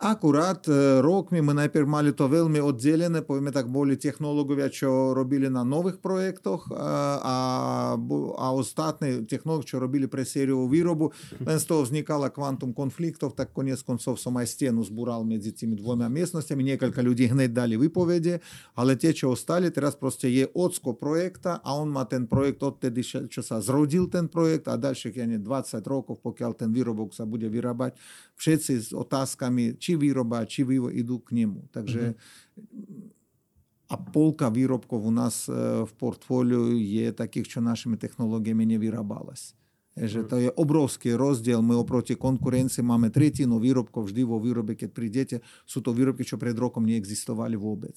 Акурат 0.00 0.68
э, 0.68 1.00
рокмі 1.00 1.42
мы 1.44 1.52
напермалі 1.52 2.12
то 2.16 2.24
вельмі 2.24 2.64
аддзелены 2.64 3.20
пойме 3.20 3.50
так 3.52 3.68
болей 3.68 3.96
технологавя 3.96 4.70
що 4.70 5.14
робили 5.14 5.50
на 5.50 5.62
новых 5.64 6.00
проектах 6.00 6.68
э, 6.70 6.74
а, 6.74 7.98
а 8.38 8.54
остатны 8.54 9.26
технолог 9.26 9.66
що 9.66 9.80
робили, 9.80 10.08
пра 10.08 10.24
серію 10.24 10.68
вырабу 10.68 11.12
з 11.46 11.64
того 11.64 11.82
взнікала 11.82 12.30
квантум 12.30 12.72
конфліктов 12.72 13.36
так 13.36 13.52
конец 13.52 13.82
концов 13.82 14.20
сама 14.20 14.46
стену 14.46 14.84
збурал 14.84 15.24
медзі 15.24 15.50
цими 15.50 15.76
двома 15.76 16.08
местностями. 16.08 16.62
Некалькі 16.62 17.02
людей, 17.02 17.26
гнать 17.26 17.52
далі 17.52 17.76
выповеді 17.76 18.40
але 18.74 18.96
те 18.96 19.12
що 19.12 19.30
осталі 19.30 19.70
teraz 19.70 19.98
просто 19.98 20.28
е 20.28 20.30
є 20.30 20.48
оцко 20.54 20.94
проекта 20.94 21.60
а 21.62 21.76
он 21.76 21.90
ма 21.90 22.06
ten 22.10 22.26
проект 22.26 22.62
оттеды 22.62 23.28
часа 23.28 23.60
зродил 23.60 24.04
ten 24.12 24.28
проект 24.28 24.68
а 24.68 24.76
дальше 24.76 25.12
я 25.14 25.26
не 25.26 25.38
20 25.38 25.86
років 25.86 26.16
покял 26.16 26.52
ten 26.52 26.72
вырабок 26.72 27.26
будзе 27.26 27.48
вырабаць 27.48 27.92
všetci 28.36 28.80
з 28.80 28.92
отазками 28.92 29.74
чи 29.78 29.89
či 29.89 29.97
výroba, 29.97 30.45
či 30.45 30.61
vývoj 30.61 30.93
idú 30.93 31.17
k 31.25 31.41
nemu. 31.41 31.73
Takže 31.73 32.13
a 33.85 33.95
polka 33.97 34.53
výrobkov 34.53 35.01
u 35.01 35.13
nás 35.13 35.49
v 35.49 35.91
portfóliu 35.97 36.77
je 36.77 37.09
takých, 37.09 37.57
čo 37.57 37.59
našimi 37.61 37.97
technológiami 37.97 38.65
nevyrábalась. 38.65 39.57
Že 39.95 40.19
to 40.27 40.35
je 40.43 40.49
obrovský 40.51 41.15
rozdiel. 41.15 41.63
My 41.63 41.71
oproti 41.79 42.19
konkurencii 42.19 42.83
máme 42.83 43.07
tretinu 43.15 43.63
výrobkov 43.63 44.11
vždy 44.11 44.27
vo 44.27 44.43
výrobe, 44.43 44.75
keď 44.75 44.89
prídete. 44.91 45.35
Sú 45.63 45.79
to 45.79 45.95
výrobky, 45.95 46.27
čo 46.27 46.35
pred 46.35 46.51
rokom 46.51 46.83
neexistovali 46.83 47.55
vôbec. 47.55 47.95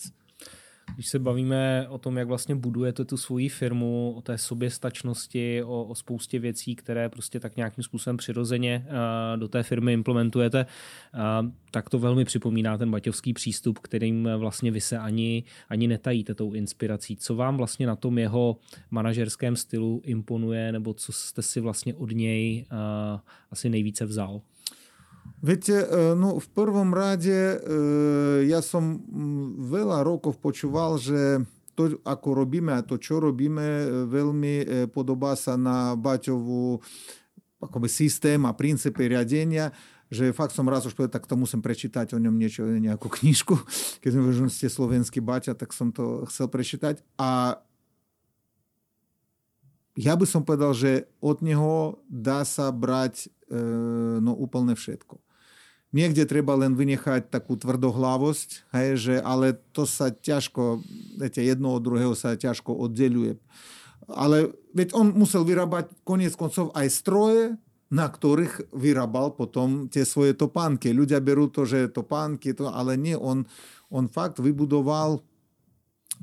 Když 0.95 1.07
se 1.07 1.19
bavíme 1.19 1.87
o 1.89 1.97
tom, 1.97 2.17
jak 2.17 2.27
vlastně 2.27 2.55
budujete 2.55 3.05
tu 3.05 3.17
svoji 3.17 3.49
firmu, 3.49 4.13
o 4.17 4.21
té 4.21 4.37
soběstačnosti, 4.37 5.63
o, 5.63 5.83
o 5.83 5.95
spoustě 5.95 6.39
věcí, 6.39 6.75
které 6.75 7.09
prostě 7.09 7.39
tak 7.39 7.57
nějakým 7.57 7.83
způsobem 7.83 8.17
přirozeně 8.17 8.85
uh, 8.87 9.39
do 9.39 9.47
té 9.47 9.63
firmy 9.63 9.93
implementujete, 9.93 10.65
uh, 11.13 11.49
tak 11.71 11.89
to 11.89 11.99
velmi 11.99 12.25
připomíná 12.25 12.77
ten 12.77 12.91
baťovský 12.91 13.33
přístup, 13.33 13.79
kterým 13.79 14.29
vlastně 14.37 14.71
vy 14.71 14.81
se 14.81 14.97
ani, 14.97 15.43
ani 15.69 15.87
netajíte 15.87 16.35
tou 16.35 16.53
inspirací. 16.53 17.17
Co 17.17 17.35
vám 17.35 17.57
vlastně 17.57 17.87
na 17.87 17.95
tom 17.95 18.17
jeho 18.17 18.57
manažerském 18.91 19.55
stylu 19.55 20.01
imponuje, 20.05 20.71
nebo 20.71 20.93
co 20.93 21.11
jste 21.11 21.41
si 21.41 21.59
vlastně 21.59 21.93
od 21.95 22.11
něj 22.11 22.65
uh, 22.71 23.19
asi 23.51 23.69
nejvíce 23.69 24.05
vzal? 24.05 24.41
Viete, 25.43 25.75
no 26.15 26.39
v 26.39 26.47
prvom 26.55 26.95
rade 26.95 27.59
ja 28.47 28.63
som 28.63 29.03
veľa 29.59 29.99
rokov 30.07 30.39
počúval, 30.39 30.95
že 30.95 31.43
to, 31.75 31.99
ako 32.07 32.47
robíme 32.47 32.71
a 32.71 32.85
to, 32.85 32.95
čo 32.95 33.19
robíme, 33.19 34.07
veľmi 34.07 34.87
podobá 34.95 35.35
sa 35.35 35.59
na 35.59 35.99
Baťovú 35.99 36.79
akoby 37.59 37.91
systém 37.91 38.39
a 38.47 38.55
princípy 38.55 39.11
že 40.13 40.29
fakt 40.29 40.53
som 40.53 40.69
raz 40.69 40.85
už 40.85 40.93
povedal, 40.93 41.17
tak 41.17 41.25
to 41.25 41.33
musím 41.33 41.59
prečítať 41.65 42.13
o 42.13 42.21
ňom 42.21 42.37
niečo, 42.37 42.69
nejakú 42.69 43.09
knižku. 43.09 43.57
Keď 43.99 44.09
sme 44.13 44.29
že 44.29 44.45
ste 44.47 44.67
slovenský 44.69 45.25
Baťa, 45.25 45.57
tak 45.57 45.73
som 45.73 45.89
to 45.89 46.21
chcel 46.29 46.45
prečítať. 46.53 47.01
A 47.17 47.57
ja 49.97 50.13
by 50.13 50.25
som 50.29 50.45
povedal, 50.45 50.77
že 50.77 51.09
od 51.17 51.41
neho 51.41 51.97
dá 52.05 52.45
sa 52.45 52.69
brať 52.69 53.33
no 54.21 54.37
úplne 54.37 54.77
všetko. 54.77 55.17
Niekde 55.93 56.25
treba 56.25 56.57
len 56.57 56.73
vynechať 56.73 57.29
takú 57.29 57.53
tvrdohlavosť, 57.53 58.73
hej, 58.73 58.89
že, 58.97 59.15
ale 59.21 59.61
to 59.77 59.85
sa 59.85 60.09
ťažko, 60.09 60.81
viete, 61.21 61.37
jedno 61.45 61.77
od 61.77 61.85
druhého 61.85 62.17
sa 62.17 62.33
ťažko 62.33 62.73
oddeluje. 62.73 63.37
Ale 64.09 64.57
veď 64.73 64.97
on 64.97 65.13
musel 65.13 65.45
vyrábať 65.45 65.93
koniec 66.01 66.33
koncov 66.33 66.73
aj 66.73 66.87
stroje, 66.89 67.43
na 67.93 68.09
ktorých 68.09 68.73
vyrábal 68.73 69.37
potom 69.37 69.85
tie 69.85 70.01
svoje 70.01 70.33
topánky. 70.33 70.89
Ľudia 70.89 71.21
berú 71.21 71.45
to, 71.45 71.61
že 71.61 71.93
topánky, 71.93 72.57
to, 72.57 72.73
ale 72.73 72.97
nie, 72.97 73.13
on, 73.13 73.45
on 73.93 74.09
fakt 74.09 74.41
vybudoval 74.41 75.21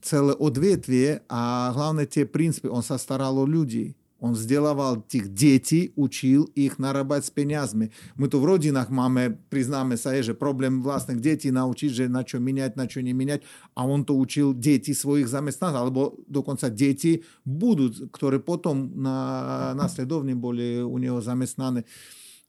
celé 0.03 0.35
odvetvie 0.35 1.23
a 1.31 1.71
hlavne 1.71 2.11
tie 2.11 2.27
princípy, 2.27 2.67
on 2.67 2.83
sa 2.83 2.99
staral 2.99 3.39
o 3.39 3.47
ľudí. 3.47 3.95
Он 4.21 4.37
vzdelával 4.37 5.01
tých 5.09 5.33
detí, 5.33 5.81
učil 5.97 6.53
ich 6.53 6.77
narábať 6.77 7.27
s 7.27 7.31
peniazmi. 7.33 7.89
My 8.21 8.29
tu 8.29 8.37
v 8.37 8.53
rodinách 8.53 8.93
máme, 8.93 9.41
priznáme 9.49 9.97
sa, 9.97 10.13
je, 10.13 10.33
že 10.33 10.35
problém 10.37 10.85
vlastných 10.85 11.19
detí 11.19 11.49
naučiť, 11.49 11.91
že 11.91 12.05
na 12.13 12.21
čo 12.21 12.37
miniať, 12.37 12.77
na 12.77 12.85
čo 12.85 13.01
neminiať. 13.01 13.43
A 13.73 13.89
on 13.89 14.05
to 14.05 14.13
učil 14.15 14.53
deti 14.53 14.93
svojich 14.93 15.27
zamestnancov, 15.27 15.81
alebo 15.81 16.01
dokonca 16.29 16.69
deti 16.69 17.25
budú, 17.49 18.13
ktoré 18.13 18.39
potom 18.39 18.93
na, 18.93 19.73
následovne 19.73 20.37
boli 20.37 20.85
u 20.85 21.01
neho 21.01 21.19
zamestnané. 21.25 21.89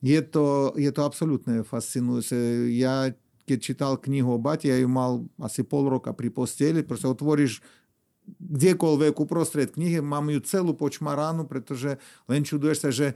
Je 0.04 0.20
to, 0.20 0.76
je 0.76 0.92
to 0.92 1.02
absolútne 1.08 1.64
fascinujúce. 1.64 2.36
Ja 2.76 3.16
keď 3.52 3.60
čítal 3.60 3.94
knihu 4.00 4.38
o 4.38 4.40
Bati, 4.40 4.72
ja 4.72 4.78
ju 4.80 4.88
mal 4.88 5.28
asi 5.42 5.66
pol 5.66 5.90
roka 5.92 6.16
pri 6.16 6.32
posteli, 6.32 6.86
proste 6.86 7.10
otvoríš 8.32 8.42
kdekoľvek 8.52 9.16
uprostred 9.16 9.70
knihy, 9.72 10.04
mám 10.04 10.28
ju 10.28 10.40
celú 10.44 10.76
počmaránu, 10.76 11.48
pretože 11.48 11.98
len 12.28 12.44
čuduješ 12.44 12.78
sa, 12.84 12.90
že 12.92 13.16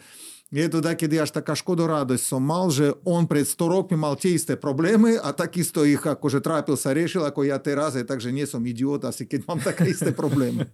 je 0.54 0.68
to 0.70 0.80
takedy 0.80 1.20
až 1.20 1.34
taká 1.34 1.58
škodoradosť 1.58 2.24
som 2.24 2.40
mal, 2.40 2.70
že 2.70 2.94
on 3.04 3.28
pred 3.28 3.44
100 3.44 3.66
rokmi 3.66 3.98
mal 3.98 4.16
tie 4.16 4.38
isté 4.38 4.56
problémy 4.56 5.18
a 5.20 5.34
takisto 5.36 5.84
ich 5.84 6.00
akože 6.00 6.40
trápil 6.40 6.78
sa, 6.78 6.96
riešil 6.96 7.26
ako 7.26 7.44
ja 7.44 7.60
teraz, 7.60 7.98
takže 7.98 8.32
nie 8.32 8.46
som 8.48 8.62
idiot 8.64 9.04
asi, 9.04 9.26
keď 9.28 9.42
mám 9.50 9.60
také 9.60 9.90
isté 9.90 10.16
problémy. 10.16 10.70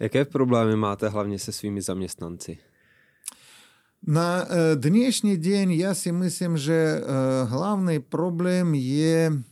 Jaké 0.00 0.24
problémy 0.24 0.76
máte 0.76 1.08
hlavně 1.08 1.38
se 1.38 1.52
svými 1.52 1.82
zaměstnanci? 1.82 2.58
Na 4.06 4.46
dnešný 4.78 5.42
deň 5.42 5.74
ja 5.74 5.90
si 5.90 6.14
myslím, 6.14 6.54
že 6.54 7.02
hlavný 7.50 7.98
problém 7.98 8.78
je... 8.78 9.42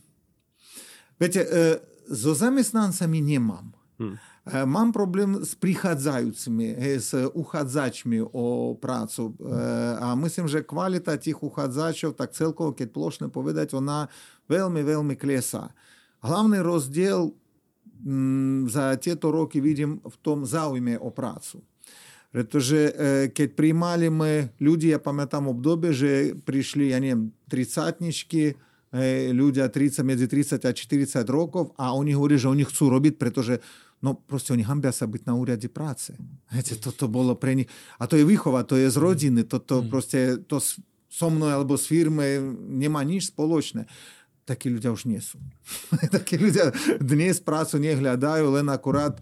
Viete, 1.19 1.43
so 2.07 2.31
zamestnancami 2.31 3.19
nemám. 3.19 3.76
Hmm. 3.97 4.15
Mám 4.47 4.93
problém 4.93 5.41
s 5.41 5.57
prichádzajúcimi, 5.57 6.77
s 7.01 7.17
uchádzačmi 7.17 8.29
o 8.29 8.77
prácu. 8.77 9.33
A 9.97 10.13
myslím, 10.13 10.45
že 10.45 10.61
kvalita 10.63 11.17
tých 11.17 11.41
uchádzačov, 11.41 12.13
tak 12.13 12.31
celkovo, 12.31 12.77
keď 12.77 12.87
plošne 12.93 13.27
povedať, 13.27 13.73
ona 13.73 14.05
veľmi, 14.47 14.85
veľmi 14.85 15.17
klesá. 15.17 15.73
Hlavný 16.21 16.61
rozdiel 16.61 17.33
za 18.69 18.93
tieto 19.01 19.33
roky 19.33 19.57
vidím 19.57 19.97
v 20.05 20.15
tom 20.21 20.45
záujme 20.45 21.01
o 21.01 21.09
prácu. 21.09 21.65
Pretože 22.29 22.93
keď 23.33 23.57
príjmali 23.57 24.13
my 24.13 24.61
ľudí, 24.61 24.93
ja 24.93 25.01
pamätám 25.01 25.49
obdobie, 25.49 25.89
že 25.89 26.37
prišli, 26.45 26.93
ja 26.93 27.01
neviem, 27.01 27.33
tricátničky, 27.49 28.53
ľudia 29.35 29.67
30, 29.67 29.99
medzi 30.07 30.31
30 30.31 30.63
a 30.63 30.71
40 30.71 31.27
rokov 31.27 31.75
a 31.75 31.91
oni 31.91 32.15
hovorí, 32.15 32.39
že 32.39 32.47
oni 32.47 32.63
chcú 32.63 32.87
robiť, 32.87 33.19
pretože 33.19 33.59
no 34.01 34.13
proste 34.13 34.53
oni 34.53 34.63
hambia 34.63 34.93
byť 34.93 35.23
na 35.25 35.33
úrade 35.33 35.67
práce. 35.71 36.13
Viete, 36.53 36.77
toto 36.77 37.09
bolo 37.09 37.33
pre 37.33 37.57
nich. 37.57 37.69
A 37.97 38.05
to 38.05 38.17
je 38.17 38.25
výchova, 38.25 38.67
to 38.67 38.77
je 38.77 38.89
z 38.89 38.97
rodiny, 38.97 39.41
toto 39.45 39.81
mm. 39.81 39.87
proste, 39.89 40.19
to 40.45 40.61
so 41.09 41.27
mnou 41.33 41.49
alebo 41.49 41.73
s 41.73 41.89
firmy 41.89 42.37
nemá 42.67 43.01
nič 43.01 43.33
spoločné. 43.33 43.89
Takí 44.47 44.71
ľudia 44.71 44.93
už 44.95 45.09
nie 45.09 45.19
sú. 45.19 45.41
Takí 46.15 46.39
ľudia 46.39 46.71
dnes 47.01 47.41
prácu 47.41 47.81
nehľadajú, 47.81 48.45
len 48.53 48.67
akurát 48.71 49.19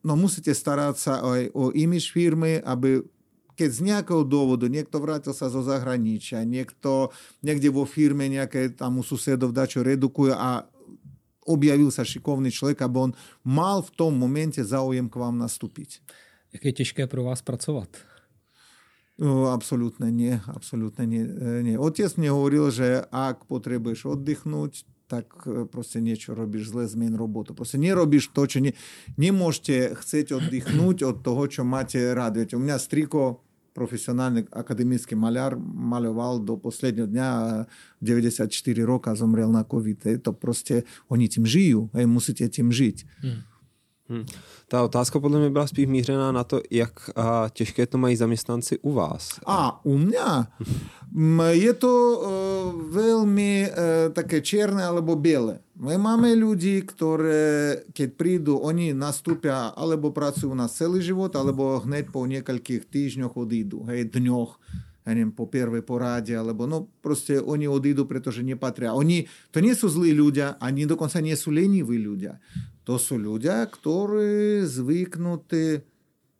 no 0.00 0.12
musíte 0.16 0.50
starať 0.50 0.96
sa 0.96 1.20
aj 1.20 1.52
o 1.52 1.70
imiž 1.70 2.10
firmy, 2.10 2.58
aby 2.64 3.04
keď 3.52 3.70
z 3.76 3.80
nejakého 3.92 4.24
dôvodu 4.24 4.64
niekto 4.72 4.96
vrátil 4.96 5.36
sa 5.36 5.52
zo 5.52 5.60
zahraničia, 5.60 6.48
niekto 6.48 7.12
niekde 7.44 7.68
vo 7.68 7.84
firme 7.84 8.24
nejaké 8.24 8.72
tam 8.72 8.96
u 8.96 9.04
susedov 9.04 9.52
dačo 9.52 9.84
redukuje 9.84 10.32
a 10.32 10.64
sa 11.90 12.04
šikovný 12.04 12.52
človek, 12.52 12.84
aby 12.84 13.10
on 13.10 13.12
mal 13.42 13.80
v 13.80 13.90
tom 13.96 14.12
momente 14.14 14.60
záujem 14.60 15.08
k 15.08 15.16
vám 15.16 15.38
nastúpiť. 15.40 16.02
Jak 16.52 16.64
je 16.64 16.72
těžké 16.72 17.06
pro 17.06 17.24
vás 17.24 17.42
pracovat? 17.42 17.88
No, 19.20 19.52
absolútne 19.52 20.08
nie, 20.08 20.40
absolútne 20.48 21.04
nie, 21.04 21.22
nie. 21.60 21.76
Otec 21.76 22.16
mne 22.16 22.32
hovoril, 22.32 22.72
že 22.72 23.04
ak 23.12 23.44
potrebuješ 23.46 24.16
oddychnúť, 24.16 24.88
tak 25.10 25.26
proste 25.74 25.98
niečo 25.98 26.38
robíš 26.38 26.70
zle, 26.70 26.86
zmen 26.86 27.18
robotu. 27.18 27.50
Proste 27.52 27.76
nerobíš 27.76 28.30
to, 28.30 28.46
čo 28.46 28.62
ne, 28.62 28.72
nemôžete 29.18 29.98
chcieť 29.98 30.38
oddychnúť 30.38 31.02
od 31.02 31.16
toho, 31.20 31.42
čo 31.50 31.66
máte 31.66 31.98
rád. 32.14 32.40
Viete, 32.40 32.56
u 32.56 32.62
mňa 32.62 32.78
striko 32.78 33.42
професіональний 33.73 34.45
академічний 34.51 35.19
маляр 35.19 35.57
малював 35.75 36.45
до 36.45 36.59
останнього 36.63 37.07
дня 37.07 37.65
94 38.01 38.85
роки 38.85 39.15
зомрел 39.15 39.51
на 39.51 39.63
ковід. 39.63 40.23
То 40.23 40.33
просто 40.33 40.81
вони 41.09 41.27
тим 41.27 41.47
живуть, 41.47 41.89
а 41.93 42.07
мусите 42.07 42.47
тим 42.47 42.73
жити. 42.73 43.03
Hmm. 43.23 44.25
Ta 44.67 44.83
otázka 44.83 45.19
podle 45.19 45.39
mě 45.39 45.49
byla 45.49 45.67
spíš 45.67 45.87
mířená 45.87 46.31
na 46.31 46.43
to, 46.43 46.61
jak 46.71 47.09
a, 47.15 47.49
těžké 47.53 47.85
to 47.85 47.97
mají 47.97 48.15
zaměstnanci 48.15 48.79
u 48.79 48.91
vás. 48.91 49.39
A, 49.45 49.85
u 49.85 49.97
mě? 49.97 50.19
Je 51.49 51.73
to 51.73 51.91
uh, 52.17 52.93
velmi 52.93 53.69
uh, 53.69 54.13
také 54.13 54.41
černé 54.41 54.85
alebo 54.85 55.15
bělé. 55.15 55.59
My 55.79 55.99
máme 55.99 56.31
ľudí, 56.33 56.83
ktoré, 56.87 57.83
keď 57.91 58.09
prídu, 58.15 58.53
oni 58.61 58.95
nastúpia, 58.95 59.75
alebo 59.75 60.15
pracujú 60.15 60.55
na 60.55 60.71
celý 60.71 61.03
život, 61.03 61.33
alebo 61.35 61.83
hneď 61.83 62.09
po 62.09 62.23
niekoľkých 62.23 62.87
týždňoch 62.87 63.33
odídu, 63.35 63.83
hej, 63.91 64.07
dňoch, 64.09 64.51
ja 65.05 65.09
neviem, 65.13 65.35
po 65.35 65.45
prvej 65.45 65.85
poráde, 65.85 66.33
alebo 66.33 66.65
no 66.65 66.89
proste 67.03 67.37
oni 67.37 67.69
odídu, 67.69 68.09
pretože 68.09 68.41
nepatria. 68.41 68.97
Oni, 68.97 69.29
to 69.53 69.61
nie 69.61 69.77
sú 69.77 69.91
zlí 69.91 70.17
ľudia, 70.17 70.57
ani 70.57 70.89
dokonca 70.89 71.21
nie 71.21 71.37
sú 71.37 71.53
leniví 71.53 72.01
ľudia. 72.01 72.41
To 72.89 72.97
sú 72.97 73.21
ľudia, 73.21 73.65
ktorí 73.69 74.65
zvyknutí 74.65 75.95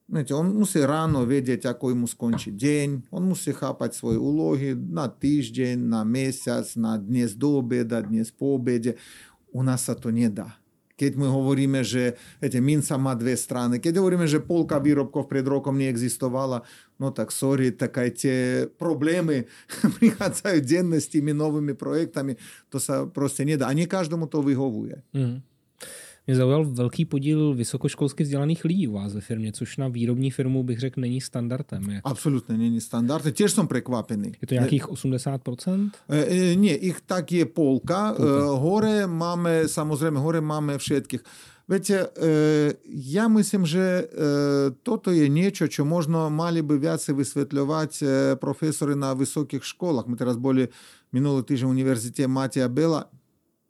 Знаете, 0.06 0.38
он 0.38 0.54
мусí 0.54 0.86
ráno 0.86 1.26
vedieť, 1.26 1.66
ako 1.66 1.98
mu 1.98 2.06
skončí 2.06 2.54
deň, 2.54 3.10
on 3.10 3.26
musí 3.26 3.50
chápať 3.50 3.98
svoje 3.98 4.22
úlohy 4.22 4.78
na 4.78 5.10
týždeň, 5.10 5.82
na 5.82 6.06
mesiac, 6.06 6.62
na 6.78 7.02
dnes 7.02 7.34
do 7.34 7.58
obeda, 7.58 8.06
dnes 8.06 8.30
po 8.30 8.62
obede. 8.62 9.02
U 9.51 9.61
nás 9.67 9.87
sa 9.87 9.99
to 9.99 10.15
nedá. 10.15 10.59
Keď 11.01 11.17
my 11.17 11.33
hovoríme, 11.33 11.81
že 11.81 12.13
viete, 12.45 12.61
minca 12.61 13.01
má 13.01 13.17
dve 13.17 13.33
strany, 13.33 13.81
keď 13.81 14.05
hovoríme, 14.05 14.29
že 14.29 14.37
polka 14.37 14.77
výrobkov 14.77 15.33
pred 15.33 15.41
rokom 15.49 15.81
neexistovala, 15.81 16.61
no 17.01 17.09
tak 17.09 17.33
sorry, 17.33 17.73
tak 17.73 17.97
aj 17.97 18.09
tie 18.21 18.39
problémy 18.77 19.49
prichádzajú 19.97 20.61
denne 20.61 21.01
s 21.01 21.09
tými 21.09 21.33
novými 21.33 21.73
projektami, 21.73 22.37
to 22.69 22.77
sa 22.77 23.09
proste 23.09 23.49
nedá. 23.49 23.73
A 23.73 23.77
nie 23.77 23.89
každému 23.89 24.29
to 24.29 24.45
vyhovuje. 24.45 25.01
Mm. 25.17 25.41
Mě 26.31 26.37
zaujal 26.37 26.65
velký 26.65 27.05
podíl 27.05 27.55
vysokoškolsky 27.55 28.23
vzdělaných 28.23 28.65
lidí 28.65 28.89
u 28.89 28.93
vás 28.93 29.15
ve 29.15 29.21
firmě, 29.21 29.53
což 29.53 29.77
na 29.77 29.89
výrobní 29.89 30.31
firmu 30.31 30.63
bych 30.63 30.79
řekl 30.79 31.01
není 31.01 31.21
standardem. 31.21 31.91
Jak... 31.91 32.03
Absolutně 32.05 32.59
není 32.59 32.81
standard. 32.81 33.35
Těž 33.35 33.53
jsem 33.53 33.67
překvapený. 33.67 34.33
Je 34.41 34.47
to 34.47 34.55
nějakých 34.55 34.89
80%? 34.89 35.91
E, 36.09 36.25
e, 36.25 36.55
nie, 36.55 36.77
ich 36.77 37.01
tak 37.03 37.33
je 37.33 37.45
polka. 37.45 38.15
polka. 38.15 38.23
E, 38.23 38.59
hore 38.63 39.07
máme, 39.07 39.69
samozřejmě 39.69 40.19
hore 40.19 40.41
máme 40.41 40.79
všetkých. 40.79 41.21
Viete, 41.71 42.11
ja 42.91 43.31
myslím, 43.31 43.63
že 43.63 44.11
toto 44.83 45.15
je 45.15 45.31
niečo, 45.31 45.71
čo 45.71 45.87
možno 45.87 46.27
mali 46.27 46.67
by 46.67 46.83
viacej 46.83 47.15
vysvetľovať 47.15 47.91
profesori 48.43 48.99
na 48.99 49.15
vysokých 49.15 49.63
školách. 49.63 50.11
My 50.11 50.19
teraz 50.19 50.35
boli 50.35 50.67
minulý 51.15 51.47
týždeň 51.47 51.71
v 51.71 51.75
univerzite 51.79 52.27
Matija 52.27 52.67
Bela 52.67 53.07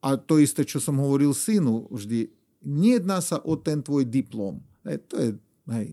a 0.00 0.16
to 0.16 0.40
isté, 0.40 0.64
čo 0.64 0.80
som 0.80 0.96
hovoril 0.96 1.36
synu 1.36 1.92
vždy, 1.92 2.39
nejedná 2.64 3.20
sa 3.24 3.40
o 3.40 3.56
ten 3.56 3.80
tvoj 3.80 4.04
diplom. 4.08 4.60
Hej, 4.84 4.98
to 5.08 5.14
je, 5.16 5.28
hej. 5.72 5.88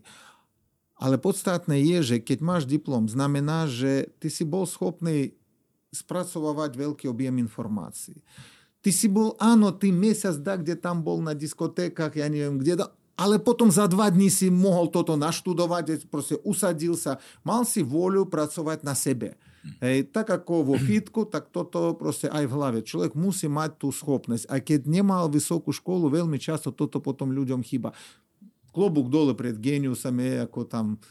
Ale 0.98 1.22
podstatné 1.22 1.78
je, 1.78 2.16
že 2.16 2.18
keď 2.18 2.40
máš 2.42 2.64
diplom, 2.66 3.06
znamená, 3.06 3.70
že 3.70 4.10
ty 4.18 4.34
si 4.34 4.42
bol 4.42 4.66
schopný 4.66 5.38
spracovávať 5.94 6.74
veľký 6.74 7.06
objem 7.08 7.38
informácií. 7.38 8.20
Ty 8.82 8.90
si 8.94 9.08
bol, 9.10 9.38
áno, 9.38 9.74
ty 9.74 9.94
mesiac 9.94 10.38
da, 10.42 10.58
kde 10.58 10.78
tam 10.78 11.06
bol 11.06 11.22
na 11.22 11.38
diskotékach, 11.38 12.14
ja 12.18 12.28
neviem, 12.30 12.58
kde 12.58 12.82
da, 12.82 12.88
ale 13.18 13.42
potom 13.42 13.74
za 13.74 13.90
dva 13.90 14.14
dní 14.14 14.30
si 14.30 14.54
mohol 14.54 14.94
toto 14.94 15.18
naštudovať, 15.18 16.06
proste 16.06 16.38
usadil 16.46 16.94
sa, 16.94 17.18
mal 17.42 17.66
si 17.66 17.82
vôľu 17.82 18.30
pracovať 18.30 18.86
na 18.86 18.94
sebe. 18.94 19.34
Hej, 19.84 20.14
tak 20.16 20.30
ako 20.32 20.74
vo 20.74 20.76
fitku, 20.88 21.26
tak 21.26 21.50
toto 21.50 21.98
proste 21.98 22.30
aj 22.30 22.46
v 22.46 22.56
hlave. 22.56 22.80
Človek 22.86 23.18
musí 23.18 23.50
mať 23.50 23.82
tú 23.82 23.90
schopnosť. 23.90 24.46
A 24.48 24.62
keď 24.62 24.86
nemal 24.88 25.28
vysokú 25.28 25.74
školu, 25.74 26.14
veľmi 26.14 26.38
často 26.38 26.72
toto 26.72 27.02
potom 27.02 27.34
ľuďom 27.34 27.66
chýba. 27.66 27.92
Klobúk 28.70 29.10
dole 29.10 29.34
pred 29.34 29.58
geniusami, 29.58 30.38
ako 30.46 30.70
tam 30.70 31.02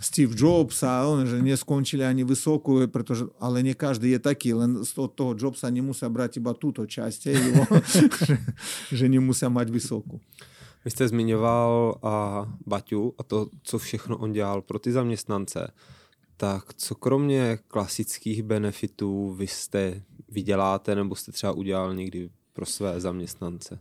Steve 0.00 0.32
Jobs 0.32 0.80
a 0.80 1.04
on, 1.04 1.28
že 1.28 1.44
neskončili 1.44 2.00
ani 2.00 2.24
vysokú, 2.24 2.80
pretože, 2.88 3.28
ale 3.36 3.60
nie 3.60 3.76
každý 3.76 4.16
je 4.16 4.20
taký, 4.24 4.56
len 4.56 4.80
od 4.80 5.12
toho 5.12 5.36
Jobsa 5.36 5.68
nemusia 5.68 6.08
brať 6.08 6.40
iba 6.40 6.56
túto 6.56 6.88
časť, 6.88 7.20
jeho, 7.28 7.68
že, 7.92 8.34
že 8.96 9.06
nemusia 9.12 9.52
mať 9.52 9.68
vysokú. 9.68 10.24
Vy 10.84 10.90
jste 10.90 11.08
zmiňoval 11.08 11.94
a 12.02 12.46
Baťu 12.66 13.14
a 13.18 13.22
to, 13.22 13.46
co 13.62 13.78
všechno 13.78 14.18
on 14.18 14.32
dělal 14.32 14.62
pro 14.62 14.78
ty 14.78 14.92
zaměstnance. 14.92 15.72
Tak 16.36 16.74
co 16.74 16.94
kromě 16.94 17.58
klasických 17.68 18.42
benefitů 18.42 19.34
vy 19.34 19.46
jste 19.46 20.02
vyděláte 20.28 20.94
nebo 20.94 21.16
jste 21.16 21.32
třeba 21.32 21.52
udělal 21.52 21.94
někdy 21.94 22.30
pro 22.52 22.66
své 22.66 23.00
zaměstnance? 23.00 23.78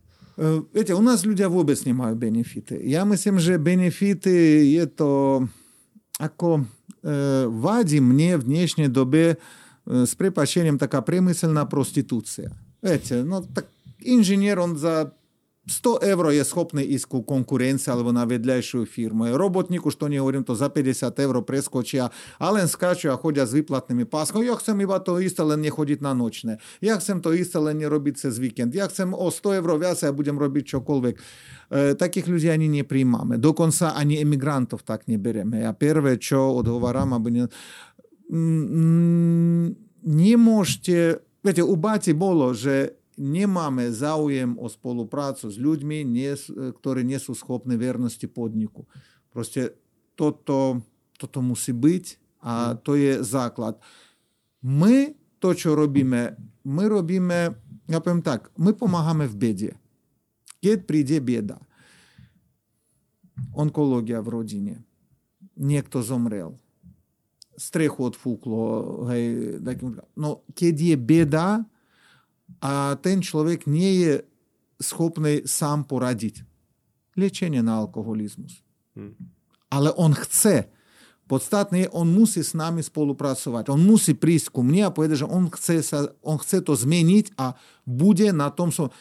Viete, 0.73 0.95
u 0.95 1.03
nás 1.03 1.27
ľudia 1.27 1.51
vôbec 1.51 1.77
nemajú 1.83 2.15
benefity. 2.15 2.79
Ja 2.87 3.03
myslím, 3.05 3.37
že 3.37 3.61
benefity 3.61 4.73
je 4.79 4.85
to 4.87 5.43
ako 6.17 6.49
e, 6.57 6.63
vadí 7.51 7.99
mne 7.99 8.39
v 8.39 8.47
dnešnej 8.47 8.89
dobe 8.89 9.35
e, 9.35 9.37
s 10.07 10.15
prepačením 10.15 10.79
taká 10.79 11.03
priemyselná 11.03 11.67
prostitúcia. 11.67 12.49
Viete, 12.79 13.21
no 13.21 13.43
tak 13.43 13.67
inžinier, 14.01 14.57
on 14.57 14.79
za 14.79 15.11
100 15.61 16.01
eur 16.01 16.33
je 16.33 16.41
schopný 16.41 16.81
ísť 16.81 17.05
ku 17.05 17.19
konkurencii 17.21 17.93
alebo 17.93 18.09
na 18.09 18.25
vedľajšiu 18.25 18.81
firmu. 18.89 19.29
Robotníku, 19.37 19.93
što 19.93 20.09
nehovorím, 20.09 20.41
to 20.41 20.57
za 20.57 20.73
50 20.73 21.13
eur 21.13 21.37
preskočia 21.45 22.09
a 22.41 22.45
len 22.49 22.65
skáču 22.65 23.13
a 23.13 23.15
chodia 23.21 23.45
s 23.45 23.53
výplatnými 23.53 24.09
páskami. 24.09 24.49
Ja 24.49 24.57
chcem 24.57 24.73
iba 24.81 24.97
to 24.97 25.21
isté, 25.21 25.45
len 25.45 25.61
nechodiť 25.61 26.01
na 26.01 26.17
nočné. 26.17 26.57
Ja 26.81 26.97
chcem 26.97 27.21
to 27.21 27.29
isté, 27.37 27.61
len 27.61 27.77
nerobiť 27.77 28.25
cez 28.25 28.41
víkend. 28.41 28.73
Ja 28.73 28.89
chcem 28.89 29.13
o 29.13 29.29
100 29.29 29.61
eur 29.61 29.69
viac 29.77 30.01
a 30.01 30.09
budem 30.09 30.41
robiť 30.41 30.81
čokoľvek. 30.81 31.15
E, 31.15 31.21
takých 31.93 32.25
ľudí 32.25 32.49
ani 32.49 32.65
nepríjmame. 32.81 33.37
Dokonca 33.37 33.93
ani 33.93 34.17
emigrantov 34.17 34.81
tak 34.81 35.05
nebereme. 35.05 35.61
Ja 35.61 35.77
prvé, 35.77 36.17
čo 36.17 36.57
odhováram, 36.57 37.13
aby 37.13 37.29
ne... 37.37 37.43
Mm, 38.33 39.77
nemôžete... 40.09 41.21
Viete, 41.41 41.65
u 41.65 41.73
Bati 41.73 42.13
bolo, 42.13 42.53
že 42.53 43.00
nemáme 43.21 43.93
záujem 43.93 44.57
o 44.57 44.65
spoluprácu 44.65 45.45
s 45.45 45.61
ľuďmi, 45.61 46.01
nie, 46.01 46.33
ktorí 46.81 47.05
nie 47.05 47.21
sú 47.21 47.37
schopní 47.37 47.77
vernosti 47.77 48.25
podniku. 48.25 48.89
Proste 49.29 49.77
toto, 50.17 50.81
toto 51.21 51.39
musí 51.45 51.69
byť 51.69 52.05
a 52.41 52.73
to 52.73 52.97
je 52.97 53.21
základ. 53.21 53.77
My 54.65 55.13
to, 55.37 55.53
čo 55.53 55.77
robíme, 55.77 56.33
my 56.65 56.83
robíme, 56.89 57.53
ja 57.85 57.97
poviem 58.01 58.25
tak, 58.25 58.49
my 58.57 58.73
pomáhame 58.73 59.29
v 59.29 59.35
bede. 59.37 59.71
Keď 60.61 60.85
príde 60.89 61.17
bieda, 61.21 61.61
onkológia 63.53 64.21
v 64.21 64.41
rodine, 64.41 64.75
niekto 65.57 66.01
zomrel, 66.01 66.57
strechu 67.57 68.09
odfúklo, 68.09 68.61
hej, 69.09 69.57
takým, 69.61 69.97
no 70.17 70.41
keď 70.53 70.75
je 70.93 70.97
bieda, 70.97 71.47
a 72.59 72.99
ten 72.99 73.23
človek 73.23 73.69
nie 73.69 74.03
je 74.03 74.13
schopný 74.81 75.45
sám 75.47 75.87
poradiť. 75.87 76.43
Liečenie 77.15 77.63
na 77.63 77.79
alkoholizmus. 77.85 78.65
Hmm. 78.97 79.15
Ale 79.71 79.95
on 79.95 80.11
chce. 80.11 80.67
Podstatné 81.31 81.87
je, 81.87 81.93
on 81.95 82.11
musí 82.11 82.43
s 82.43 82.51
nami 82.51 82.83
spolupracovať. 82.83 83.71
On 83.71 83.79
musí 83.79 84.11
prísť 84.11 84.51
ku 84.51 84.67
mne 84.67 84.91
a 84.91 84.93
povedať, 84.93 85.23
že 85.23 85.31
on 85.31 85.47
chce, 85.47 85.79
sa, 85.79 86.11
on 86.19 86.35
chce 86.35 86.59
to 86.59 86.75
zmeniť 86.75 87.39
a 87.39 87.55
bude 87.87 88.27
na 88.35 88.51
tom... 88.51 88.73
So... 88.73 88.91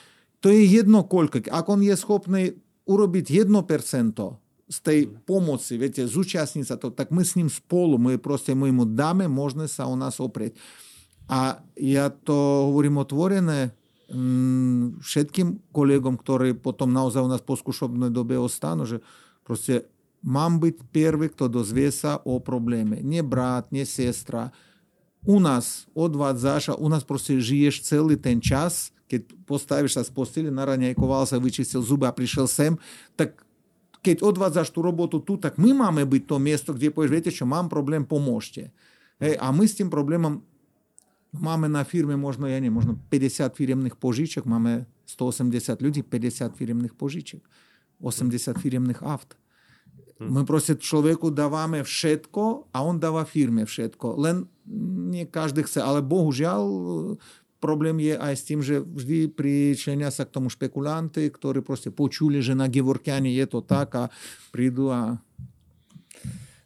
To 0.40 0.48
je 0.48 0.64
jedno 0.64 1.04
koľko. 1.04 1.52
Ak 1.52 1.68
on 1.68 1.84
je 1.84 1.92
schopný 2.00 2.56
urobiť 2.88 3.44
1% 3.44 3.52
z 4.70 4.78
tej 4.80 5.10
pomoci, 5.28 5.76
viete, 5.76 6.06
zúčastniť 6.06 6.64
sa 6.64 6.80
to, 6.80 6.88
tak 6.88 7.12
my 7.12 7.20
s 7.20 7.36
ním 7.36 7.52
spolu, 7.52 8.00
my 8.00 8.16
proste 8.16 8.56
my 8.56 8.72
mu 8.72 8.88
dáme 8.88 9.28
možnosť 9.28 9.72
sa 9.72 9.84
o 9.90 9.98
nás 9.98 10.16
oprieť. 10.16 10.56
A 11.30 11.62
ja 11.78 12.10
to 12.10 12.66
hovorím 12.66 12.98
otvorené 12.98 13.70
všetkým 14.98 15.70
kolegom, 15.70 16.18
ktorí 16.18 16.58
potom 16.58 16.90
naozaj 16.90 17.22
u 17.22 17.30
nás 17.30 17.38
po 17.38 17.54
skúšobnej 17.54 18.10
dobe 18.10 18.34
ostanú, 18.34 18.82
že 18.82 18.98
proste 19.46 19.86
mám 20.26 20.58
byť 20.58 20.90
prvý, 20.90 21.30
kto 21.30 21.46
dozvie 21.46 21.94
sa 21.94 22.18
o 22.26 22.42
probléme. 22.42 22.98
Nie 23.06 23.22
brat, 23.22 23.70
nie 23.70 23.86
sestra. 23.86 24.50
U 25.22 25.38
nás 25.38 25.86
odvádzaš 25.94 26.74
a 26.74 26.78
u 26.82 26.90
nás 26.90 27.06
proste 27.06 27.38
žiješ 27.38 27.86
celý 27.86 28.18
ten 28.18 28.42
čas, 28.42 28.90
keď 29.06 29.30
postavíš 29.46 29.98
sa 29.98 30.02
z 30.02 30.10
posteli, 30.10 30.50
naranejkoval 30.50 31.30
sa, 31.30 31.38
vyčistil 31.38 31.82
zuby 31.82 32.10
a 32.10 32.14
prišiel 32.14 32.50
sem, 32.50 32.74
tak 33.14 33.46
keď 34.00 34.26
odvádzaš 34.26 34.72
tú 34.72 34.80
robotu 34.80 35.20
tu, 35.20 35.36
tak 35.36 35.60
my 35.60 35.76
máme 35.76 36.02
byť 36.08 36.22
to 36.24 36.36
miesto, 36.40 36.70
kde 36.72 36.90
povieš, 36.90 37.12
viete 37.12 37.30
čo, 37.30 37.44
mám 37.44 37.68
problém, 37.68 38.02
pomôžte. 38.02 38.72
Hej, 39.20 39.36
a 39.36 39.52
my 39.52 39.64
s 39.68 39.76
tým 39.76 39.92
problémom 39.92 40.40
máme 41.32 41.70
na 41.70 41.86
firme 41.86 42.16
možno, 42.16 42.46
ja 42.46 42.58
neviem, 42.58 42.74
možno 42.74 42.98
50 43.10 43.54
firemných 43.54 43.96
požiček, 43.96 44.44
máme 44.46 44.86
180 45.06 45.78
ľudí, 45.82 46.00
50 46.02 46.54
firemných 46.54 46.94
požiček, 46.94 47.42
80 48.02 48.58
firemných 48.58 49.02
aut. 49.02 49.34
My 50.20 50.44
proste 50.44 50.76
človeku 50.76 51.32
dávame 51.32 51.80
všetko 51.80 52.68
a 52.76 52.84
on 52.84 53.00
dáva 53.00 53.24
firme 53.24 53.64
všetko. 53.64 54.20
Len 54.20 54.44
nie 55.08 55.24
každý 55.24 55.64
chce, 55.64 55.80
ale 55.80 56.04
bohužiaľ 56.04 56.60
problém 57.56 57.96
je 58.04 58.20
aj 58.20 58.34
s 58.36 58.42
tým, 58.44 58.60
že 58.60 58.84
vždy 58.84 59.32
pričlenia 59.32 60.12
sa 60.12 60.28
k 60.28 60.34
tomu 60.36 60.52
špekulanty, 60.52 61.32
ktorí 61.32 61.64
proste 61.64 61.88
počuli, 61.88 62.44
že 62.44 62.52
na 62.52 62.68
Gevorkiane 62.68 63.32
je 63.32 63.46
to 63.48 63.64
tak 63.64 63.96
a 63.96 64.04
prídu 64.52 64.92
a 64.92 65.16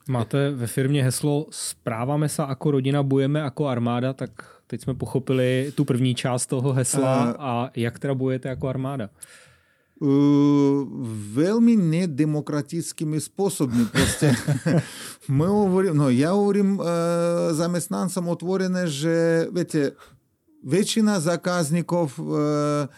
Máte 0.08 0.50
ve 0.50 0.66
firmě 0.66 1.04
heslo 1.04 1.46
Správáme 1.50 2.28
se 2.28 2.42
jako 2.42 2.70
rodina, 2.70 3.02
bojujeme 3.02 3.40
jako 3.40 3.68
armáda, 3.68 4.12
tak 4.12 4.30
teď 4.66 4.82
jsme 4.82 4.94
pochopili 4.94 5.72
tu 5.74 5.84
první 5.84 6.14
část 6.14 6.46
toho 6.46 6.72
hesla 6.72 7.36
a 7.38 7.70
jak 7.76 7.98
teda 7.98 8.14
bojujete 8.14 8.48
jako 8.48 8.68
armáda? 8.68 9.10
Uh, 9.94 10.90
veľmi 11.38 11.78
nedemokratickými 11.78 13.14
spôsobmi. 13.22 13.86
Proste 13.94 14.34
my 15.30 15.46
hovorím, 15.46 15.94
no 15.94 16.10
ja 16.10 16.34
hovorím 16.34 16.82
uh, 16.82 17.54
zamestnancom 17.54 18.26
otvorené, 18.26 18.90
že 18.90 19.46
viete, 19.54 19.94
väčšina 20.66 21.22
zákazníkov 21.22 22.18
uh, 22.18 22.90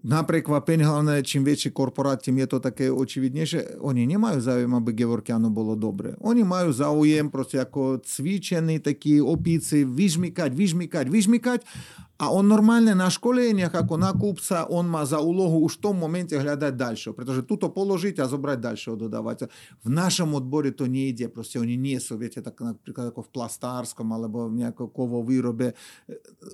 na 0.00 0.24
prekvapenie, 0.24 0.84
hlavne 0.84 1.20
čím 1.20 1.44
väčší 1.44 1.76
korporát, 1.76 2.20
tým 2.20 2.40
je 2.40 2.48
to 2.48 2.58
také 2.58 2.88
očividnejšie. 2.88 3.84
Oni 3.84 4.08
nemajú 4.08 4.40
záujem, 4.40 4.72
aby 4.72 4.96
Gevorkianu 4.96 5.52
bolo 5.52 5.76
dobre. 5.76 6.16
Oni 6.24 6.40
majú 6.40 6.72
záujem 6.72 7.28
proste 7.28 7.60
ako 7.60 8.00
cvičení, 8.00 8.80
takí 8.80 9.20
opíci, 9.20 9.84
vyžmykať, 9.84 10.50
vyžmykať, 10.56 11.06
vyžmykať 11.12 11.60
a 12.20 12.28
on 12.28 12.44
normálne 12.44 12.92
na 12.92 13.08
školeniach 13.08 13.72
ako 13.72 13.96
nakupca, 13.96 14.68
on 14.68 14.84
má 14.84 15.08
za 15.08 15.24
úlohu 15.24 15.64
už 15.64 15.80
v 15.80 15.82
tom 15.88 15.96
momente 15.96 16.36
hľadať 16.36 16.76
ďalšieho, 16.76 17.16
pretože 17.16 17.48
tuto 17.48 17.72
položiť 17.72 18.20
a 18.20 18.28
zobrať 18.28 18.60
ďalšieho 18.60 18.96
dodávateľa. 19.08 19.48
V 19.80 19.88
našom 19.88 20.36
odbore 20.36 20.68
to 20.76 20.84
nejde, 20.84 21.32
proste 21.32 21.56
oni 21.56 21.80
nie 21.80 21.96
sú, 21.96 22.20
viete, 22.20 22.44
tak 22.44 22.60
napríklad 22.60 23.16
ako 23.16 23.24
v 23.24 23.32
plastárskom 23.32 24.04
alebo 24.12 24.52
v 24.52 24.68
nejakom 24.68 24.92
kovov 24.92 25.32
výrobe. 25.32 25.72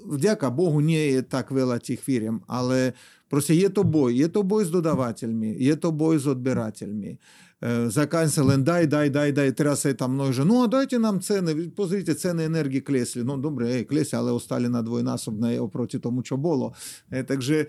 Vďaka 0.06 0.54
Bohu 0.54 0.78
nie 0.78 1.18
je 1.18 1.26
tak 1.26 1.50
veľa 1.50 1.82
tých 1.82 1.98
firiem, 1.98 2.46
ale 2.46 2.94
Просто 3.28 3.52
є 3.52 3.68
то 3.68 3.82
бой, 3.82 4.14
є 4.14 4.28
то 4.28 4.42
бой 4.42 4.64
з 4.64 4.70
додавателями, 4.70 5.46
є 5.48 5.76
то 5.76 5.92
бой 5.92 6.18
з 6.18 6.26
відбирателями. 6.26 7.18
Е, 7.64 7.90
Заканцелен, 7.90 8.64
дай, 8.64 8.86
дай, 8.86 9.10
дай, 9.10 9.32
дай, 9.32 9.52
трясе 9.52 9.94
там 9.94 10.12
мною. 10.12 10.44
Ну, 10.44 10.62
а 10.62 10.66
дайте 10.66 10.98
нам 10.98 11.20
ціни, 11.20 11.54
позрите, 11.54 12.14
ціни 12.14 12.44
енергії 12.44 12.80
клесли. 12.80 13.24
Ну, 13.24 13.36
добре, 13.36 13.70
ей, 13.70 13.84
клесли, 13.84 14.18
але 14.18 14.32
остали 14.32 14.68
на 14.68 14.82
двойнасобне 14.82 15.60
опроти 15.60 15.98
тому, 15.98 16.24
що 16.24 16.36
було. 16.36 16.74
Е, 17.10 17.24
так 17.24 17.42
же, 17.42 17.66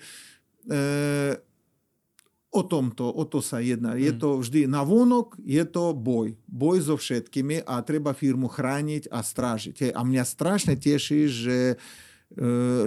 е, 0.71 1.37
о 2.51 2.63
том-то, 2.63 3.13
о 3.15 3.25
то 3.25 3.41
са 3.41 3.59
єдна. 3.59 3.97
Є 3.97 4.11
mm. 4.11 4.17
то 4.19 4.37
вжди 4.37 4.67
навонок, 4.67 5.37
є 5.45 5.65
то 5.65 5.93
бой. 5.93 6.37
Бой 6.47 6.79
зо 6.81 6.95
všetkými, 6.95 7.63
а 7.65 7.81
треба 7.81 8.13
фірму 8.13 8.47
хранить, 8.47 9.07
а 9.11 9.23
стражити. 9.23 9.93
А 9.95 10.03
мене 10.03 10.25
страшно 10.25 10.75
тішить, 10.75 11.31
що 11.31 11.75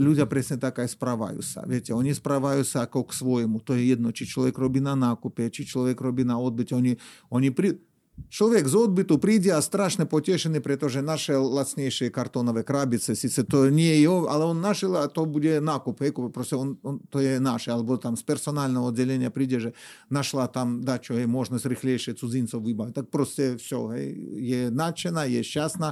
ľudia 0.00 0.28
presne 0.28 0.60
tak 0.60 0.84
aj 0.84 0.92
správajú 0.92 1.40
sa. 1.40 1.64
Viete, 1.64 1.96
oni 1.96 2.12
správajú 2.12 2.60
sa 2.60 2.84
ako 2.84 3.08
k 3.08 3.16
svojmu. 3.16 3.64
To 3.64 3.72
je 3.72 3.96
jedno, 3.96 4.12
či 4.12 4.28
človek 4.28 4.52
robí 4.60 4.84
na 4.84 4.92
nákupe, 4.92 5.48
či 5.48 5.64
človek 5.64 5.96
robí 5.96 6.28
na 6.28 6.36
odbyte. 6.36 6.76
Oni, 6.76 6.92
oni 7.32 7.48
pri... 7.48 7.80
Človek 8.20 8.68
z 8.68 8.76
odbytu 8.76 9.16
príde 9.16 9.48
a 9.48 9.64
strašne 9.64 10.04
potešený, 10.04 10.60
pretože 10.60 11.00
našiel 11.00 11.40
lacnejšie 11.40 12.12
kartónové 12.12 12.68
krabice. 12.68 13.16
Sice 13.16 13.48
to 13.48 13.72
nie 13.72 14.04
je, 14.04 14.12
ale 14.28 14.44
on 14.44 14.60
našiel 14.60 14.92
a 15.00 15.08
to 15.08 15.24
bude 15.24 15.56
nákup. 15.64 16.04
Hej, 16.04 16.12
proste 16.28 16.52
on, 16.52 16.76
on, 16.84 17.00
to 17.08 17.24
je 17.24 17.40
naše. 17.40 17.72
Alebo 17.72 17.96
tam 17.96 18.20
z 18.20 18.24
personálneho 18.28 18.92
oddelenia 18.92 19.32
príde, 19.32 19.56
že 19.56 19.70
našla 20.12 20.52
tam 20.52 20.84
dačo, 20.84 21.16
hej, 21.16 21.24
možnosť 21.24 21.64
rýchlejšie 21.64 22.12
cudzincov 22.12 22.60
vybaviť. 22.60 22.92
Tak 22.92 23.06
proste 23.08 23.56
все, 23.56 23.80
hej, 23.96 24.06
je 24.36 24.60
nadšená, 24.68 25.24
je 25.24 25.40
šťastná. 25.40 25.88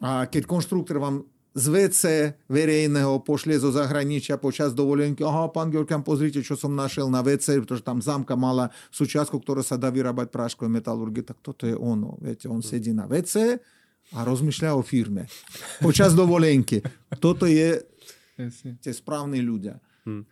A 0.00 0.10
keď 0.32 0.48
konštruktor 0.48 0.96
vám 0.96 1.28
z 1.50 1.64
WC 1.66 2.02
verejného 2.46 3.18
pošle 3.26 3.58
zo 3.58 3.74
zahraničia 3.74 4.38
počas 4.38 4.70
dovolenky. 4.70 5.26
Aha, 5.26 5.50
pán 5.50 5.74
Georgian, 5.74 6.06
pozrite, 6.06 6.46
čo 6.46 6.54
som 6.54 6.70
našiel 6.70 7.10
na 7.10 7.26
WC, 7.26 7.66
pretože 7.66 7.82
tam 7.82 7.98
zámka 7.98 8.38
mala 8.38 8.70
súčiastku, 8.94 9.34
ktorá 9.42 9.66
sa 9.66 9.74
dá 9.74 9.90
vyrábať 9.90 10.30
práškové 10.30 10.70
metalurgie. 10.70 11.26
Tak 11.26 11.42
toto 11.42 11.66
je 11.66 11.74
ono. 11.74 12.14
Viete, 12.22 12.46
on 12.46 12.62
sedí 12.62 12.94
na 12.94 13.10
WC 13.10 13.58
a 14.14 14.18
rozmýšľa 14.22 14.78
o 14.78 14.82
firme. 14.86 15.26
Počas 15.82 16.14
dovolenky. 16.14 16.82
Toto 17.18 17.50
je 17.50 17.82
tie 18.78 18.92
správní 18.94 19.42
ľudia. 19.42 19.76
Hmm. 20.06 20.24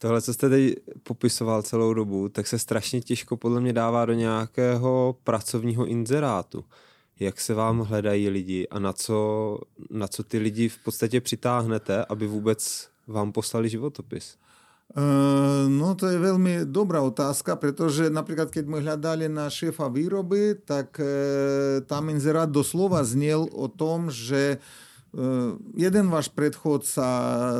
Tohle, 0.00 0.22
co 0.22 0.34
jste 0.34 0.48
teď 0.48 0.74
popisoval 1.02 1.62
celou 1.62 1.94
dobu, 1.94 2.28
tak 2.28 2.46
se 2.46 2.58
strašně 2.58 3.00
těžko 3.00 3.36
podle 3.36 3.60
mě 3.60 3.72
dává 3.72 4.04
do 4.06 4.12
nějakého 4.12 5.16
pracovního 5.24 5.86
inzerátu 5.86 6.64
jak 7.20 7.40
se 7.40 7.54
vám 7.54 7.80
hledají 7.80 8.28
lidi 8.28 8.68
a 8.68 8.78
na 8.78 8.92
co, 8.92 9.58
na 9.90 10.08
co 10.08 10.22
ty 10.22 10.38
lidi 10.38 10.68
v 10.68 10.78
podstatě 10.78 11.20
přitáhnete, 11.20 12.04
aby 12.04 12.26
vůbec 12.26 12.88
vám 13.06 13.32
poslali 13.32 13.68
životopis? 13.68 14.36
Uh, 14.90 15.70
no 15.70 15.94
to 15.94 16.10
je 16.10 16.18
veľmi 16.18 16.66
dobrá 16.66 16.98
otázka, 16.98 17.54
pretože 17.54 18.10
napríklad 18.10 18.50
keď 18.50 18.66
sme 18.66 18.82
hľadali 18.82 19.30
na 19.30 19.46
šéfa 19.46 19.86
výroby, 19.86 20.58
tak 20.66 20.98
uh, 20.98 21.78
tam 21.86 22.10
inzerát 22.10 22.50
doslova 22.50 23.06
znel 23.06 23.46
o 23.54 23.70
tom, 23.70 24.10
že 24.10 24.58
jeden 25.74 26.06
váš 26.06 26.30
predchodca 26.30 27.06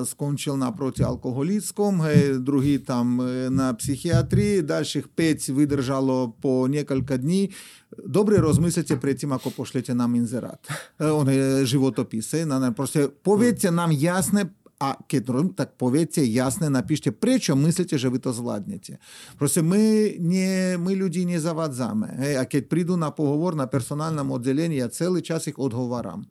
skončil 0.06 0.54
na 0.54 0.70
protialkoholickom, 0.70 1.98
hej, 2.06 2.20
druhý 2.38 2.78
tam 2.78 3.18
na 3.50 3.74
psychiatrii, 3.74 4.62
ďalších 4.62 5.10
5 5.10 5.58
vydržalo 5.58 6.38
po 6.38 6.70
niekoľka 6.70 7.18
dní. 7.18 7.50
Dobre 7.90 8.38
rozmyslite 8.38 8.94
predtým, 9.02 9.34
ako 9.34 9.50
pošlete 9.50 9.90
nám 9.98 10.14
inzerát. 10.14 10.62
On 11.02 11.26
je 11.26 11.66
životopis. 11.66 12.38
Hej, 12.38 12.46
na, 12.46 12.62
na, 12.62 12.70
proste 12.70 13.10
poviete 13.10 13.74
nám 13.74 13.90
jasné, 13.90 14.46
a 14.80 14.96
keď 14.96 15.52
tak 15.52 15.76
poviete 15.76 16.24
jasne, 16.24 16.72
napíšte, 16.72 17.12
prečo 17.12 17.52
myslíte, 17.52 18.00
že 18.00 18.08
vy 18.08 18.16
to 18.16 18.32
zvládnete. 18.32 18.96
Proste 19.36 19.60
my, 19.60 20.16
nie, 20.16 20.80
my 20.80 20.96
ľudí 20.96 21.28
nezavadzame. 21.28 22.16
Hej, 22.16 22.34
a 22.40 22.48
keď 22.48 22.62
prídu 22.64 22.96
na 22.96 23.12
pohovor 23.12 23.52
na 23.52 23.68
personálnom 23.68 24.32
oddelení, 24.32 24.80
ja 24.80 24.88
celý 24.88 25.20
čas 25.20 25.44
ich 25.52 25.60
odhovarám. 25.60 26.24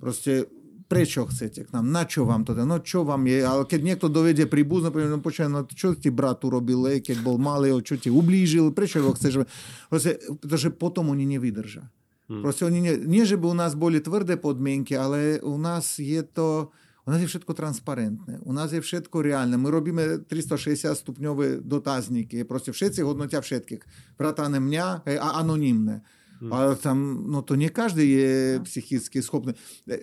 Proste 0.00 0.48
prečo 0.90 1.22
chcete 1.30 1.70
k 1.70 1.70
nám, 1.70 1.86
na 1.86 2.02
čo 2.02 2.26
vám 2.26 2.42
to, 2.42 2.50
dá, 2.50 2.66
no 2.66 2.82
čo 2.82 3.06
vám 3.06 3.22
je, 3.30 3.46
ale 3.46 3.62
keď 3.62 3.80
niekto 3.86 4.06
dovedie 4.10 4.50
príbuzno, 4.50 4.90
no 4.90 5.22
počkaj, 5.22 5.46
no 5.46 5.62
čo 5.70 5.94
ti 5.94 6.10
brat 6.10 6.42
urobil, 6.42 6.98
keď 6.98 7.22
bol 7.22 7.38
malý, 7.38 7.78
čo 7.86 7.94
ti 7.94 8.10
ublížil, 8.10 8.74
prečo 8.74 8.98
ho 8.98 9.14
chceš, 9.14 9.46
proste, 9.86 10.18
pretože 10.42 10.74
potom 10.74 11.14
oni 11.14 11.30
nevydržia. 11.38 11.86
Hmm. 12.26 12.42
Proste 12.42 12.66
oni 12.66 12.82
nie, 12.82 12.94
nie, 13.06 13.22
že 13.22 13.38
by 13.38 13.54
u 13.54 13.56
nás 13.58 13.78
boli 13.78 14.02
tvrdé 14.02 14.34
podmienky, 14.34 14.98
ale 14.98 15.38
u 15.46 15.54
nás 15.62 16.02
je 16.02 16.26
to, 16.26 16.74
u 17.06 17.08
nás 17.14 17.22
je 17.22 17.30
všetko 17.30 17.54
transparentné, 17.54 18.42
u 18.42 18.50
nás 18.50 18.74
je 18.74 18.82
všetko 18.82 19.22
reálne. 19.22 19.54
My 19.54 19.70
robíme 19.70 20.26
360 20.26 20.90
stupňové 20.90 21.62
dotazníky, 21.62 22.42
proste 22.42 22.74
všetci 22.74 23.06
hodnotia 23.06 23.38
všetkých, 23.38 24.14
vrátane 24.18 24.58
mňa 24.58 25.06
a 25.06 25.28
anonimné. 25.38 26.02
Hmm. 26.40 26.56
Ale 26.56 26.72
tam, 26.80 27.28
no 27.28 27.44
to 27.44 27.52
nie 27.52 27.68
každý 27.68 28.16
je 28.16 28.32
psychicky 28.64 29.20
schopný. 29.20 29.52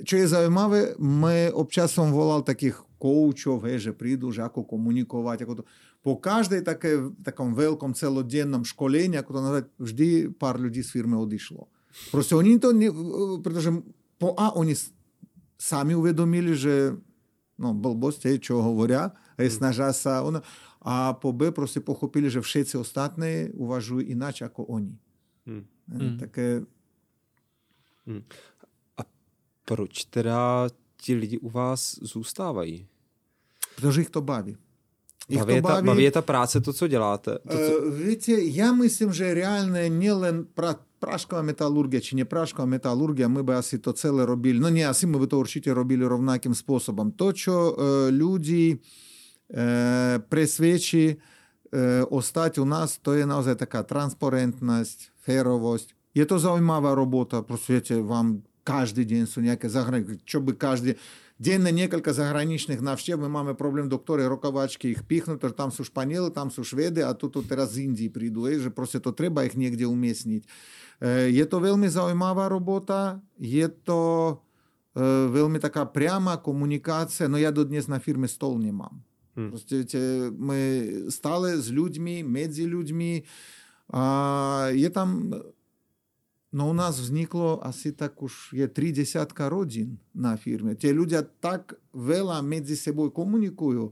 Čo 0.05 0.21
je 0.21 0.29
zaujímavé, 0.29 0.93
my 1.01 1.49
občas 1.49 1.89
som 1.97 2.13
volal 2.13 2.45
takých 2.45 2.77
koučov, 3.01 3.65
hej, 3.65 3.89
že 3.89 3.91
prídu, 3.93 4.29
že 4.29 4.45
ako 4.45 4.61
komunikovať. 4.61 5.45
Ako 5.45 5.53
to. 5.61 5.63
Po 6.05 6.21
každej 6.21 6.61
také, 6.61 7.09
takom 7.25 7.57
veľkom 7.57 7.97
celodennom 7.97 8.61
školení, 8.61 9.17
ako 9.17 9.31
to 9.33 9.39
nazvať, 9.41 9.65
vždy 9.81 10.07
pár 10.37 10.61
ľudí 10.61 10.85
z 10.85 10.93
firmy 10.93 11.17
odišlo. 11.17 11.65
Proste 12.13 12.37
oni 12.37 12.61
to, 12.61 12.69
ne, 12.69 12.93
pretože 13.41 13.73
po 14.21 14.37
A 14.37 14.53
oni 14.53 14.77
sami 15.57 15.97
uvedomili, 15.97 16.53
že 16.53 16.93
no, 17.57 17.73
blbosť, 17.73 18.29
hej, 18.29 18.37
čo 18.45 18.61
hovoria, 18.61 19.09
hej, 19.41 19.57
snažia 19.57 19.89
sa. 19.89 20.21
Ono, 20.21 20.45
a 20.85 21.17
po 21.17 21.33
B 21.33 21.49
proste 21.49 21.81
pochopili, 21.81 22.29
že 22.29 22.45
všetci 22.45 22.77
ostatní 22.77 23.49
uvažujú 23.57 24.05
ináč 24.05 24.45
ako 24.45 24.69
oni. 24.69 24.93
Hmm. 25.87 25.99
Hmm. 25.99 26.17
Také... 26.17 26.61
Hmm. 28.07 28.23
A 28.97 29.01
proč 29.65 30.05
teda 30.05 30.67
ti 30.97 31.15
lidi 31.15 31.37
u 31.37 31.49
vás 31.49 31.99
zůstávají? 32.01 32.87
Protože 33.75 34.01
jich 34.01 34.09
to 34.09 34.21
baví. 34.21 34.57
Ich 35.29 35.39
baví, 35.39 35.55
to 35.55 35.61
baví. 35.61 35.75
Ta, 35.75 35.81
baví 35.81 36.03
je 36.03 36.11
ta 36.11 36.21
práce, 36.21 36.61
to, 36.61 36.73
co 36.73 36.87
děláte? 36.87 37.37
To, 37.51 37.57
co... 37.57 37.71
Uh, 37.77 37.93
viete, 37.93 38.31
ja 38.47 38.71
myslím, 38.71 39.11
že 39.11 39.35
reálne 39.35 39.91
nielen 39.91 40.47
pra, 40.55 40.79
prášková 41.03 41.43
metalurgia, 41.43 41.99
či 41.99 42.15
neprášková 42.15 42.63
metalurgia, 42.63 43.27
my 43.27 43.43
by 43.43 43.59
asi 43.59 43.83
to 43.83 43.91
celé 43.91 44.23
robili, 44.23 44.55
no 44.55 44.71
nie, 44.71 44.87
asi 44.87 45.03
my 45.03 45.19
by 45.19 45.27
to 45.27 45.35
určite 45.35 45.69
robili 45.75 46.07
rovnakým 46.07 46.55
spôsobom. 46.55 47.11
To, 47.19 47.35
čo 47.35 47.53
uh, 47.53 48.07
ľudí 48.07 48.79
uh, 48.79 50.15
presvedčí, 50.31 51.19
остать 52.10 52.58
у 52.58 52.64
нас, 52.64 52.96
то 52.96 53.16
є 53.16 53.26
наozaj 53.26 53.56
така 53.56 53.82
транспарентність, 53.82 55.12
феровость. 55.24 55.94
Є 56.14 56.24
то 56.24 56.38
зaujímavá 56.38 56.94
робота, 56.94 57.42
просто 57.42 57.72
viete, 57.72 58.02
vám 58.02 58.42
každý 58.64 59.02
deň 59.08 59.26
sú 59.26 59.40
nejaké 59.40 59.68
zahraničné, 59.68 60.20
čo 60.24 60.44
by 60.44 60.52
každý, 60.52 60.94
денно 61.38 61.72
несколько 61.72 62.12
заграничных 62.12 62.78
навštев, 62.78 63.18
мы 63.18 63.28
máme 63.28 63.54
проблем 63.54 63.88
докторы 63.88 64.28
роковачки 64.28 64.86
их 64.86 65.02
пихнуть, 65.08 65.40
потому 65.40 65.56
там 65.56 65.70
sú 65.72 65.82
Шпаніли, 65.82 66.30
там 66.30 66.50
sú 66.50 66.62
Шведи, 66.62 67.00
а 67.00 67.14
тут, 67.14 67.32
тут 67.32 67.48
teraz 67.48 67.72
z 67.72 67.90
Індії 67.90 68.08
prídu, 68.08 68.46
že 68.46 68.70
proste 68.70 69.00
to 69.00 69.10
treba 69.10 69.42
ich 69.42 69.56
niekde 69.56 69.88
umiestniť. 69.88 70.42
Je 71.32 71.44
to 71.48 71.58
veľmi 71.58 71.88
zaujímavá 71.88 72.46
robota, 72.46 73.18
je 73.40 73.66
to 73.66 74.38
veľmi 74.94 75.58
taká 75.58 75.82
priama 75.88 76.36
komunikácia, 76.36 77.26
no 77.26 77.40
ja 77.40 77.50
dodnes 77.50 77.88
na 77.88 77.98
firme 77.98 78.28
stol 78.28 78.60
nemám. 78.60 79.02
Просто 79.49 79.83
це 79.83 80.31
ми 80.39 80.87
стали 81.09 81.61
з 81.61 81.71
людьми, 81.71 82.23
між 82.23 82.59
людьми. 82.59 83.23
А, 83.89 84.71
є 84.75 84.89
там, 84.89 85.33
ну, 86.51 86.69
у 86.69 86.73
нас 86.73 86.95
зникло 86.95 87.61
асі 87.63 87.91
так 87.91 88.23
уж 88.23 88.49
є 88.53 88.67
три 88.67 88.91
десятка 88.91 89.49
родин 89.49 89.97
на 90.13 90.37
фірмі. 90.37 90.75
Ті 90.75 90.93
люди 90.93 91.23
так 91.39 91.79
вела 91.93 92.41
між 92.41 92.81
собою 92.81 93.11
комунікують, 93.11 93.91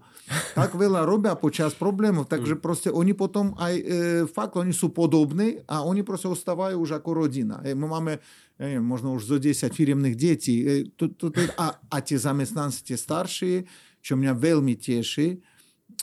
так 0.56 0.76
вела 0.76 1.06
роблять 1.06 1.41
під 1.41 1.56
час 1.56 1.74
проблем, 1.74 2.26
так 2.30 2.46
же 2.46 2.56
просто 2.56 2.93
вони 2.93 3.14
потім, 3.14 3.56
а 3.58 3.72
е, 3.72 4.26
факт, 4.26 4.56
вони 4.56 4.74
су 4.74 4.89
подобні, 4.89 5.62
а 5.68 5.84
вони 5.84 6.04
просто 6.04 6.32
оставають 6.32 6.80
уже 6.80 6.93
як 6.93 7.08
родина. 7.08 7.64
Е, 7.66 7.76
ми 7.76 7.88
маємо, 7.88 8.12
я 8.60 8.68
не 8.68 8.82
можна 8.82 9.10
уж 9.10 9.26
за 9.26 9.39
10 9.39 9.74
фірмних 9.74 10.16
дітей, 10.16 10.91
е, 11.24 11.50
а, 11.58 11.72
а 11.89 12.02
ті 12.02 12.18
заміснанці, 12.18 12.84
ті 12.84 12.98
старші, 12.98 13.66
čo 14.06 14.14
mňa 14.14 14.38
veľmi 14.38 14.78
teší, 14.78 15.41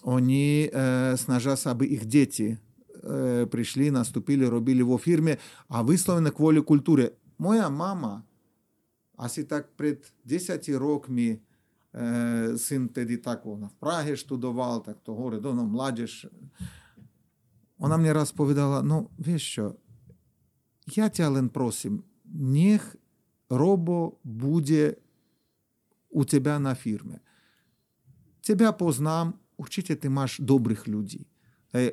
oni 0.03 0.66
e, 0.66 0.68
snažia 1.14 1.55
sa, 1.55 1.70
aby 1.70 1.86
ich 1.86 2.03
deti 2.11 2.50
e, 2.50 2.57
prišli, 3.46 3.94
nastúpili, 3.94 4.42
robili 4.42 4.82
vo 4.82 4.98
firme 4.98 5.38
a 5.70 5.86
vyslovene 5.86 6.34
kvôli 6.34 6.59
kultúre. 6.66 7.14
Moja 7.38 7.70
mama 7.70 8.26
asi 9.14 9.46
tak 9.46 9.78
pred 9.78 10.03
10 10.26 10.59
rokmi 10.74 11.30
e, 11.30 11.38
syn 12.59 12.90
tedy 12.90 13.22
tak 13.22 13.46
ona 13.46 13.70
v 13.70 13.76
Prahe 13.78 14.18
študoval, 14.18 14.82
tak 14.82 14.98
to 15.07 15.14
горе, 15.14 15.38
да, 15.38 15.55
ну, 15.55 15.62
младіж. 15.62 16.26
Вона 17.78 17.96
мені 17.96 18.12
раз 18.12 18.32
повідала, 18.32 18.82
ну, 18.82 19.11
віж 19.18 19.42
що, 19.42 19.74
я 20.86 21.09
тебя, 21.09 21.28
Лен, 21.28 21.48
просим, 21.48 22.03
нех 22.24 22.96
робо 23.50 24.18
буде 24.24 24.96
у 26.11 26.24
тебя 26.24 26.59
на 26.59 26.74
фірмі. 26.74 27.18
Тебя 28.41 28.71
познам, 28.71 29.35
určite 29.57 29.95
ty 29.97 30.07
máš 30.07 30.39
dobrých 30.39 30.88
ľudí. 30.88 31.27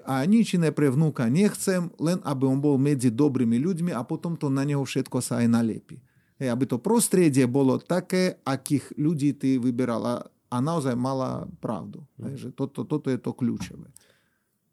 A 0.06 0.22
nič 0.24 0.54
iné 0.54 0.70
pre 0.70 0.86
vnúka 0.86 1.26
nechcem, 1.26 1.90
len 1.98 2.22
aby 2.22 2.46
on 2.46 2.62
bol 2.62 2.78
medzi 2.78 3.10
dobrými 3.10 3.58
ľuďmi 3.58 3.90
a 3.90 4.06
potom 4.06 4.38
to 4.38 4.46
na 4.46 4.62
neho 4.62 4.86
všetko 4.86 5.18
sa 5.18 5.42
aj 5.42 5.50
nalepí. 5.50 5.98
Hej, 6.38 6.48
aby 6.50 6.64
to 6.66 6.78
prostredie 6.78 7.46
bolo 7.50 7.78
také, 7.82 8.38
akých 8.46 8.94
ľudí 8.94 9.34
ty 9.34 9.58
vyberal. 9.58 10.02
A, 10.06 10.16
a 10.50 10.56
naozaj 10.62 10.94
mala 10.94 11.50
pravdu. 11.58 12.06
Hej, 12.22 12.34
že 12.36 12.48
toto, 12.54 12.86
toto 12.86 13.10
je 13.10 13.18
to 13.18 13.34
kľúčové. 13.34 13.90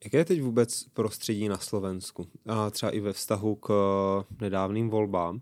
Jaké 0.04 0.18
je 0.18 0.26
teď 0.26 0.42
vůbec 0.42 0.84
prostředí 0.94 1.50
na 1.50 1.58
Slovensku? 1.58 2.28
A 2.46 2.70
třeba 2.70 2.92
i 2.92 3.00
ve 3.00 3.14
vztahu 3.14 3.56
k 3.56 3.70
nedávným 4.42 4.90
volbám, 4.90 5.42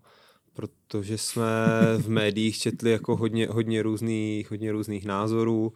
protože 0.53 1.17
jsme 1.17 1.45
v 1.97 2.09
médiích 2.09 2.57
četli 2.57 2.91
jako 2.91 3.15
hodně, 3.15 3.47
hodně, 3.47 3.83
různých, 3.83 4.51
hodně 4.51 4.71
různých 4.71 5.05
názorů 5.05 5.73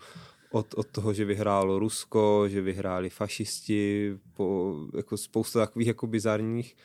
od, 0.50 0.74
od 0.74 0.86
toho, 0.86 1.14
že 1.14 1.24
vyhrálo 1.24 1.78
Rusko, 1.78 2.48
že 2.48 2.60
vyhráli 2.60 3.10
fašisti, 3.10 4.12
po, 4.34 4.76
jako 4.96 5.16
spousta 5.16 5.58
takových 5.58 5.88
jako 5.88 6.06
bizarních 6.06 6.76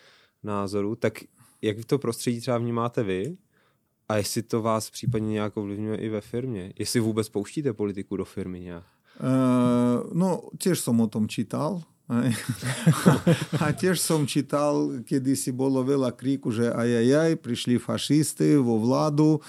názorů, 0.43 0.95
tak 0.95 1.19
jak 1.61 1.85
to 1.85 1.99
prostředí 1.99 2.41
třeba 2.41 2.57
vnímáte 2.57 3.03
vy? 3.03 3.37
A 4.09 4.17
jestli 4.17 4.41
to 4.41 4.61
vás 4.61 4.89
případně 4.89 5.29
nějak 5.29 5.57
ovlivňuje 5.57 5.97
i 5.97 6.09
ve 6.09 6.21
firmě? 6.21 6.73
Jestli 6.79 6.99
vůbec 6.99 7.29
pouštíte 7.29 7.73
politiku 7.73 8.17
do 8.17 8.25
firmy 8.25 8.59
nějak? 8.59 8.83
Uh, 9.13 10.09
no, 10.13 10.49
tiež 10.57 10.81
som 10.81 10.97
o 10.97 11.07
tom 11.07 11.29
čítal. 11.29 11.85
a 13.63 13.65
tiež 13.71 14.01
som 14.01 14.25
čítal, 14.25 15.05
kedy 15.05 15.37
si 15.37 15.53
bolo 15.53 15.85
veľa 15.85 16.11
kríku, 16.17 16.49
že 16.49 16.73
ajajaj, 16.73 17.37
prišli 17.37 17.77
fašisty 17.77 18.57
vo 18.57 18.81
vládu. 18.81 19.39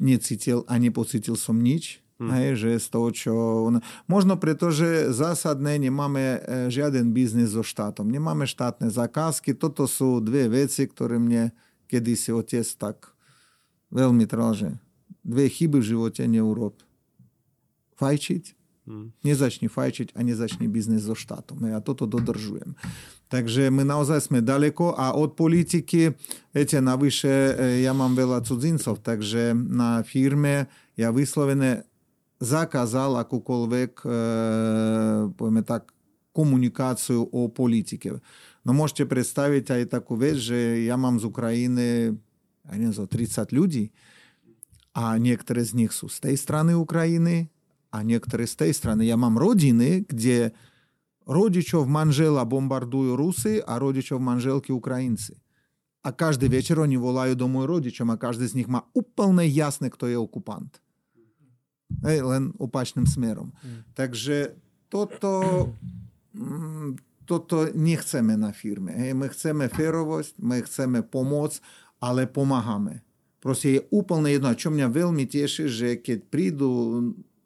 Necítil 0.00 0.68
a 0.68 0.76
nepocítil 0.76 1.34
som 1.34 1.56
nič. 1.56 2.04
Hmm. 2.18 2.34
Hej, 2.34 2.58
že 2.58 2.82
z 2.82 2.86
toho, 2.90 3.08
čo... 3.14 3.34
Možno 4.10 4.34
preto, 4.34 4.74
že 4.74 5.14
zásadné 5.14 5.78
nemáme 5.78 6.42
žiaden 6.66 7.14
biznis 7.14 7.54
so 7.54 7.62
štátom. 7.62 8.10
Nemáme 8.10 8.42
štátne 8.42 8.90
zakázky. 8.90 9.54
Toto 9.54 9.86
sú 9.86 10.18
dve 10.18 10.50
veci, 10.50 10.90
ktoré 10.90 11.22
mne 11.22 11.54
kedysi 11.86 12.34
otec 12.34 12.66
tak 12.76 13.14
veľmi 13.94 14.26
trval, 14.26 14.52
že 14.58 14.68
dve 15.22 15.46
chyby 15.46 15.78
v 15.78 15.88
živote 15.94 16.26
neurob. 16.26 16.76
Fajčiť, 17.96 18.44
hmm. 18.90 19.22
nezačni 19.22 19.70
fajčiť 19.70 20.12
a 20.12 20.20
nezačni 20.20 20.66
biznis 20.66 21.08
so 21.08 21.16
štátom. 21.16 21.62
Ja 21.70 21.78
toto 21.78 22.04
dodržujem. 22.04 22.76
Takže 23.28 23.68
my 23.68 23.84
naozaj 23.84 24.26
sme 24.26 24.40
daleko 24.40 24.96
a 24.96 25.12
od 25.12 25.36
politiky, 25.36 26.16
viete, 26.52 26.76
navyše 26.80 27.56
ja 27.84 27.92
mám 27.92 28.16
veľa 28.16 28.44
cudzincov, 28.44 29.04
takže 29.04 29.52
na 29.54 30.00
firme 30.00 30.68
ja 30.96 31.12
vyslovene 31.12 31.87
zakázal 32.38 33.18
akúkoľvek, 33.22 33.92
e, 34.02 34.08
povieme 35.34 35.62
tak, 35.66 35.90
komunikáciu 36.32 37.26
o 37.34 37.50
politike. 37.50 38.22
No 38.62 38.70
môžete 38.70 39.10
predstaviť 39.10 39.64
aj 39.74 39.82
takú 39.90 40.14
vec, 40.14 40.38
že 40.38 40.86
ja 40.86 40.94
mám 40.94 41.18
z 41.18 41.26
Ukrajiny, 41.26 42.14
ja 42.62 42.72
neviem, 42.78 42.94
zo 42.94 43.10
30 43.10 43.50
ľudí 43.50 43.90
a 44.94 45.18
niektoré 45.18 45.66
z 45.66 45.74
nich 45.74 45.90
sú 45.90 46.06
z 46.06 46.22
tej 46.22 46.36
strany 46.38 46.78
Ukrajiny 46.78 47.50
a 47.90 48.06
niektoré 48.06 48.46
z 48.46 48.66
tej 48.66 48.72
strany. 48.74 49.10
Ja 49.10 49.18
mám 49.18 49.34
rodiny, 49.34 50.06
kde 50.06 50.54
rodičov 51.26 51.90
manžela 51.90 52.46
bombardujú 52.46 53.18
Rusy 53.18 53.58
a 53.62 53.76
rodičov 53.78 54.22
manželky 54.22 54.70
Ukrajinci. 54.70 55.34
A 56.06 56.14
každý 56.14 56.46
večer 56.46 56.78
oni 56.78 56.94
volajú 56.94 57.34
domov 57.34 57.66
rodičom 57.66 58.08
a 58.14 58.20
každý 58.20 58.46
z 58.46 58.62
nich 58.62 58.70
má 58.70 58.86
úplne 58.94 59.42
jasné, 59.44 59.90
kto 59.90 60.06
je 60.06 60.16
okupant. 60.16 60.70
Hej, 60.70 60.87
len 62.02 62.52
opačným 62.60 63.08
smerom. 63.08 63.50
Mm. 63.64 63.80
Takže 63.96 64.56
toto, 64.92 65.32
mm, 66.36 67.24
toto 67.24 67.68
nechceme 67.72 68.36
na 68.36 68.52
firme. 68.52 68.92
Hej. 68.92 69.12
My 69.16 69.26
chceme 69.28 69.64
férovosť, 69.68 70.40
my 70.40 70.58
chceme 70.64 71.00
pomôcť, 71.04 71.58
ale 72.00 72.28
pomáhame. 72.28 73.04
Proste 73.38 73.78
je 73.78 73.80
úplne 73.94 74.34
jedno. 74.34 74.50
Čo 74.54 74.74
mňa 74.74 74.86
veľmi 74.90 75.24
teší, 75.24 75.64
že 75.70 75.88
keď 76.02 76.18
prídu 76.26 76.70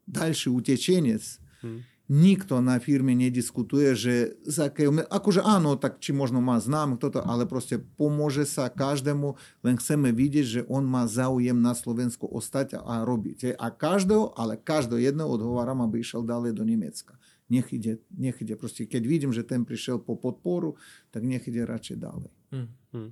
ďalší 0.08 0.48
utečenec, 0.50 1.22
mm 1.62 1.91
nikto 2.12 2.60
na 2.60 2.76
firme 2.76 3.16
nediskutuje, 3.16 3.96
že 3.96 4.14
za 4.44 4.68
akože 4.68 5.40
áno, 5.40 5.80
tak 5.80 5.96
či 5.96 6.12
možno 6.12 6.44
má 6.44 6.60
znám 6.60 7.00
toto, 7.00 7.24
ale 7.24 7.48
proste 7.48 7.80
pomôže 7.80 8.44
sa 8.44 8.68
každému, 8.68 9.32
len 9.64 9.80
chceme 9.80 10.12
vidieť, 10.12 10.46
že 10.46 10.60
on 10.68 10.84
má 10.84 11.08
záujem 11.08 11.56
na 11.56 11.72
Slovensku 11.72 12.28
ostať 12.28 12.76
a 12.84 13.08
robiť. 13.08 13.56
A 13.56 13.72
každého, 13.72 14.36
ale 14.36 14.60
každého 14.60 15.00
jedného 15.00 15.32
odhováram, 15.32 15.80
aby 15.80 16.04
išiel 16.04 16.20
ďalej 16.20 16.52
do 16.52 16.68
Nemecka. 16.68 17.16
Nech 17.48 17.72
ide, 17.72 18.04
nech 18.12 18.36
ide. 18.44 18.60
Proste 18.60 18.84
keď 18.84 19.02
vidím, 19.08 19.32
že 19.32 19.40
ten 19.40 19.64
prišiel 19.64 19.96
po 19.96 20.20
podporu, 20.20 20.76
tak 21.08 21.24
nech 21.24 21.48
ide 21.48 21.64
radšej 21.64 21.96
ďalej. 21.96 22.30
Hmm, 22.52 22.68
hmm. 22.92 23.10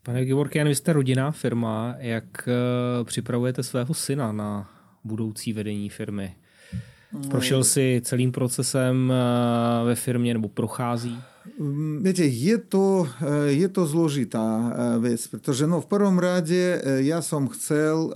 Pane 0.00 0.24
Givorkian, 0.24 0.68
vy 0.68 0.74
jste 0.74 0.92
rodina, 0.92 1.30
firma. 1.30 1.96
Jak 1.98 2.48
uh, 2.48 3.04
připravujete 3.04 3.62
svého 3.62 3.94
syna 3.94 4.32
na 4.32 4.70
budoucí 5.04 5.52
vedení 5.52 5.88
firmy? 5.88 6.39
Prošel 7.10 7.64
si 7.64 8.00
celým 8.04 8.32
procesem 8.32 9.12
eh, 9.12 9.84
ve 9.84 9.94
firmě 9.94 10.34
nebo 10.34 10.48
prochází? 10.48 11.18
Mm, 11.58 12.02
viete, 12.02 12.24
je 12.24 12.58
to, 12.58 13.08
eh, 13.20 13.50
je 13.50 13.68
to 13.68 13.86
zložitá 13.86 14.46
eh, 14.46 14.98
vec, 14.98 15.26
pretože 15.26 15.66
no, 15.66 15.80
v 15.80 15.86
prvom 15.86 16.18
rade 16.18 16.82
ja 17.02 17.22
som 17.22 17.48
chcel, 17.48 18.14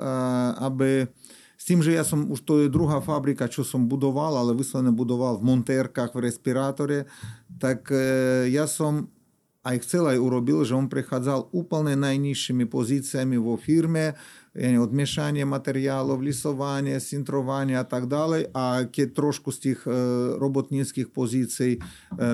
aby 0.59 1.11
s 1.59 1.65
tým, 1.65 1.83
že 1.83 1.97
ja 1.97 2.05
som, 2.05 2.31
už 2.31 2.41
to 2.45 2.61
je 2.61 2.69
druhá 2.69 3.01
fabrika, 3.01 3.49
čo 3.49 3.65
som 3.65 3.89
budoval, 3.89 4.37
ale 4.37 4.55
vyslovene 4.55 4.93
budoval 4.93 5.41
v 5.41 5.47
montérkach, 5.49 6.13
v 6.13 6.29
respirátore, 6.29 7.09
tak 7.57 7.89
ja 8.47 8.69
som 8.69 9.09
aj 9.65 9.81
chcel, 9.81 10.05
aj 10.13 10.21
urobil, 10.21 10.61
že 10.61 10.77
on 10.77 10.93
prechádzal 10.93 11.49
úplne 11.57 11.97
najnižšími 11.97 12.69
pozíciami 12.69 13.41
vo 13.41 13.57
firme, 13.57 14.13
od 14.55 14.91
miešania 14.95 15.43
materiálov, 15.43 16.23
lisovania, 16.23 17.03
sintrovania 17.03 17.83
a 17.83 17.87
tak 17.87 18.07
ďalej. 18.07 18.55
A 18.55 18.87
keď 18.87 19.09
trošku 19.11 19.51
z 19.51 19.59
tých 19.59 19.81
robotníckých 20.39 21.11
pozícií 21.11 21.83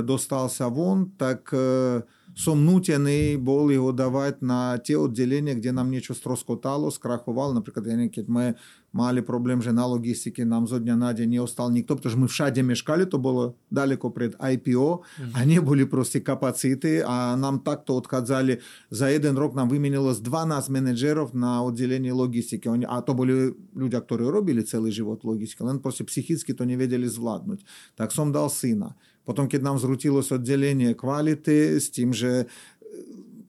dostal 0.04 0.52
sa 0.52 0.68
von, 0.68 1.16
tak 1.16 1.48
som 2.30 2.56
nutený 2.62 3.42
bol 3.42 3.72
ho 3.74 3.90
dávať 3.90 4.38
na 4.44 4.78
tie 4.78 4.94
oddelenia, 4.94 5.56
kde 5.56 5.74
nám 5.74 5.90
niečo 5.90 6.14
stroskotalo, 6.14 6.86
skrachovalo. 6.92 7.56
Napríklad, 7.56 7.88
ja 7.88 7.96
keď 7.96 8.26
my 8.30 8.54
mali 8.92 9.22
problem, 9.22 9.62
że 9.62 9.72
na 9.72 9.86
logistyki 9.86 10.46
nam 10.46 10.66
z 10.66 10.82
dnia 10.82 10.96
na 10.96 11.14
dzień 11.14 11.30
nie 11.30 11.42
ostał 11.42 11.70
nikt, 11.70 11.88
ponieważ 11.88 12.16
my 12.16 12.28
wszędzie 12.28 12.62
mieszkali, 12.62 13.06
to 13.06 13.18
było 13.18 13.54
daleko 13.72 14.10
przed 14.10 14.36
IPO, 14.54 15.00
a 15.32 15.44
nie 15.44 15.62
byli 15.62 15.86
proste 15.86 16.20
kapacity, 16.20 17.06
a 17.06 17.36
nam 17.36 17.58
tak 17.58 17.84
to 17.84 17.96
odkazali. 17.96 18.56
Za 18.90 19.10
jeden 19.10 19.36
rok 19.36 19.54
nam 19.54 19.68
wymienilo 19.68 20.14
z 20.14 20.22
12 20.22 20.72
menedżerów 20.72 21.34
na 21.34 21.62
oddzielenie 21.62 22.14
logistyki, 22.14 22.68
Oni, 22.68 22.86
a 22.88 23.02
to 23.02 23.14
byli 23.14 23.32
ludzie, 23.76 24.00
którzy 24.00 24.30
robili 24.30 24.64
cały 24.64 24.92
żywot 24.92 25.24
logistyki, 25.24 25.64
ale 25.64 25.78
proste 25.78 26.04
psychicznie 26.04 26.54
to 26.54 26.64
nie 26.64 26.76
wiedzieli 26.76 27.08
zwładnąć. 27.08 27.60
Tak 27.96 28.12
som 28.12 28.32
dał 28.32 28.50
syna. 28.50 28.94
Potem, 29.24 29.48
kiedy 29.48 29.64
nam 29.64 29.78
zwróciloś 29.78 30.32
oddzielenie 30.32 30.94
quality 30.94 31.80
z 31.80 31.90
tym, 31.90 32.14
że 32.14 32.44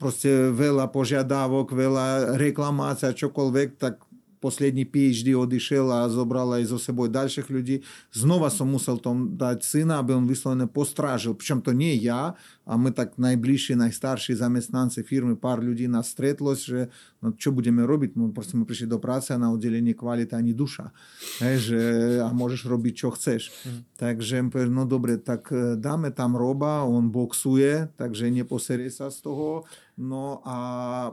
prostě 0.01 0.49
veľa 0.57 0.89
požiadavok, 0.89 1.77
veľa 1.77 2.33
reklamácia, 2.41 3.13
čokoľvek, 3.13 3.77
tak 3.77 4.01
последний 4.40 4.84
PhD 4.86 5.34
odišiel 5.34 5.88
a 5.90 6.06
zobral 6.12 6.46
aj 6.54 6.70
so 6.70 6.78
sebou 6.78 7.08
ďalších 7.08 7.48
ľudí. 7.50 7.82
Znova 8.12 8.52
som 8.52 8.68
musel 8.68 9.00
tom 9.00 9.34
dať 9.34 9.64
syna, 9.64 9.98
aby 9.98 10.14
on 10.14 10.28
vyslovene 10.28 10.68
postrážil. 10.68 11.34
Pričom 11.34 11.64
to 11.64 11.72
nie 11.72 11.96
ja, 11.98 12.36
a 12.61 12.77
my 12.77 12.93
tak 12.93 13.17
najbližší, 13.17 13.73
najstarší 13.73 14.37
zamestnanci 14.37 15.01
firmy, 15.01 15.33
pár 15.33 15.65
ľudí 15.65 15.89
nás 15.89 16.13
stretlos, 16.13 16.61
že 16.69 16.93
no, 17.17 17.33
čo 17.33 17.49
budeme 17.49 17.81
robiť? 17.81 18.13
My 18.13 18.29
proste 18.29 18.53
my 18.53 18.69
prišli 18.69 18.85
do 18.85 19.01
práce 19.01 19.33
na 19.33 19.49
oddelenie 19.49 19.97
kvality 19.97 20.37
ani 20.37 20.53
duša. 20.53 20.93
Hej, 21.41 21.55
že, 21.57 21.81
a 22.21 22.29
môžeš 22.29 22.69
robiť, 22.69 22.93
čo 22.93 23.09
chceš. 23.17 23.49
Mm. 23.65 23.81
Takže 23.97 24.35
no 24.69 24.85
dobre, 24.85 25.17
tak 25.17 25.49
dáme 25.81 26.13
tam 26.13 26.37
roba, 26.37 26.85
on 26.85 27.09
boxuje, 27.09 27.89
takže 27.97 28.29
neposerie 28.29 28.93
sa 28.93 29.09
z 29.09 29.25
toho. 29.25 29.65
No 29.97 30.45
a 30.45 30.55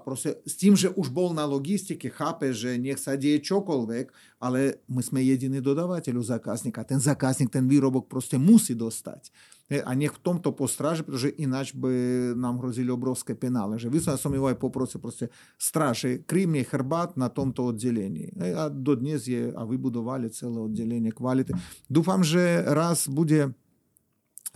proste 0.05 0.41
s 0.45 0.53
tým, 0.57 0.77
že 0.77 0.93
už 0.93 1.09
bol 1.09 1.33
na 1.33 1.49
logistike, 1.49 2.13
chápe, 2.13 2.53
že 2.53 2.77
nech 2.77 3.01
sa 3.01 3.17
deje 3.17 3.41
čokoľvek, 3.41 4.37
ale 4.41 4.85
my 4.89 5.01
sme 5.01 5.25
jediný 5.25 5.65
dodávateľ 5.65 6.21
u 6.21 6.25
zákazníka. 6.25 6.85
Ten 6.85 7.01
zákazník 7.01 7.49
ten 7.49 7.65
výrobok 7.65 8.09
proste 8.09 8.37
musí 8.37 8.77
dostať. 8.77 9.33
A 9.69 9.93
nech 9.93 10.17
v 10.17 10.23
tomto 10.25 10.49
postráže, 10.57 11.05
pretože 11.05 11.29
ináč 11.37 11.77
by 11.77 11.93
nám 12.33 12.57
hrozili 12.65 12.89
obrovské 12.89 13.37
penále. 13.37 13.77
Že 13.77 13.93
vyslovene 13.93 14.21
som 14.21 14.33
jeho 14.33 14.49
aj 14.49 14.57
poprosil 14.57 14.97
proste 14.97 15.29
stráže, 15.61 16.25
kryj 16.25 16.49
mne 16.49 16.65
chrbát 16.65 17.21
na 17.21 17.29
tomto 17.29 17.69
oddelení. 17.77 18.33
A 18.57 18.73
dodnes 18.73 19.29
je 19.29 19.53
a 19.53 19.63
vybudovali 19.69 20.33
celé 20.33 20.57
oddelenie 20.57 21.13
kvality. 21.13 21.53
Dúfam, 21.85 22.25
že 22.25 22.65
raz 22.65 23.13
bude 23.13 23.53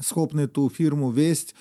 schopný 0.01 0.49
tú 0.49 0.73
firmu 0.73 1.13
viesť 1.13 1.53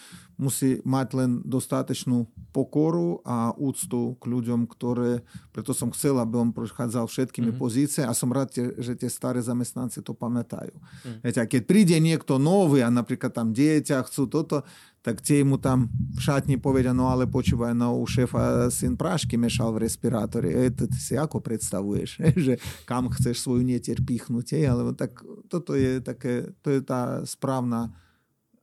musí 0.41 0.81
mať 0.81 1.07
len 1.13 1.31
dostatečnú 1.45 2.25
pokoru 2.49 3.21
a 3.21 3.53
úctu 3.53 4.17
k 4.17 4.23
ľuďom, 4.25 4.65
ktoré, 4.65 5.21
preto 5.53 5.69
som 5.69 5.93
chcel, 5.93 6.17
aby 6.17 6.41
on 6.41 6.49
prechádzal 6.49 7.05
všetkými 7.05 7.53
mm-hmm. 7.53 7.61
pozície 7.61 8.01
a 8.01 8.09
som 8.17 8.33
rád, 8.33 8.49
že 8.57 8.97
tie 8.97 9.05
staré 9.05 9.37
zamestnanci 9.37 10.01
to 10.01 10.17
pamätajú. 10.17 10.73
Mm. 11.05 11.17
Viete, 11.21 11.39
a 11.39 11.45
keď 11.45 11.61
príde 11.69 11.97
niekto 12.01 12.41
nový 12.41 12.81
a 12.81 12.89
napríklad 12.89 13.29
tam 13.29 13.53
dieťa 13.53 14.01
chcú 14.09 14.25
toto, 14.25 14.65
tak 15.05 15.21
tie 15.21 15.45
mu 15.45 15.61
tam 15.61 15.93
v 15.93 16.19
šatni 16.19 16.57
povedia, 16.57 16.89
no 16.89 17.13
ale 17.13 17.29
počúvaj, 17.29 17.77
no 17.77 18.01
u 18.01 18.05
šéfa 18.09 18.73
syn 18.73 18.97
prášky 18.97 19.37
mešal 19.37 19.77
v 19.77 19.85
respirátori. 19.85 20.49
E, 20.53 20.73
to 20.73 20.89
ty 20.89 20.97
si 20.97 21.13
ako 21.13 21.37
predstavuješ, 21.37 22.09
že 22.49 22.57
kam 22.89 23.13
chceš 23.13 23.45
svoju 23.45 23.61
netier 23.61 24.01
pichnúť, 24.01 24.57
alebo 24.65 24.97
tak 24.97 25.21
toto 25.45 25.77
je 25.77 26.01
také, 26.01 26.49
to 26.65 26.73
je 26.73 26.81
tá 26.81 27.21
správna 27.29 27.93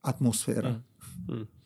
atmosféra. 0.03 0.83
Mm. 1.31 1.47
Mm 1.47 1.58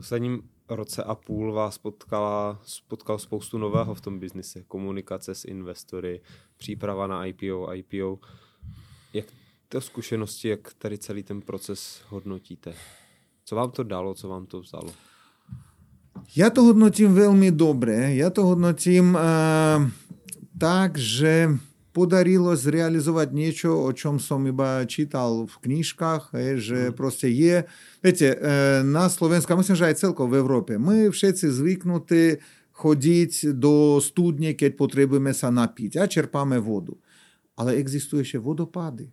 posledním 0.00 0.42
roce 0.68 1.04
a 1.04 1.14
půl 1.14 1.52
vás 1.52 1.78
potkala, 1.78 2.60
potkal 2.88 3.18
spoustu 3.18 3.58
nového 3.58 3.94
v 3.94 4.00
tom 4.00 4.18
biznise. 4.18 4.62
Komunikace 4.62 5.34
s 5.34 5.44
investory, 5.44 6.20
příprava 6.56 7.06
na 7.06 7.26
IPO, 7.26 7.74
IPO. 7.74 8.18
Jak 9.12 9.26
to 9.68 9.80
zkušenosti, 9.80 10.48
jak 10.48 10.74
tady 10.74 10.98
celý 10.98 11.22
ten 11.22 11.40
proces 11.40 12.02
hodnotíte? 12.08 12.74
Co 13.44 13.56
vám 13.56 13.70
to 13.70 13.82
dalo, 13.82 14.14
co 14.14 14.28
vám 14.28 14.46
to 14.46 14.60
vzalo? 14.60 14.92
Já 16.36 16.50
to 16.50 16.62
hodnotím 16.62 17.14
velmi 17.14 17.50
dobré. 17.50 18.14
Já 18.14 18.30
to 18.30 18.44
hodnotím 18.44 19.14
uh, 19.14 19.90
tak, 20.58 20.98
že 20.98 21.48
podarilo 21.90 22.54
zrealizovať 22.54 23.28
niečo, 23.34 23.70
o 23.74 23.90
čom 23.90 24.22
som 24.22 24.46
iba 24.46 24.86
čítal 24.86 25.50
v 25.50 25.56
knižkách, 25.66 26.34
je, 26.34 26.50
že 26.58 26.78
mm. 26.90 26.94
proste 26.94 27.26
je, 27.26 27.66
viete, 27.98 28.28
na 28.86 29.10
Slovensku, 29.10 29.50
a 29.50 29.58
myslím, 29.58 29.78
že 29.78 29.88
aj 29.90 30.00
celkovo 30.00 30.30
v 30.34 30.38
Európe, 30.38 30.72
my 30.78 31.10
všetci 31.10 31.46
zvyknutí 31.50 32.24
chodiť 32.70 33.58
do 33.58 33.98
studne, 34.00 34.56
keď 34.56 34.78
potrebujeme 34.78 35.34
sa 35.36 35.52
napiť 35.52 36.00
a 36.00 36.08
čerpáme 36.08 36.56
vodu. 36.62 36.96
Ale 37.58 37.76
existujú 37.76 38.24
ešte 38.24 38.38
vodopády. 38.40 39.10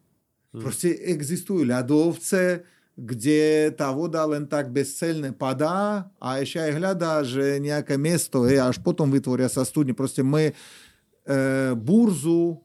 Mm. 0.56 0.62
Proste 0.64 0.96
existujú 0.96 1.68
ľadovce, 1.68 2.64
kde 2.98 3.70
tá 3.78 3.94
voda 3.94 4.26
len 4.26 4.50
tak 4.50 4.74
bezcelne 4.74 5.30
padá 5.30 6.10
a 6.18 6.42
ešte 6.42 6.58
aj 6.58 6.72
hľadá, 6.82 7.14
že 7.22 7.62
nejaké 7.62 7.94
miesto, 7.94 8.50
je, 8.50 8.58
až 8.58 8.82
potom 8.82 9.14
vytvoria 9.14 9.46
sa 9.46 9.62
studne. 9.62 9.94
Proste 9.94 10.26
my 10.26 10.50
e, 10.50 10.54
burzu 11.78 12.58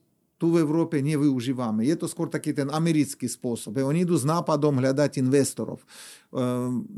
tu 0.43 0.51
v 0.51 0.59
Európe 0.59 0.99
nevyužívame. 0.99 1.87
Je 1.87 1.95
to 1.95 2.11
skôr 2.11 2.27
taký 2.27 2.51
ten 2.51 2.67
americký 2.67 3.31
spôsob. 3.31 3.79
Oni 3.79 4.03
idú 4.03 4.19
s 4.19 4.27
nápadom 4.27 4.75
hľadať 4.75 5.23
investorov. 5.23 5.87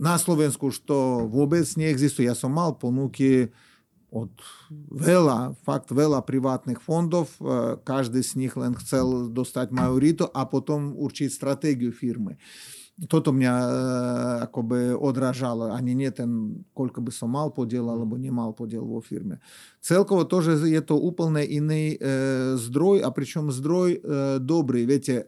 Na 0.01 0.17
Slovensku 0.17 0.73
už 0.73 0.81
to 0.89 1.29
vôbec 1.29 1.69
neexistuje. 1.77 2.25
Ja 2.25 2.33
som 2.33 2.57
mal 2.57 2.73
ponuky 2.81 3.53
od 4.09 4.33
veľa, 4.89 5.61
fakt 5.61 5.93
veľa 5.93 6.25
privátnych 6.25 6.81
fondov. 6.81 7.37
Každý 7.85 8.25
z 8.25 8.33
nich 8.41 8.57
len 8.57 8.73
chcel 8.81 9.29
dostať 9.29 9.77
majoritu 9.77 10.25
a 10.33 10.49
potom 10.49 10.97
určiť 10.97 11.29
stratégiu 11.29 11.93
firmy 12.95 13.11
toto 13.11 13.35
mňa 13.35 13.55
akoby 14.47 14.95
odrážalo, 14.95 15.75
ani 15.75 15.99
nie 15.99 16.11
ten, 16.15 16.63
koľko 16.79 17.03
by 17.03 17.11
som 17.11 17.35
mal 17.35 17.51
podiel 17.51 17.91
alebo 17.91 18.15
nemal 18.15 18.55
podiel 18.55 18.87
vo 18.87 19.03
firme. 19.03 19.43
Celkovo 19.83 20.23
to, 20.23 20.39
že 20.39 20.71
je 20.71 20.79
to 20.79 20.95
úplne 20.95 21.43
iný 21.43 21.95
e, 21.95 21.97
zdroj 22.55 23.03
a 23.03 23.11
pričom 23.11 23.51
zdroj 23.51 23.89
e, 23.91 23.99
dobrý. 24.39 24.87
Viete, 24.87 25.27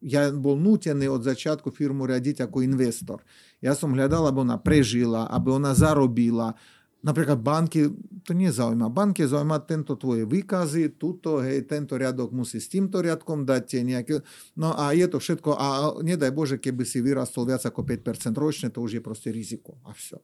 ja 0.00 0.32
bol 0.32 0.56
nútený 0.56 1.12
od 1.12 1.26
začiatku 1.26 1.68
firmu 1.74 2.08
riadiť 2.08 2.48
ako 2.48 2.64
investor. 2.64 3.20
Ja 3.60 3.76
som 3.76 3.92
hľadal, 3.92 4.30
aby 4.30 4.48
ona 4.48 4.56
prežila, 4.56 5.28
aby 5.28 5.60
ona 5.60 5.76
zarobila, 5.76 6.56
Napríklad 7.03 7.43
banky, 7.43 7.91
to 8.23 8.31
nezaujíma. 8.31 8.87
Banky 8.87 9.27
zaujíma 9.27 9.59
tento 9.67 9.99
tvoje 9.99 10.23
výkazy, 10.23 10.95
tuto, 10.95 11.43
hej, 11.43 11.67
tento 11.67 11.99
riadok 11.99 12.31
musí 12.31 12.63
s 12.63 12.71
týmto 12.71 13.03
riadkom 13.03 13.43
dať 13.43 13.61
tie 13.67 13.81
nejaké... 13.83 14.23
No 14.55 14.71
a 14.71 14.95
je 14.95 15.03
to 15.11 15.19
všetko, 15.19 15.51
a 15.51 15.99
nedaj 15.99 16.31
Bože, 16.31 16.55
keby 16.63 16.87
si 16.87 17.03
vyrastol 17.03 17.51
viac 17.51 17.59
ako 17.67 17.83
5% 17.83 18.31
ročne, 18.39 18.71
to 18.71 18.79
už 18.79 18.97
je 18.97 19.01
proste 19.03 19.35
riziko. 19.35 19.75
A 19.83 19.91
все. 19.91 20.15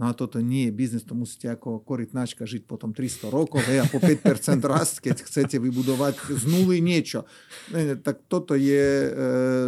No 0.00 0.08
a 0.08 0.16
toto 0.16 0.40
nie 0.40 0.66
je 0.66 0.72
biznis, 0.72 1.04
to 1.04 1.12
musíte 1.12 1.52
ako 1.52 1.84
korytnačka 1.84 2.48
žiť 2.48 2.64
potom 2.64 2.96
300 2.96 3.28
rokov 3.28 3.60
hej, 3.68 3.84
a 3.84 3.86
po 3.92 4.00
5% 4.00 4.24
rast, 4.64 5.04
keď 5.04 5.28
chcete 5.28 5.60
vybudovať 5.60 6.16
z 6.32 6.42
nuly 6.48 6.80
niečo. 6.80 7.28
Tak 8.00 8.24
toto 8.24 8.56
je 8.56 8.88
e, 9.04 9.08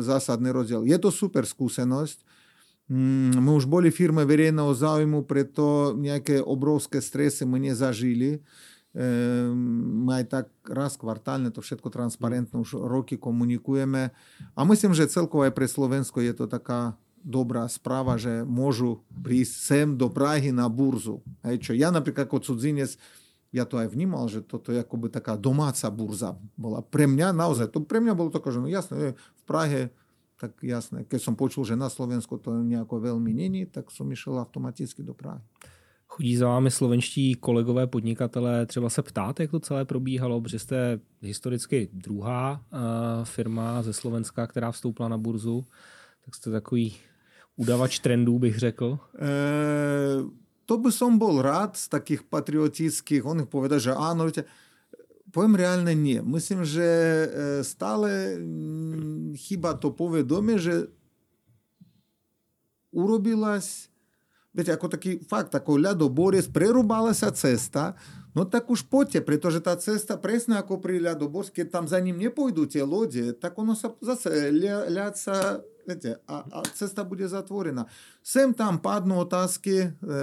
zásadný 0.01 0.49
rozdiel. 0.49 0.89
Je 0.89 0.97
to 0.97 1.13
super 1.13 1.45
skúsenosť, 1.45 2.25
мы 2.90 3.54
už 3.54 3.70
boli 3.70 3.94
firme 3.94 4.26
verejného 4.26 4.74
záujmu, 4.74 5.22
preto 5.30 5.94
nejaké 5.94 6.42
obrovské 6.42 7.00
stresy 7.00 7.46
my 7.46 7.62
nezažili. 7.62 8.42
My 8.98 10.20
aj 10.20 10.26
tak 10.26 10.46
raz 10.66 10.98
kvartálne 10.98 11.54
to 11.54 11.62
všetko 11.62 11.94
transparentne 11.94 12.58
už 12.58 12.82
roky 12.82 13.22
komunikujeme. 13.22 14.10
A 14.58 14.60
myslím, 14.66 14.98
že 14.98 15.06
celkovo 15.06 15.46
aj 15.46 15.54
pre 15.54 15.70
Slovensko 15.70 16.26
je 16.26 16.34
to 16.34 16.50
taká 16.50 16.98
dobrá 17.22 17.70
správa, 17.70 18.18
že 18.18 18.42
môžu 18.42 19.06
prísť 19.22 19.54
sem 19.54 19.88
do 19.94 20.10
Prahy 20.10 20.50
na 20.50 20.66
burzu. 20.66 21.22
Hej, 21.46 21.70
čo 21.70 21.72
ja 21.78 21.94
napríklad 21.94 22.26
ako 22.26 22.42
cudzinec 22.42 22.98
ja 23.50 23.66
to 23.66 23.82
aj 23.82 23.90
vnímal, 23.90 24.30
že 24.30 24.46
toto 24.46 24.70
je 24.70 24.78
akoby 24.78 25.10
taká 25.10 25.34
domáca 25.34 25.90
burza 25.90 26.38
bola. 26.54 26.86
Pre 26.86 27.10
mňa 27.10 27.34
naozaj, 27.34 27.74
to 27.74 27.82
pre 27.82 27.98
mňa 27.98 28.14
bolo 28.14 28.30
také, 28.30 28.54
že 28.54 28.62
no 28.62 28.70
jasné, 28.70 29.18
v 29.18 29.44
Prahe 29.50 29.90
tak 30.40 30.56
jasné. 30.64 31.04
Keď 31.04 31.20
som 31.20 31.36
počul, 31.36 31.68
že 31.68 31.76
na 31.76 31.92
Slovensku 31.92 32.40
to 32.40 32.56
nejako 32.64 33.04
veľmi 33.04 33.36
není, 33.36 33.68
tak 33.68 33.92
som 33.92 34.08
išiel 34.08 34.40
automaticky 34.40 35.04
do 35.04 35.12
Prahy. 35.12 35.44
Chodí 36.08 36.38
za 36.38 36.48
vámi 36.48 36.72
slovenští 36.72 37.36
kolegové 37.36 37.88
podnikatelé 37.88 38.66
třeba 38.66 38.90
se 38.90 39.02
ptát, 39.02 39.40
jak 39.40 39.52
to 39.52 39.60
celé 39.60 39.86
probíhalo, 39.86 40.42
protože 40.42 40.60
jste 40.60 41.00
historicky 41.22 41.90
druhá 41.94 42.52
uh, 42.74 42.80
firma 43.24 43.84
ze 43.84 43.94
Slovenska, 43.94 44.48
která 44.48 44.72
vstoupila 44.72 45.10
na 45.10 45.18
burzu, 45.18 45.66
tak 46.26 46.36
jste 46.36 46.52
takový 46.52 46.96
udavač 47.60 48.00
trendů, 48.00 48.40
bych 48.40 48.60
řekl. 48.60 49.00
E, 49.20 49.28
to 50.66 50.78
by 50.78 50.92
som 50.92 51.20
bol 51.20 51.42
rád 51.42 51.76
z 51.76 51.88
takých 51.92 52.24
patriotických, 52.24 53.26
on 53.26 53.44
povedal, 53.50 53.84
že 53.84 53.92
áno, 53.92 54.24
viete, 54.24 54.48
Powiem 55.32 55.56
realnie 55.56 55.96
nie. 55.96 56.24
Myślę, 56.24 56.66
że 56.66 56.88
stale 57.64 58.34
m, 58.34 59.34
chyba 59.50 59.74
to 59.74 59.92
powiadomie, 59.92 60.60
że 60.60 60.88
urobiłaś, 62.92 63.90
wiecie, 64.56 64.72
jako 64.72 64.90
taki 64.90 65.20
fakt, 65.20 65.54
jako 65.54 65.78
lядоборець, 65.78 66.48
прерубалася 66.48 67.32
cesta, 67.32 67.94
no 68.36 68.46
tak 68.46 68.70
już 68.70 68.84
pocie, 68.84 69.22
pretože 69.22 69.62
ta 69.62 69.76
cesta 69.76 70.18
presne 70.18 70.58
ako 70.58 70.78
pri 70.78 71.02
ľadoborskie, 71.02 71.66
tam 71.66 71.88
za 71.88 72.00
nim 72.00 72.18
nepôjdu 72.18 72.66
tie 72.66 72.86
lode, 72.86 73.34
tak 73.34 73.58
ono 73.58 73.76
sa 73.76 73.94
zase 74.02 74.52
ľaca 74.90 75.62
Viete, 75.90 76.22
a, 76.30 76.46
a 76.46 76.62
cesta 76.70 77.02
bude 77.02 77.26
zatvorená. 77.26 77.90
Sem 78.22 78.54
tam 78.54 78.78
padnú 78.78 79.26
otázky, 79.26 79.90
e, 79.90 80.18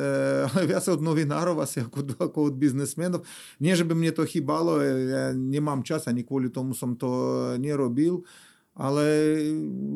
ale 0.46 0.62
viac 0.62 0.86
od 0.86 1.02
novinárov 1.02 1.58
asi 1.58 1.82
ako, 1.82 2.06
ako 2.22 2.38
od 2.46 2.54
biznesmenov. 2.54 3.26
Nie, 3.58 3.74
že 3.74 3.82
by 3.82 3.98
mne 3.98 4.14
to 4.14 4.22
chýbalo, 4.22 4.78
ja 4.86 5.34
nemám 5.34 5.82
čas, 5.82 6.06
ani 6.06 6.22
kvôli 6.22 6.54
tomu 6.54 6.70
som 6.70 6.94
to 6.94 7.10
nerobil, 7.58 8.22
ale 8.78 9.02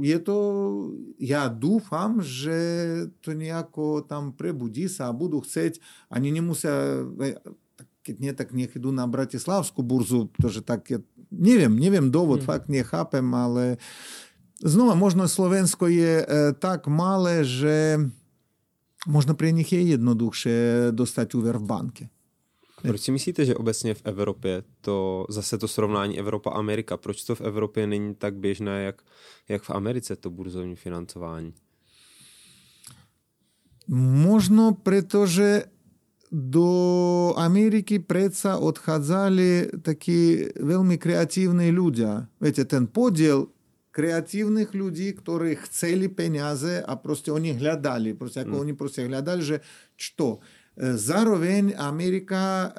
je 0.03 0.18
to, 0.18 0.39
ja 1.23 1.47
dúfam, 1.47 2.18
že 2.18 2.59
to 3.23 3.31
nejako 3.31 4.03
tam 4.03 4.35
prebudí 4.35 4.91
sa 4.91 5.07
a 5.07 5.14
budú 5.14 5.39
chceť, 5.39 5.79
ani 6.11 6.35
nemusia, 6.35 7.07
keď 8.03 8.16
nie, 8.18 8.33
tak 8.35 8.51
nech 8.57 8.75
idú 8.75 8.91
na 8.91 9.07
Bratislavskú 9.07 9.87
burzu, 9.87 10.35
pretože 10.35 10.66
tak, 10.66 10.89
ja, 10.91 10.99
neviem, 11.31 11.77
neviem 11.79 12.11
dôvod, 12.11 12.43
mm. 12.43 12.47
fakt 12.49 12.66
nechápem, 12.66 13.29
ale 13.31 13.79
Možno 14.95 15.25
Slovensko 15.25 15.89
je 15.89 16.25
tak 16.61 16.85
malé, 16.87 17.45
že 17.49 17.97
možno 19.09 19.33
pre 19.33 19.53
nich 19.57 19.73
je 19.73 19.97
jednoduchšie 19.97 20.93
dostať 20.93 21.27
úver 21.35 21.57
v 21.57 21.65
banke. 21.65 22.05
Proč 22.81 23.01
si 23.01 23.13
myslíte, 23.13 23.45
že 23.45 23.55
obecně 23.55 23.95
v 23.95 24.03
Evropě 24.05 24.63
to 24.81 25.27
zase 25.29 25.59
to 25.59 25.69
srovnání 25.69 26.19
Evropa-Amerika, 26.19 26.97
proč 26.97 27.25
to 27.25 27.35
v 27.35 27.41
Evropě 27.41 27.87
není 27.87 28.15
tak 28.15 28.35
běžné, 28.37 28.83
jak, 28.83 29.03
jak 29.49 29.63
v 29.63 29.71
Americe 29.71 30.17
to 30.17 30.31
burzovní 30.31 30.77
financování? 30.77 31.53
Možno 34.25 34.73
pretože 34.83 35.65
do 36.33 37.35
Ameriky 37.37 37.99
predsa 37.99 38.57
odchádzali 38.63 39.83
takí 39.83 40.47
veľmi 40.63 40.95
kreatívni 40.95 41.75
ľudia. 41.75 42.31
Viete, 42.39 42.65
ten 42.71 42.87
podiel 42.87 43.51
креативных 43.91 44.74
людей, 44.74 45.14
которые 45.14 45.56
хотели 45.56 46.08
пенязе, 46.08 46.84
а 46.86 46.95
просто 46.97 47.34
они 47.36 47.53
глядали, 47.53 48.12
просто 48.14 48.41
mm. 48.41 48.62
они 48.62 48.74
просто 48.74 49.08
глядали, 49.08 49.41
že 49.41 49.62
что. 49.95 50.41
Zároveň 50.76 51.72
Amerika 51.80 52.76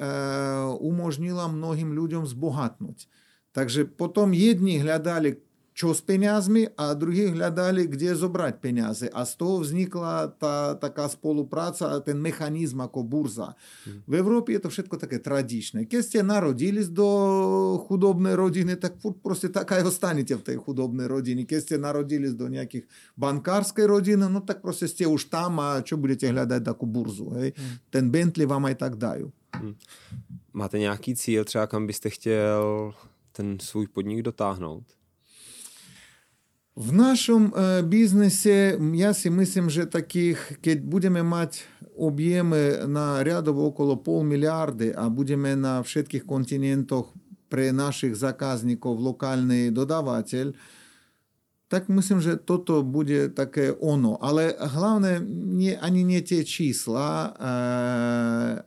umožnila 0.77 1.49
mnohým 1.49 1.97
ľuďom 1.97 2.29
zbohatnúť. 2.29 3.09
Takže 3.57 3.89
potom 3.89 4.37
jedni 4.37 4.77
hľadali 4.77 5.41
čo 5.77 5.93
s 5.93 6.01
peniazmi 6.01 6.73
a 6.73 6.97
druhí 6.97 7.29
hľadali, 7.29 7.85
kde 7.85 8.17
zobrať 8.17 8.57
peniaze. 8.57 9.05
A 9.13 9.21
z 9.21 9.37
toho 9.37 9.61
vznikla 9.61 10.33
tá 10.41 10.73
taká 10.73 11.05
spolupráca 11.05 11.93
a 11.93 12.01
ten 12.01 12.17
mechanizm 12.17 12.81
ako 12.81 13.05
burza. 13.05 13.53
Mm. 13.85 14.01
V 14.09 14.13
Európe 14.17 14.57
je 14.57 14.65
to 14.65 14.73
všetko 14.73 14.97
také 14.97 15.21
tradičné. 15.21 15.85
Keď 15.85 16.01
ste 16.01 16.19
narodilись 16.25 16.89
do 16.89 17.05
chudobnej 17.85 18.33
rodiny, 18.33 18.73
tak 18.81 18.97
proste 19.21 19.53
tak 19.53 19.69
aj 19.69 19.85
ostanete 19.85 20.33
v 20.33 20.49
tej 20.49 20.57
chudobnej 20.57 21.05
rodine. 21.05 21.45
Keď 21.45 21.59
ste 21.61 21.75
narodilись 21.77 22.33
do 22.33 22.49
nejakých 22.49 22.89
bankárskej 23.13 23.85
rodiny, 23.85 24.25
no 24.25 24.41
tak 24.41 24.65
proste 24.65 24.89
ste 24.89 25.05
už 25.05 25.29
tam 25.29 25.61
a 25.61 25.85
čo 25.85 25.93
budete 26.01 26.25
hľadať 26.25 26.65
takú 26.65 26.89
burzu. 26.89 27.37
Hej? 27.37 27.53
Mm. 27.53 27.75
Ten 27.93 28.05
Bentley 28.09 28.49
vám 28.49 28.65
aj 28.65 28.81
tak 28.81 28.97
dajú. 28.97 29.29
Mm. 29.61 29.77
Máte 30.57 30.81
nějaký 30.81 31.15
cíl, 31.15 31.45
třeba 31.45 31.67
kam 31.67 31.85
byste 31.87 32.09
chtěl 32.09 32.93
ten 33.31 33.61
svůj 33.61 33.87
podnik 33.93 34.25
dotáhnout? 34.25 34.97
В 36.74 36.92
нашем 36.92 37.52
э, 37.54 37.82
бізнесі, 37.82 38.78
я 38.94 39.14
си 39.14 39.30
мислим 39.30 39.70
же 39.70 39.86
таких, 39.86 40.52
keď 40.62 40.80
будемо 40.80 41.24
мати 41.24 41.58
об'єми 41.96 42.86
на 42.86 43.24
рядово 43.24 43.66
около 43.66 43.96
полмільярди, 43.96 44.94
а 44.98 45.08
будемо 45.08 45.56
на 45.56 45.80
всіх 45.80 46.26
континентах 46.26 47.04
при 47.48 47.72
наших 47.72 48.16
заказників 48.16 48.90
локальний 48.90 49.70
додаватель, 49.70 50.52
так 51.68 51.88
мислим, 51.88 52.20
що 52.20 52.36
то 52.36 52.82
буде 52.82 53.28
таке 53.28 53.74
оно. 53.80 54.18
Але 54.20 54.56
головне, 54.60 55.20
не, 55.44 55.78
ані 55.82 56.04
не 56.04 56.20
ті 56.20 56.44
числа, 56.44 57.36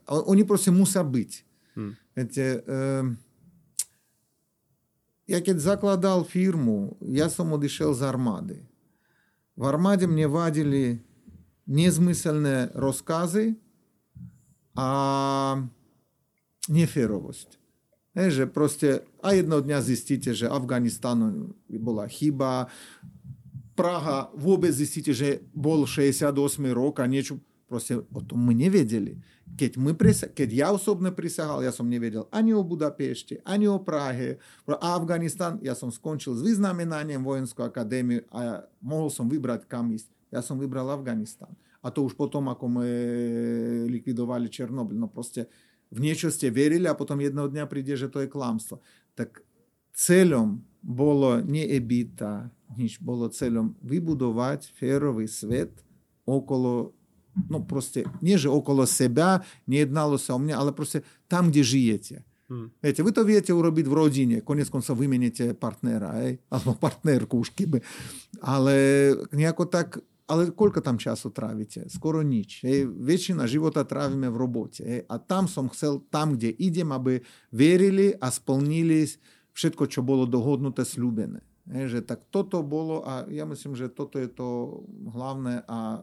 а, 0.06 0.16
вони 0.28 0.44
просто 0.44 0.72
мусять 0.72 1.06
бути. 1.06 1.44
Mm. 1.78 1.96
Эти, 2.16 2.64
э, 2.68 3.16
я 5.31 5.41
keď 5.41 5.63
закладал 5.63 6.25
фирму, 6.25 6.99
я 7.01 7.31
сам 7.31 7.55
odišiel 7.55 7.95
z 7.95 8.03
armády. 8.03 8.59
В 9.57 9.65
армаде 9.65 10.07
мне 10.07 10.27
вадили 10.27 11.05
незмысленные 11.67 12.71
рассказы, 12.75 13.57
а 14.75 15.63
неферовость. 16.69 17.59
Že 18.15 18.51
proste, 18.51 19.07
a 19.23 19.39
jedného 19.39 19.63
dňa 19.63 19.79
zistíte, 19.85 20.35
že 20.35 20.51
Afganistan 20.51 21.53
bola 21.69 22.11
chyba, 22.11 22.67
Praha 23.79 24.29
vôbec 24.35 24.75
zistíte, 24.75 25.15
že 25.15 25.41
bol 25.55 25.87
68 25.87 26.35
rok 26.75 27.01
a 27.01 27.07
niečo, 27.07 27.39
proste 27.71 28.03
o 28.03 28.21
tom 28.21 28.43
my 28.45 28.53
nevedeli. 28.53 29.23
Keď, 29.46 29.78
my 29.78 29.94
prisa- 29.94 30.28
keď 30.28 30.50
ja 30.52 30.68
osobne 30.74 31.14
prisahal, 31.14 31.62
ja 31.62 31.70
som 31.70 31.86
nevedel 31.86 32.26
ani 32.34 32.52
o 32.52 32.66
Budapešti, 32.66 33.46
ani 33.46 33.70
o 33.70 33.78
Prahe. 33.78 34.42
Pro 34.66 34.76
Afganistan, 34.82 35.62
ja 35.62 35.78
som 35.78 35.94
skončil 35.94 36.34
s 36.34 36.42
vyznamenaním 36.42 37.22
vojenskú 37.22 37.62
akadémiu 37.62 38.26
a 38.34 38.66
mohol 38.82 39.14
som 39.14 39.30
vybrať 39.30 39.70
kam 39.70 39.94
ísť. 39.94 40.10
Ja 40.34 40.42
som 40.42 40.58
vybral 40.58 40.90
Afganistan. 40.90 41.54
A 41.86 41.94
to 41.94 42.02
už 42.02 42.18
potom, 42.18 42.50
ako 42.50 42.82
my 42.82 42.90
likvidovali 43.94 44.50
Černobyl. 44.50 44.98
No 44.98 45.06
proste 45.06 45.46
v 45.94 46.02
niečo 46.02 46.34
ste 46.34 46.50
verili 46.50 46.90
a 46.90 46.98
potom 46.98 47.22
jedného 47.22 47.46
dňa 47.46 47.70
príde, 47.70 47.94
že 47.94 48.10
to 48.10 48.26
je 48.26 48.28
klamstvo. 48.28 48.82
Tak 49.14 49.46
celom 49.94 50.66
bolo 50.82 51.40
nie 51.46 51.64
ebita, 51.70 52.50
nič, 52.74 53.00
bolo 53.00 53.30
celom 53.30 53.78
vybudovať 53.86 54.74
férový 54.76 55.30
svet 55.30 55.86
okolo 56.26 56.92
ну, 57.49 57.65
просто, 57.65 58.05
не 58.21 58.37
же 58.39 58.51
около 58.51 58.87
себя, 58.87 59.45
не 59.67 59.79
jednalo 59.79 60.19
sa 60.19 60.35
o 60.35 60.39
mňa, 60.39 60.55
ale 60.59 60.73
proste 60.73 61.03
tam, 61.29 61.51
kde 61.51 61.63
žijete. 61.63 62.17
Hmm. 62.51 62.75
Viete, 62.83 63.07
vy 63.07 63.15
to 63.15 63.23
viete 63.23 63.55
urobiť 63.55 63.87
v 63.87 63.95
rodine, 63.95 64.37
konec 64.43 64.67
konca 64.67 64.91
vymenete 64.91 65.55
partnera, 65.55 66.19
hej? 66.19 66.43
alebo 66.51 66.75
partnerku 66.75 67.39
už 67.39 67.55
keby. 67.55 67.79
Ale 68.43 68.75
nejako 69.31 69.71
tak, 69.71 70.03
ale 70.27 70.51
koľko 70.51 70.83
tam 70.83 70.99
času 70.99 71.31
trávite? 71.31 71.87
Skoro 71.87 72.27
nič. 72.27 72.67
Hej? 72.67 72.91
Väčšina 72.91 73.47
života 73.47 73.87
trávime 73.87 74.27
v 74.27 74.37
robote. 74.39 74.83
Hej? 74.83 75.01
A 75.07 75.23
tam 75.23 75.47
som 75.47 75.71
chcel, 75.71 76.03
tam, 76.11 76.35
kde 76.35 76.51
idem, 76.59 76.91
aby 76.91 77.23
verili 77.55 78.19
a 78.19 78.35
splnili 78.35 79.07
všetko, 79.55 79.87
čo 79.87 80.03
bolo 80.03 80.27
dohodnuté, 80.27 80.83
slúbené. 80.83 81.47
Hej? 81.71 81.99
Že 81.99 82.01
tak 82.03 82.27
toto 82.35 82.67
bolo 82.67 83.07
a 83.07 83.31
ja 83.31 83.47
myslím, 83.47 83.79
že 83.79 83.87
toto 83.87 84.19
je 84.19 84.27
to 84.27 84.83
hlavné 85.15 85.63
a 85.71 86.03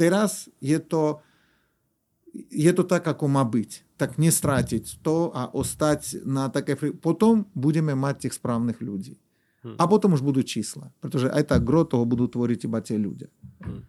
Teraz 0.00 0.48
je 0.64 0.80
to, 0.80 1.20
je 2.48 2.72
to 2.72 2.88
tak, 2.88 3.04
ako 3.04 3.28
má 3.28 3.44
byť. 3.44 4.00
Tak 4.00 4.16
nestratiť 4.16 5.04
to 5.04 5.28
a 5.36 5.52
ostať 5.52 6.24
na 6.24 6.48
také... 6.48 6.72
Potom 6.96 7.44
budeme 7.52 7.92
mať 7.92 8.24
tých 8.24 8.40
správnych 8.40 8.80
ľudí. 8.80 9.20
Hmm. 9.60 9.76
A 9.76 9.84
potom 9.84 10.16
už 10.16 10.24
budú 10.24 10.40
čísla. 10.40 10.88
Pretože 11.04 11.28
aj 11.28 11.52
tak 11.52 11.60
gro 11.68 11.84
toho 11.84 12.08
budú 12.08 12.24
tvoriť 12.24 12.64
iba 12.64 12.80
tie 12.80 12.96
ľudia. 12.96 13.28
Hmm. 13.60 13.84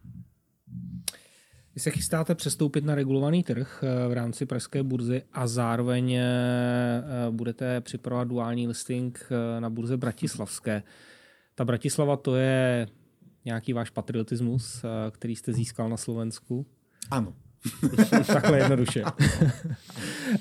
Vy 1.76 1.80
se 1.80 1.92
chystáte 1.92 2.36
přestoupit 2.36 2.86
na 2.86 2.96
regulovaný 2.96 3.44
trh 3.44 3.84
eh, 3.84 4.08
v 4.08 4.14
rámci 4.14 4.46
Pražské 4.46 4.84
burzy 4.84 5.24
a 5.34 5.48
zároveň 5.48 6.14
eh, 6.14 6.24
budete 7.32 7.82
připravovat 7.82 8.28
duální 8.28 8.68
listing 8.68 9.28
eh, 9.32 9.62
na 9.62 9.70
burze 9.70 9.98
Bratislavské. 9.98 10.84
Ta 11.56 11.66
Bratislava 11.66 12.18
to 12.18 12.36
je 12.36 12.88
nějaký 13.46 13.74
váš 13.74 13.90
patriotismus, 13.90 14.84
eh, 14.84 15.12
který 15.12 15.36
jste 15.36 15.54
získal 15.54 15.90
na 15.90 15.98
Slovensku? 15.98 16.66
Ano. 17.12 17.34
Takhle 18.28 18.58
jednoduše. 18.58 19.04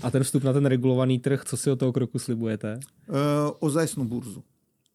A 0.03 0.11
ten 0.11 0.25
vstup 0.25 0.43
na 0.45 0.53
ten 0.53 0.67
regulovaný 0.67 1.19
trh, 1.19 1.45
co 1.45 1.57
si 1.57 1.71
od 1.71 1.79
toho 1.79 1.93
kroku 1.93 2.19
slibujete? 2.19 2.81
Uh, 3.09 3.17
ozajstnou 3.59 4.05
burzu. 4.05 4.45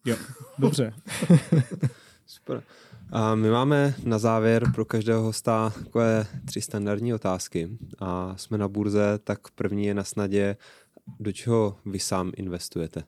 Jo, 0.06 0.16
dobře. 0.58 0.93
Super. 2.26 2.64
A 3.12 3.36
my 3.36 3.49
máme 3.49 3.95
na 4.03 4.20
závěr 4.20 4.72
pro 4.72 4.86
každého 4.86 5.22
hosta 5.22 5.70
takové 5.70 6.28
tři 6.45 6.62
standardní 6.62 7.14
otázky. 7.14 7.78
A 7.99 8.38
jsme 8.38 8.58
na 8.58 8.68
burze, 8.68 9.20
tak 9.24 9.51
první 9.51 9.86
je 9.86 9.93
na 9.93 10.03
snadě, 10.03 10.58
do 11.20 11.32
čeho 11.32 11.78
vy 11.86 11.99
sám 11.99 12.32
investujete? 12.38 13.03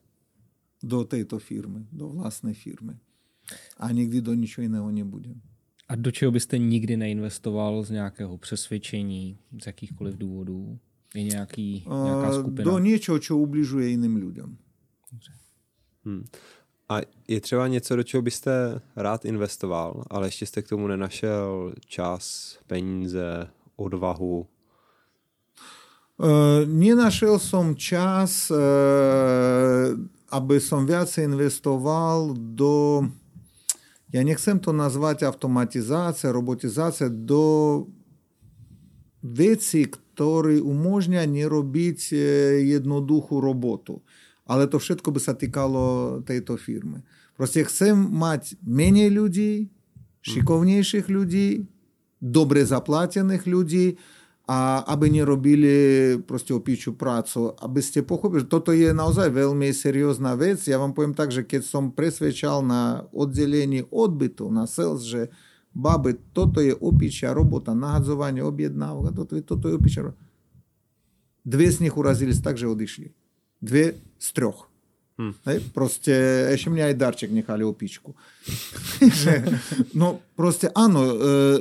Do 0.84 1.04
této 1.04 1.40
firmy, 1.40 1.86
do 1.92 2.10
vlastní 2.10 2.54
firmy 2.54 2.98
a 3.78 3.92
nikdy 3.92 4.22
do 4.22 4.34
ničeho 4.34 4.64
jiného 4.64 4.92
nebude. 4.92 5.30
A 5.90 5.96
do 5.96 6.12
čeho 6.12 6.32
byste 6.32 6.58
nikdy 6.58 6.98
neinvestoval 6.98 7.84
z 7.84 7.90
nějakého 7.90 8.38
přesvědčení, 8.38 9.38
z 9.64 9.68
jakýchkoliv 9.68 10.18
důvodů? 10.18 10.80
Je 11.16 11.24
nějaký, 11.24 11.86
nějaká 12.04 12.34
skupina? 12.34 12.72
Do 12.72 12.80
něčeho, 12.80 13.20
co 13.20 13.38
ubližuje 13.38 13.88
jiným 13.88 14.16
lidem. 14.16 14.58
Hmm. 16.06 16.26
A 16.90 17.00
je 17.28 17.42
třeba 17.42 17.68
něco, 17.68 17.96
do 17.96 18.04
čeho 18.04 18.22
byste 18.22 18.82
rád 18.96 19.26
investoval, 19.26 20.04
ale 20.10 20.28
ještě 20.28 20.46
jste 20.46 20.62
k 20.62 20.68
tomu 20.68 20.88
nenašel 20.88 21.74
čas, 21.86 22.58
peníze, 22.68 23.48
odvahu? 23.76 24.48
Uh, 26.18 26.66
nenašel 26.66 27.38
som 27.38 27.78
čas, 27.78 28.50
uh, 28.50 28.58
aby 30.34 30.58
som 30.58 30.82
viac 30.82 31.14
investoval 31.18 32.34
do, 32.34 33.06
ja 34.12 34.22
nechcem 34.24 34.56
to 34.60 34.72
nazvať 34.72 35.28
automatizácia, 35.28 36.32
robotizácia, 36.32 37.12
do 37.12 37.86
vecí, 39.20 39.92
ktoré 39.92 40.64
umožňa 40.64 41.28
nerobiť 41.28 42.16
jednoduchú 42.64 43.44
robotu. 43.44 44.00
Ale 44.48 44.64
to 44.72 44.80
všetko 44.80 45.12
by 45.12 45.20
sa 45.20 45.36
týkalo 45.36 45.84
tejto 46.24 46.56
firmy. 46.56 47.04
Proste 47.36 47.68
chcem 47.68 47.94
mať 47.94 48.56
menej 48.64 49.12
ľudí, 49.12 49.68
šikovnejších 50.24 51.12
ľudí, 51.12 51.68
dobre 52.24 52.64
zaplatených 52.64 53.44
ľudí, 53.44 54.00
a 54.48 54.80
aby 54.88 55.12
nerobili 55.12 55.76
proste 56.24 56.56
opíču 56.56 56.96
prácu. 56.96 57.52
Aby 57.60 57.84
ste 57.84 58.00
pochopili, 58.00 58.48
toto 58.48 58.72
je 58.72 58.96
naozaj 58.96 59.28
veľmi 59.28 59.68
seriózna 59.76 60.40
vec. 60.40 60.64
Ja 60.64 60.80
vám 60.80 60.96
poviem 60.96 61.12
tak, 61.12 61.36
že 61.36 61.44
keď 61.44 61.68
som 61.68 61.92
presvedčal 61.92 62.64
na 62.64 63.04
oddelení 63.12 63.84
odbytu, 63.92 64.48
na 64.48 64.64
sales, 64.64 65.04
že 65.04 65.28
baby, 65.76 66.16
toto 66.32 66.64
je 66.64 66.72
opičia 66.72 67.36
robota, 67.36 67.76
nahadzovanie 67.76 68.40
objednávok, 68.40 69.12
toto, 69.12 69.36
toto 69.44 69.68
je 69.68 69.76
opičia 69.76 70.08
robota. 70.08 70.24
Dve 71.44 71.68
z 71.68 71.84
nich 71.84 71.96
urazili 71.96 72.32
tak, 72.40 72.56
že 72.56 72.72
odišli. 72.72 73.12
Dve 73.60 74.00
z 74.16 74.28
troch. 74.32 74.72
Hm. 75.18 75.34
Hej, 75.50 75.58
proste 75.74 76.14
ešte 76.54 76.70
mňa 76.70 76.94
aj 76.94 76.96
darček 77.02 77.34
nechali 77.34 77.66
opičku. 77.66 78.14
že, 79.02 79.42
no 79.98 80.22
proste 80.38 80.70
áno, 80.78 81.02
e, 81.02 81.14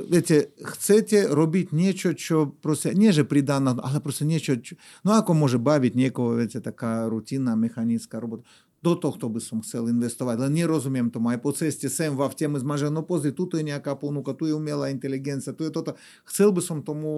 viete, 0.05 0.53
chcete 0.61 1.25
robiť 1.33 1.73
niečo, 1.73 2.13
čo 2.13 2.53
proste, 2.53 2.93
nie 2.93 3.09
že 3.09 3.25
pridá 3.25 3.57
na, 3.57 3.73
ale 3.81 3.97
proste 3.97 4.29
niečo, 4.29 4.61
čo, 4.61 4.77
no 5.01 5.17
ako 5.17 5.33
môže 5.33 5.57
baviť 5.57 5.93
niekoho, 5.97 6.37
viete, 6.37 6.61
taká 6.61 7.09
rutinná 7.09 7.57
mechanická 7.57 8.21
robota. 8.21 8.45
Do 8.85 8.93
tohto 8.93 9.25
by 9.25 9.41
som 9.41 9.65
chcel 9.65 9.89
investovať, 9.89 10.37
len 10.37 10.53
nerozumiem 10.53 11.09
tomu. 11.09 11.33
Aj 11.33 11.41
po 11.41 11.49
ceste 11.49 11.89
sem 11.89 12.13
v 12.13 12.21
avte 12.21 12.45
my 12.45 12.61
sme, 12.61 12.77
že 12.77 12.93
no 12.93 13.01
pozri, 13.01 13.33
tu 13.33 13.49
je 13.49 13.65
nejaká 13.65 13.97
ponuka, 13.97 14.37
tu 14.37 14.45
je 14.45 14.53
umelá 14.53 14.93
inteligencia, 14.93 15.49
tu 15.49 15.65
je 15.65 15.73
toto. 15.73 15.97
Chcel 16.29 16.53
by 16.53 16.61
som 16.61 16.85
tomu 16.85 17.09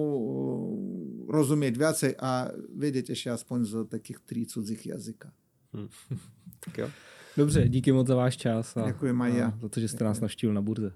rozumieť 1.28 1.74
viacej 1.76 2.12
a 2.16 2.48
vedieť 2.72 3.12
ešte 3.12 3.28
aspoň 3.28 3.58
z 3.68 3.72
takých 3.92 4.24
tri 4.24 4.48
cudzích 4.48 4.88
jazyka. 4.88 5.28
Hmm. 5.74 5.88
tak 6.64 6.78
jo. 6.78 6.90
Dobře, 7.36 7.68
díky 7.68 7.92
moc 7.92 8.06
za 8.06 8.14
váš 8.14 8.36
čas 8.36 8.76
a, 8.76 8.86
Děkuji, 8.86 9.12
Maja. 9.12 9.46
a 9.46 9.58
za 9.62 9.68
to, 9.68 9.80
že 9.80 9.88
jste 9.88 10.04
nás 10.04 10.20
navštívil 10.20 10.54
na 10.54 10.60
burze. 10.62 10.92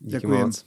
Díky 0.00 0.10
Děkuji. 0.10 0.38
moc. 0.42 0.66